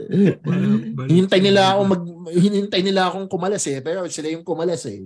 [1.09, 2.03] hinintay nila ako mag
[2.37, 5.01] hinintay nila akong kumalas eh, pero sila yung kumalas eh.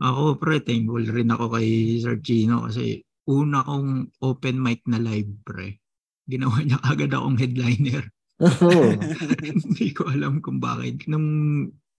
[0.00, 5.30] Ako, pre, thankful rin ako kay Sir Chino kasi una kong open mic na live,
[5.44, 5.76] pre.
[6.28, 8.04] Ginawa niya agad akong headliner.
[8.40, 8.94] Oo.
[9.44, 11.04] Hindi ko alam kung bakit.
[11.10, 11.26] Nung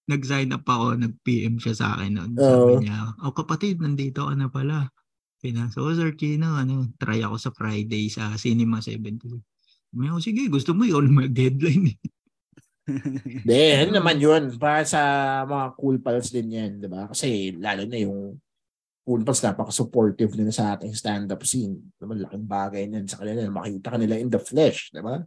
[0.10, 2.32] nag-sign up ako, nag-PM siya sa akin noon.
[2.38, 2.46] Oo.
[2.80, 4.90] Sabi niya, oh kapatid, nandito ka na pala.
[5.40, 9.40] Pinasa ko, Sir Chino, ano, try ako sa Friday sa Cinema 70.
[9.96, 11.96] May ako, sige, gusto mo, na mag-deadline.
[12.90, 14.44] Eh." Hindi, ano naman yun.
[14.57, 15.02] Para sa
[15.45, 17.06] mga cool pals din yan, di ba?
[17.06, 18.36] Kasi lalo na yung
[19.06, 21.94] cool pals, napaka-supportive nila sa ating stand-up scene.
[22.02, 23.45] Naman, laking bagay niyan sa kanila.
[23.49, 25.22] Makita kanila in the flesh, di ba?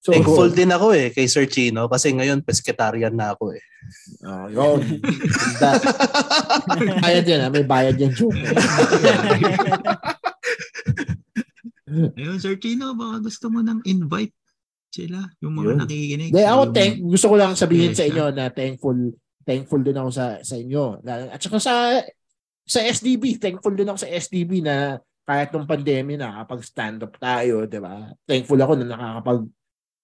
[0.00, 3.60] So, Thankful din ako eh kay Sir Chino kasi ngayon pescatarian na ako eh.
[4.24, 4.80] Oh, yun.
[5.60, 5.76] That,
[7.04, 8.32] bayad yan, may bayad yan joke.
[12.16, 14.32] Ayun, Sir Chino, baka gusto mo nang invite
[14.90, 15.78] sila, yung mga Yun.
[15.86, 16.30] nakikinig.
[16.34, 18.10] Hindi, ako thank, gusto ko lang sabihin Yes, sa ah.
[18.10, 18.98] inyo na thankful
[19.40, 21.00] thankful din ako sa sa inyo.
[21.00, 21.74] Na- At saka sa
[22.66, 27.64] sa SDB, thankful din ako sa SDB na kahit nung pandemya nakakapag stand up tayo,
[27.66, 28.10] 'di ba?
[28.26, 29.40] Thankful ako na nakakapag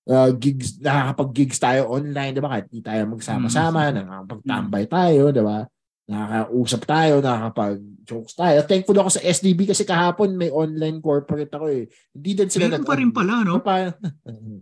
[0.07, 2.51] uh, gigs nakakapag gigs tayo online, 'di ba?
[2.59, 5.59] Kahit di tayo magsama-sama, nakakapagtambay tayo, 'di ba?
[6.07, 8.63] Nakakausap tayo, nakakapag jokes tayo.
[8.63, 11.91] Thankful ako sa SDB kasi kahapon may online corporate ako eh.
[12.15, 13.59] Hindi din sila Meron pa rin pala, no?
[13.61, 13.91] Pa,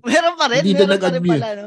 [0.03, 1.67] Meron pa rin, Hindi din meron pa rin pala, no?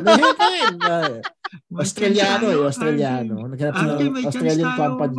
[0.00, 0.74] Meron pa rin.
[1.84, 3.34] Australiano eh, Australiano.
[3.44, 5.16] Naghanap sila ng may chance Australian tayo company.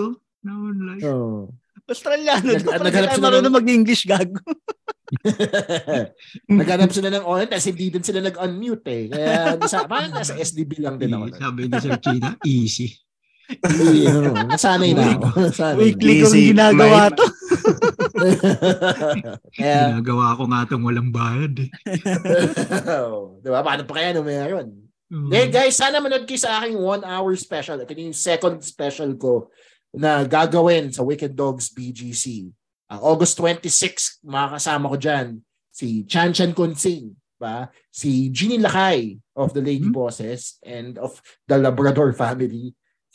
[0.00, 1.00] oh, na online.
[1.04, 1.52] Oh.
[1.84, 2.46] Australiano.
[2.48, 4.40] Nag- Nag, Nag, naghanap sila marunong ng- mag-English, gago.
[6.46, 9.04] Naghanap sila ng online kasi hindi din sila nag-unmute eh.
[9.10, 11.34] Kaya nasa, parang nasa SDB lang din ako.
[11.34, 12.94] Sabi ni Sir Chino, easy.
[13.50, 15.26] Hindi, ano, nasanay na ako.
[15.50, 15.80] Nasanay na.
[15.82, 17.24] Weekly kong ginagawa to.
[19.56, 21.54] Kaya, Ginagawa ko nga itong walang bayad.
[21.58, 21.70] Eh.
[23.02, 23.60] oh, di ba?
[23.66, 24.68] Paano pa kaya nung meron?
[25.10, 25.30] Mm.
[25.34, 27.82] Eh guys, sana manood kayo sa aking one hour special.
[27.82, 29.50] Ito yung second special ko
[29.90, 32.46] na gagawin sa Wicked Dogs BGC.
[32.90, 35.26] Ang August 26, makakasama ko dyan
[35.70, 37.66] si Chan Chan Kunsing, ba?
[37.90, 39.96] si Jeannie Lakay of the Lady Hmm?
[39.96, 41.18] Bosses and of
[41.50, 42.70] the Labrador family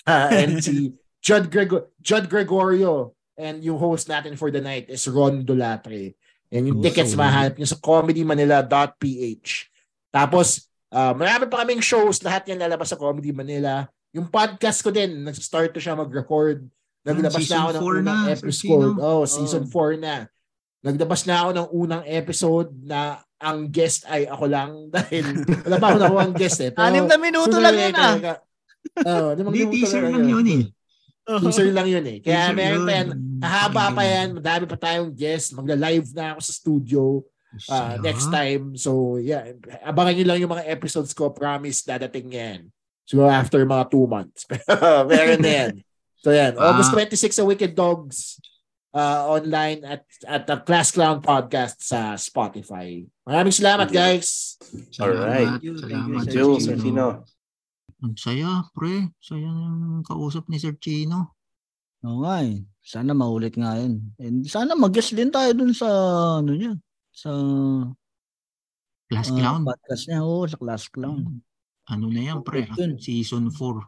[0.06, 5.06] Ah, and si Judd, Grego- Judd Gregorio and yung host natin for the night is
[5.10, 6.14] Ron Dolatre.
[6.54, 9.50] And yung Oh, tickets so- mahanap nyo sa comedymanila.ph.
[10.14, 13.84] Tapos, Ah, marami pa kaming shows, lahat yan lalabas sa Comedy Manila.
[14.16, 16.64] Yung podcast ko din, nag-start to siya mag-record.
[17.04, 18.96] Naglabas na ako ng unang na, episode.
[19.04, 20.32] Oh, season 4 na.
[20.80, 25.26] Nagdabas na ako ng unang episode na ang guest ay ako lang dahil
[25.68, 26.72] wala pa ako nakuha ang guest eh.
[26.72, 28.16] Pero, Anim na minuto lang eh, yun ah.
[29.04, 30.64] Oo, limang Hindi, teaser lang lang yun eh.
[31.26, 32.18] Teaser lang yun eh.
[32.22, 32.98] Kaya Teaser meron pa yun.
[32.98, 33.08] yan.
[33.42, 34.28] Hahaba pa yan.
[34.38, 35.58] Madami pa tayong guest.
[35.58, 37.04] Magla-live na ako sa studio
[37.70, 38.78] uh, next time.
[38.78, 39.56] So, yeah.
[39.82, 41.34] Abangan nyo lang yung mga episodes ko.
[41.34, 42.60] Promise, dadating yan.
[43.06, 44.46] So, after mga two months.
[45.10, 45.72] Meron na yan.
[46.22, 46.58] So, yan.
[46.58, 46.74] Ah.
[46.74, 48.42] August 26 sa Wicked Dogs
[48.96, 53.04] uh, online at at the Class Clown Podcast sa Spotify.
[53.28, 54.56] Maraming salamat, guys.
[54.98, 55.46] Alright.
[55.46, 55.60] Salamat.
[55.60, 57.35] Thank you, Salamat, thank Yo,
[58.06, 59.10] Ang saya, pre.
[59.18, 61.34] Saya ng kausap ni Sir Chino.
[62.06, 62.62] Oo nga eh.
[62.86, 64.14] Sana maulit nga yun.
[64.22, 65.90] And sana mag-guest din tayo dun sa,
[66.38, 66.78] ano niya,
[67.10, 67.34] sa
[69.10, 69.62] Class ah, Clown.
[69.66, 70.20] podcast niya.
[70.22, 71.42] Oo, sa Class Clown.
[71.90, 72.70] Ano na yan, pre?
[72.78, 73.02] Yun.
[73.02, 73.82] Season 4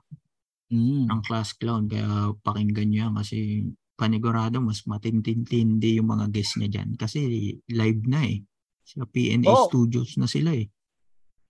[0.68, 1.08] Mm.
[1.08, 1.88] ng Class Clown.
[1.88, 3.64] Kaya pakinggan niyo yan kasi
[3.96, 6.90] panigurado mas matintindi yung mga guests niya dyan.
[7.00, 7.24] Kasi
[7.72, 8.44] live na eh.
[8.84, 9.72] Sa PNA Oh.
[9.72, 10.68] Studios na sila eh.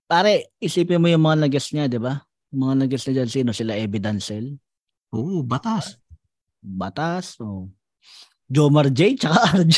[0.06, 2.14] Pare, isipin mo yung mga nag-guest niya, di ba?
[2.48, 3.50] Mga nag-guest niya dyan, sino?
[3.52, 4.56] Sila Evidancel,
[5.12, 5.96] Oo, batas.
[6.60, 7.68] Batas, o
[8.48, 9.76] Jomar J, tsaka RJ.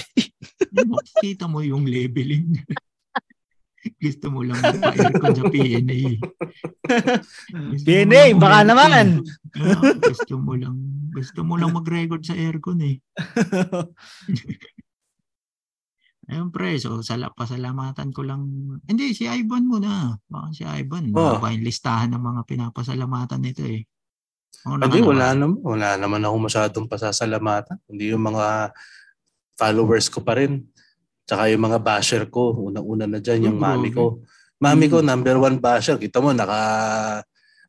[0.79, 2.63] Ano, Kita mo yung leveling.
[3.99, 6.01] Gusto mo lang magpa-aircon sa PNA.
[7.75, 9.25] Gusto PNA, baka naman.
[9.57, 10.77] Ah, gusto mo lang
[11.11, 12.97] gusto mo lang mag-record sa aircon eh.
[16.31, 18.47] Ayun pre, so sala, pasalamatan ko lang.
[18.87, 20.15] Hindi, si Ivan muna.
[20.31, 21.11] Baka si Ivan.
[21.11, 21.43] Oh.
[21.43, 21.43] Oh.
[21.43, 23.83] yung listahan ng mga pinapasalamatan nito eh.
[24.63, 25.59] Hindi, wala naman.
[25.59, 27.83] Wala naman ako masyadong pasasalamatan.
[27.91, 28.71] Hindi yung mga
[29.59, 30.71] followers ko pa rin.
[31.27, 32.55] Tsaka yung mga basher ko.
[32.55, 34.23] Unang-una na dyan, yung Oh, mami ko.
[34.63, 35.07] Mami ko, Mm.
[35.11, 35.99] number one basher.
[35.99, 36.61] Kita mo, naka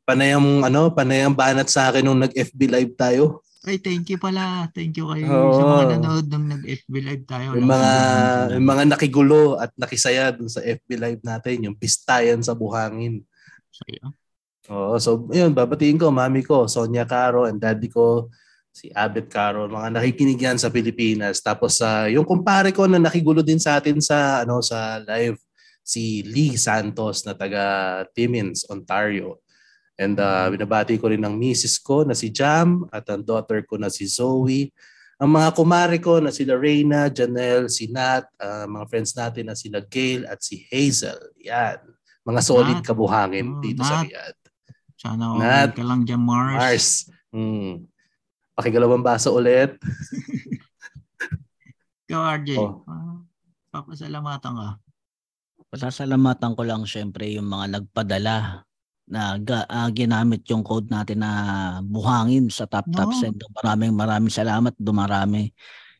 [0.06, 3.42] panayang ano, panayang banat sa akin nung nag-FB live tayo.
[3.62, 4.66] Ay, thank you pala.
[4.74, 5.54] Thank you kayo Oo.
[5.54, 7.54] sa mga nanood nung nag-FB live tayo.
[7.54, 7.92] Yung mga
[8.58, 13.22] yung mga nakigulo at nakisaya dun sa FB live natin, yung pistayan sa buhangin.
[13.70, 14.10] Saya.
[14.74, 18.34] Oo, so yun, babatiin ko, mami ko, Sonia Caro, and daddy ko,
[18.74, 21.38] si Abet Caro, mga nakikinig yan sa Pilipinas.
[21.44, 25.38] Tapos sa yung kumpare ko na nakigulo din sa atin sa ano sa live,
[25.86, 27.62] si Lee Santos na taga
[28.18, 29.38] Timmins, Ontario.
[30.02, 33.78] And uh, binabati ko rin ang misis ko na si Jam at ang daughter ko
[33.78, 34.74] na si Zoe.
[35.22, 39.54] Ang mga kumare ko na sila Reyna, Janelle, si Nat, uh, mga friends natin na
[39.54, 41.22] sila Gail at si Hazel.
[41.46, 41.78] Yan.
[42.26, 42.86] Mga solid Nat.
[42.90, 44.10] kabuhangin Oh, dito sa Nat.
[44.10, 44.42] Riyadh.
[44.98, 45.70] Sana Nat.
[45.70, 46.58] okay ka lang dyan, Mars.
[46.58, 46.88] Mars.
[47.30, 47.86] Hmm.
[48.58, 49.78] Pakigalawang baso ulit.
[52.10, 52.50] Ikaw, RJ.
[52.58, 52.82] Oh.
[52.90, 53.22] ah,
[53.70, 54.70] papasalamatan ka.
[55.70, 58.66] Pasasalamatan ko lang syempre yung mga nagpadala
[59.12, 61.32] na ga, ah, ginamit yung code natin na
[61.82, 63.12] buhangin sa Top Top.
[63.12, 63.38] Send.
[63.54, 65.52] Maraming maraming salamat, dumarami.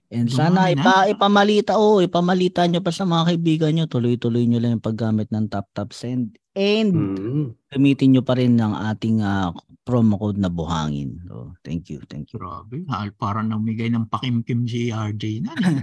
[0.08, 0.82] And sana Dumami na.
[0.82, 3.86] ipa, ipamalita, oh, ipamalita nyo pa sa mga kaibigan nyo.
[3.88, 6.36] Tuloy-tuloy nyo lang yung paggamit ng Top Top Send.
[6.52, 7.46] And Hmm.
[7.70, 11.16] gamitin nyo pa rin ng ating ah, promo code na buhangin.
[11.26, 12.44] So, thank you, thank you.
[12.44, 12.84] Grabe.
[12.92, 15.56] Hal, parang namigay ng pakimkim si RJ na.
[15.56, 15.80] eh.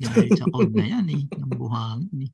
[0.00, 1.22] Dahil sa code na yan eh.
[1.28, 2.30] Ng buhangin eh.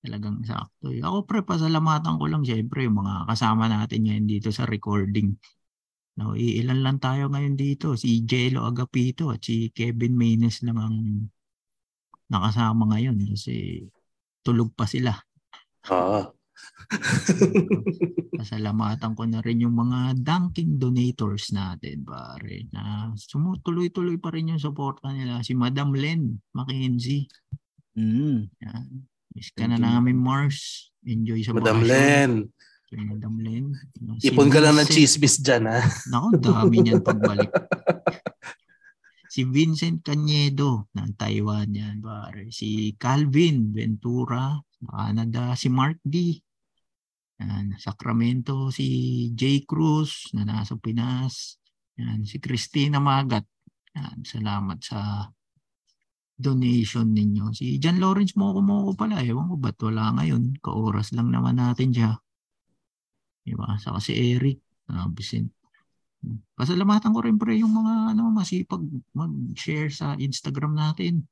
[0.00, 1.04] Talagang sakto eh.
[1.04, 5.36] Ako pre, pasalamatan ko lang siyempre yung mga kasama natin ngayon dito sa recording.
[6.16, 7.96] No, iilan lang tayo ngayon dito.
[8.00, 10.96] Si Jello Agapito at si Kevin Maynes lang ang
[12.32, 13.84] nakasama ngayon kasi
[14.40, 15.12] tulog pa sila.
[15.88, 16.32] Ah.
[18.40, 22.68] Pasalamatan ko na rin yung mga dunking donators natin, pare.
[22.72, 25.44] Na sumutuloy-tuloy pa rin yung suporta nila.
[25.44, 27.28] Si Madam Len Mackenzie.
[27.96, 28.48] Mm.
[28.64, 29.09] Yan.
[29.32, 29.84] Miss ka na you.
[29.84, 30.90] namin, Mars.
[31.02, 31.88] Enjoy sa Madam bakasyon.
[31.88, 32.30] Len,
[32.90, 33.64] Si Madam Len.
[34.18, 35.78] Si ipon ka lang ng chismis dyan ha.
[36.10, 37.46] Naku, dami niyan pagbalik.
[39.30, 42.50] si Vincent Cañedo ng Taiwan yan, pare.
[42.50, 45.54] Si Calvin Ventura ng Canada.
[45.54, 46.34] Si Mark D.
[47.38, 48.74] Yan, Sacramento.
[48.74, 49.62] Si J.
[49.64, 51.62] Cruz na nasa Pinas.
[51.94, 53.46] Yan, si Christina Magat.
[53.94, 55.30] Yan, salamat sa
[56.40, 57.52] donation ninyo.
[57.52, 59.20] Si John Lawrence Moko Moko pala.
[59.20, 60.56] Ewan ko ba't wala ngayon.
[60.64, 62.16] Kaoras lang naman natin siya.
[63.44, 63.76] Diba?
[63.76, 64.58] Saka si Eric.
[64.90, 65.54] Ah, Vicente.
[66.52, 68.84] Pasalamatan ko rin pre yung mga ano masipag
[69.16, 71.24] mag-share sa Instagram natin.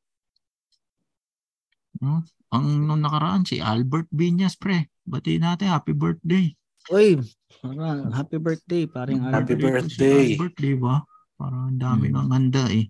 [2.01, 2.24] Hmm?
[2.48, 4.89] Ang nung nakaraan si Albert Viñas pre.
[5.05, 6.48] Bati natin happy birthday.
[6.89, 7.20] Uy,
[7.60, 9.93] parang happy birthday, paring Happy Albert.
[9.93, 10.26] Si birthday.
[10.40, 10.97] Albert, di ba?
[11.36, 12.16] Parang ang dami Hmm.
[12.16, 12.89] ng handa eh.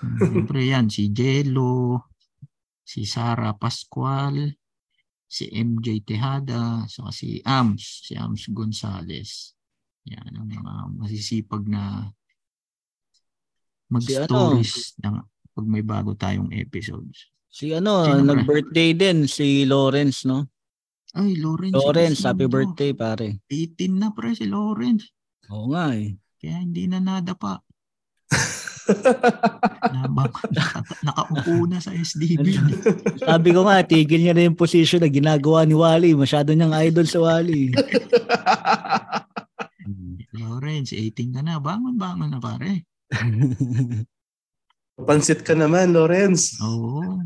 [0.00, 2.10] Hmm, Siyempre yan, si Jello,
[2.82, 4.50] si Sara Pascual,
[5.24, 9.54] si MJ Tejada, saka si Ams, si Ams Gonzales.
[10.04, 12.12] Yan ang mga masisipag na
[13.88, 15.16] mag-stories ng
[15.54, 17.30] pag may bago tayong episodes.
[17.46, 20.50] Si ano, Sino nag-birthday din si Lawrence, no?
[21.14, 21.78] Ay, Lawrence.
[21.78, 23.38] Lawrence, happy birthday, pare.
[23.46, 25.14] 18 na pre si Lawrence.
[25.46, 26.18] Oo nga eh.
[26.42, 26.98] Kaya hindi na.
[26.98, 27.62] Nabang, naka,
[31.04, 32.56] nakaupo na sa SDB.
[33.20, 36.12] Sabi ko nga, tigil niya na yung position na ginagawa ni Wally.
[36.12, 37.72] Masyado niyang idol sa Wally.
[40.34, 41.62] Lawrence, 18 ka na.
[41.62, 42.84] Bangon-bangon na pare.
[44.94, 46.54] Pansit ka naman, Lawrence.
[46.62, 47.18] Oo.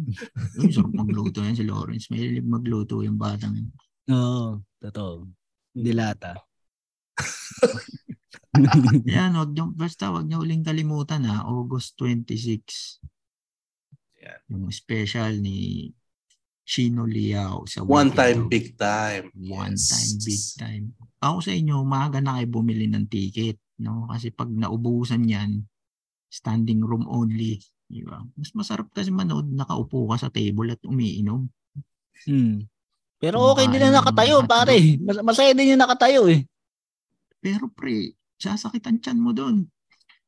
[0.57, 2.09] Uy, sarap magluto yan si Lawrence.
[2.09, 3.69] May magluto yung batang.
[4.09, 5.29] Oo, totoo.
[5.77, 6.33] Dilata.
[9.17, 11.45] Yan, wag niyo, basta wag niyo uling kalimutan ha.
[11.45, 13.01] August 26.
[14.23, 14.41] Yan.
[14.51, 15.91] Yung special ni
[16.63, 18.51] Chino Liao sa One time, Dog.
[18.53, 19.33] big time.
[19.35, 19.89] One Yes.
[19.89, 20.85] time, big time.
[21.19, 23.57] Ako sa inyo, maaga na kayo bumili ng ticket.
[23.81, 24.05] No?
[24.07, 25.65] Kasi pag naubusan yan,
[26.29, 27.57] standing room only.
[27.89, 28.21] Di ba?
[28.37, 31.49] Mas masarap kasi manood, nakaupo ka sa table at umiinom.
[32.29, 32.69] Hmm.
[33.17, 34.77] Pero okay din na nakatayo, pare.
[35.01, 36.45] Mas- masaya din yung nakatayo eh.
[37.41, 39.67] Pero pre, sasakit ang tiyan mo doon.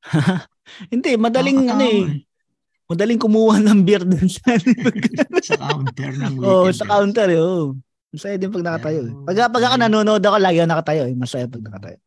[0.92, 2.28] Hindi, madaling ano Nakakatawa eh.
[2.90, 4.58] Madaling kumuha ng beer dun sa
[5.46, 6.50] sa counter ng weekend.
[6.50, 6.90] Oo, sa eh.
[6.90, 7.38] counter eh.
[7.38, 7.78] Oo.
[8.10, 9.00] Masaya din pag nakatayo.
[9.06, 9.12] eh.
[9.30, 11.14] Pag, pag ako nanonood ako, lagi ako nakatayo eh.
[11.14, 11.98] Masaya pag nakatayo.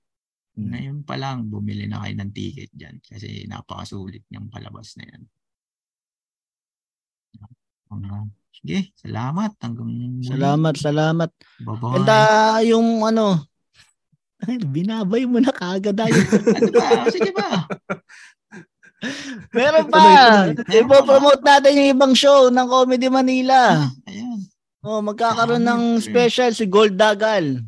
[0.53, 0.69] Hmm.
[0.75, 5.23] Ngayon pa lang, bumili na kayo ng ticket dyan kasi napakasulit niyang palabas na yan.
[7.93, 9.55] Uh, sige, salamat.
[9.63, 10.27] Hanggang muli.
[10.27, 11.30] Salamat, salamat.
[11.63, 11.95] Bye-bye.
[11.95, 13.39] And uh, yung ano,
[14.44, 16.88] ay, binabay mo na kagad ah, ano ba?
[17.11, 17.64] Sige ba?
[19.52, 20.03] Meron pa.
[20.03, 23.88] Meron pa Ipo-promote natin yung ibang show ng Comedy Manila.
[24.07, 24.40] Ayan.
[24.84, 27.64] Oh, magkakaroon ng special si Gold Dagal.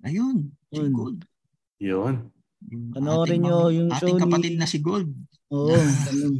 [0.00, 0.48] Ayun.
[0.72, 0.80] Si.
[0.88, 1.28] Gold.
[1.76, 2.32] Yun.
[2.96, 5.12] Panoorin ating nyo yung ating show ni- kapatid na si Gold.
[5.52, 5.76] Oo.
[6.08, 6.34] ganun.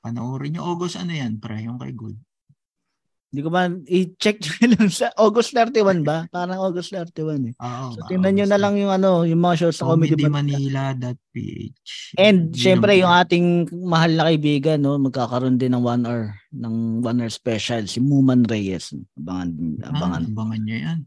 [0.00, 0.62] Panoorin nyo.
[0.64, 1.36] August ano yan?
[1.36, 2.16] Pre, yung kay Gold.
[3.28, 6.24] Hindi ko man, i-check nyo lang sa August 31 ba?
[6.28, 7.54] Parang August 31 eh.
[7.54, 7.86] Oo.
[7.92, 10.96] So, tingnan nyo na lang yung ano, yung mga shows sa Comedy Manila.
[10.96, 13.46] comedymanila.ph And syempre yung ating
[13.78, 18.42] mahal na kaibigan, no, magkakaroon din ng one hour, ng one hour special, si Muman
[18.42, 18.96] Reyes.
[19.14, 19.48] Abangan,
[19.78, 20.22] Ah, abangan.
[20.26, 20.98] abangan nyo yan.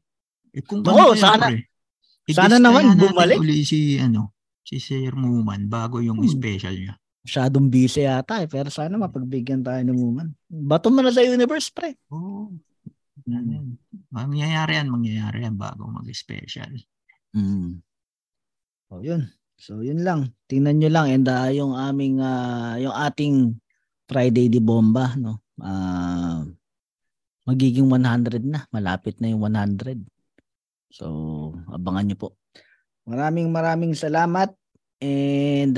[0.52, 1.66] Eh, kung Oo, yan, sana- pre,
[2.30, 3.42] sana naman bumalik.
[3.42, 6.30] uli si, ano, si Sir Muman bago yung Hmm.
[6.30, 7.01] special niya.
[7.22, 10.34] Masyadong busy yata eh, pero sana mapagbigyan tayo ng Muman.
[10.50, 11.94] Bato mo na sa universe, pre.
[12.10, 12.50] Oo.
[13.30, 13.36] Mm.
[13.38, 13.54] Ano,
[14.10, 16.74] mangyayari yan, mangyayari yan bago mag-special.
[17.38, 17.78] Mm.
[18.90, 19.30] Oh, yun.
[19.62, 20.34] So, yun lang.
[20.50, 23.62] Tingnan nyo lang and uh, yung aming uh, yung ating
[24.10, 25.46] Friday di Bomba, no.
[25.62, 26.42] Ah,
[27.46, 28.66] magiging 100 na.
[28.74, 30.02] Malapit na yung 100.
[30.92, 31.06] So,
[31.70, 32.30] abangan nyo po.
[33.06, 34.52] Maraming maraming salamat
[35.00, 35.78] and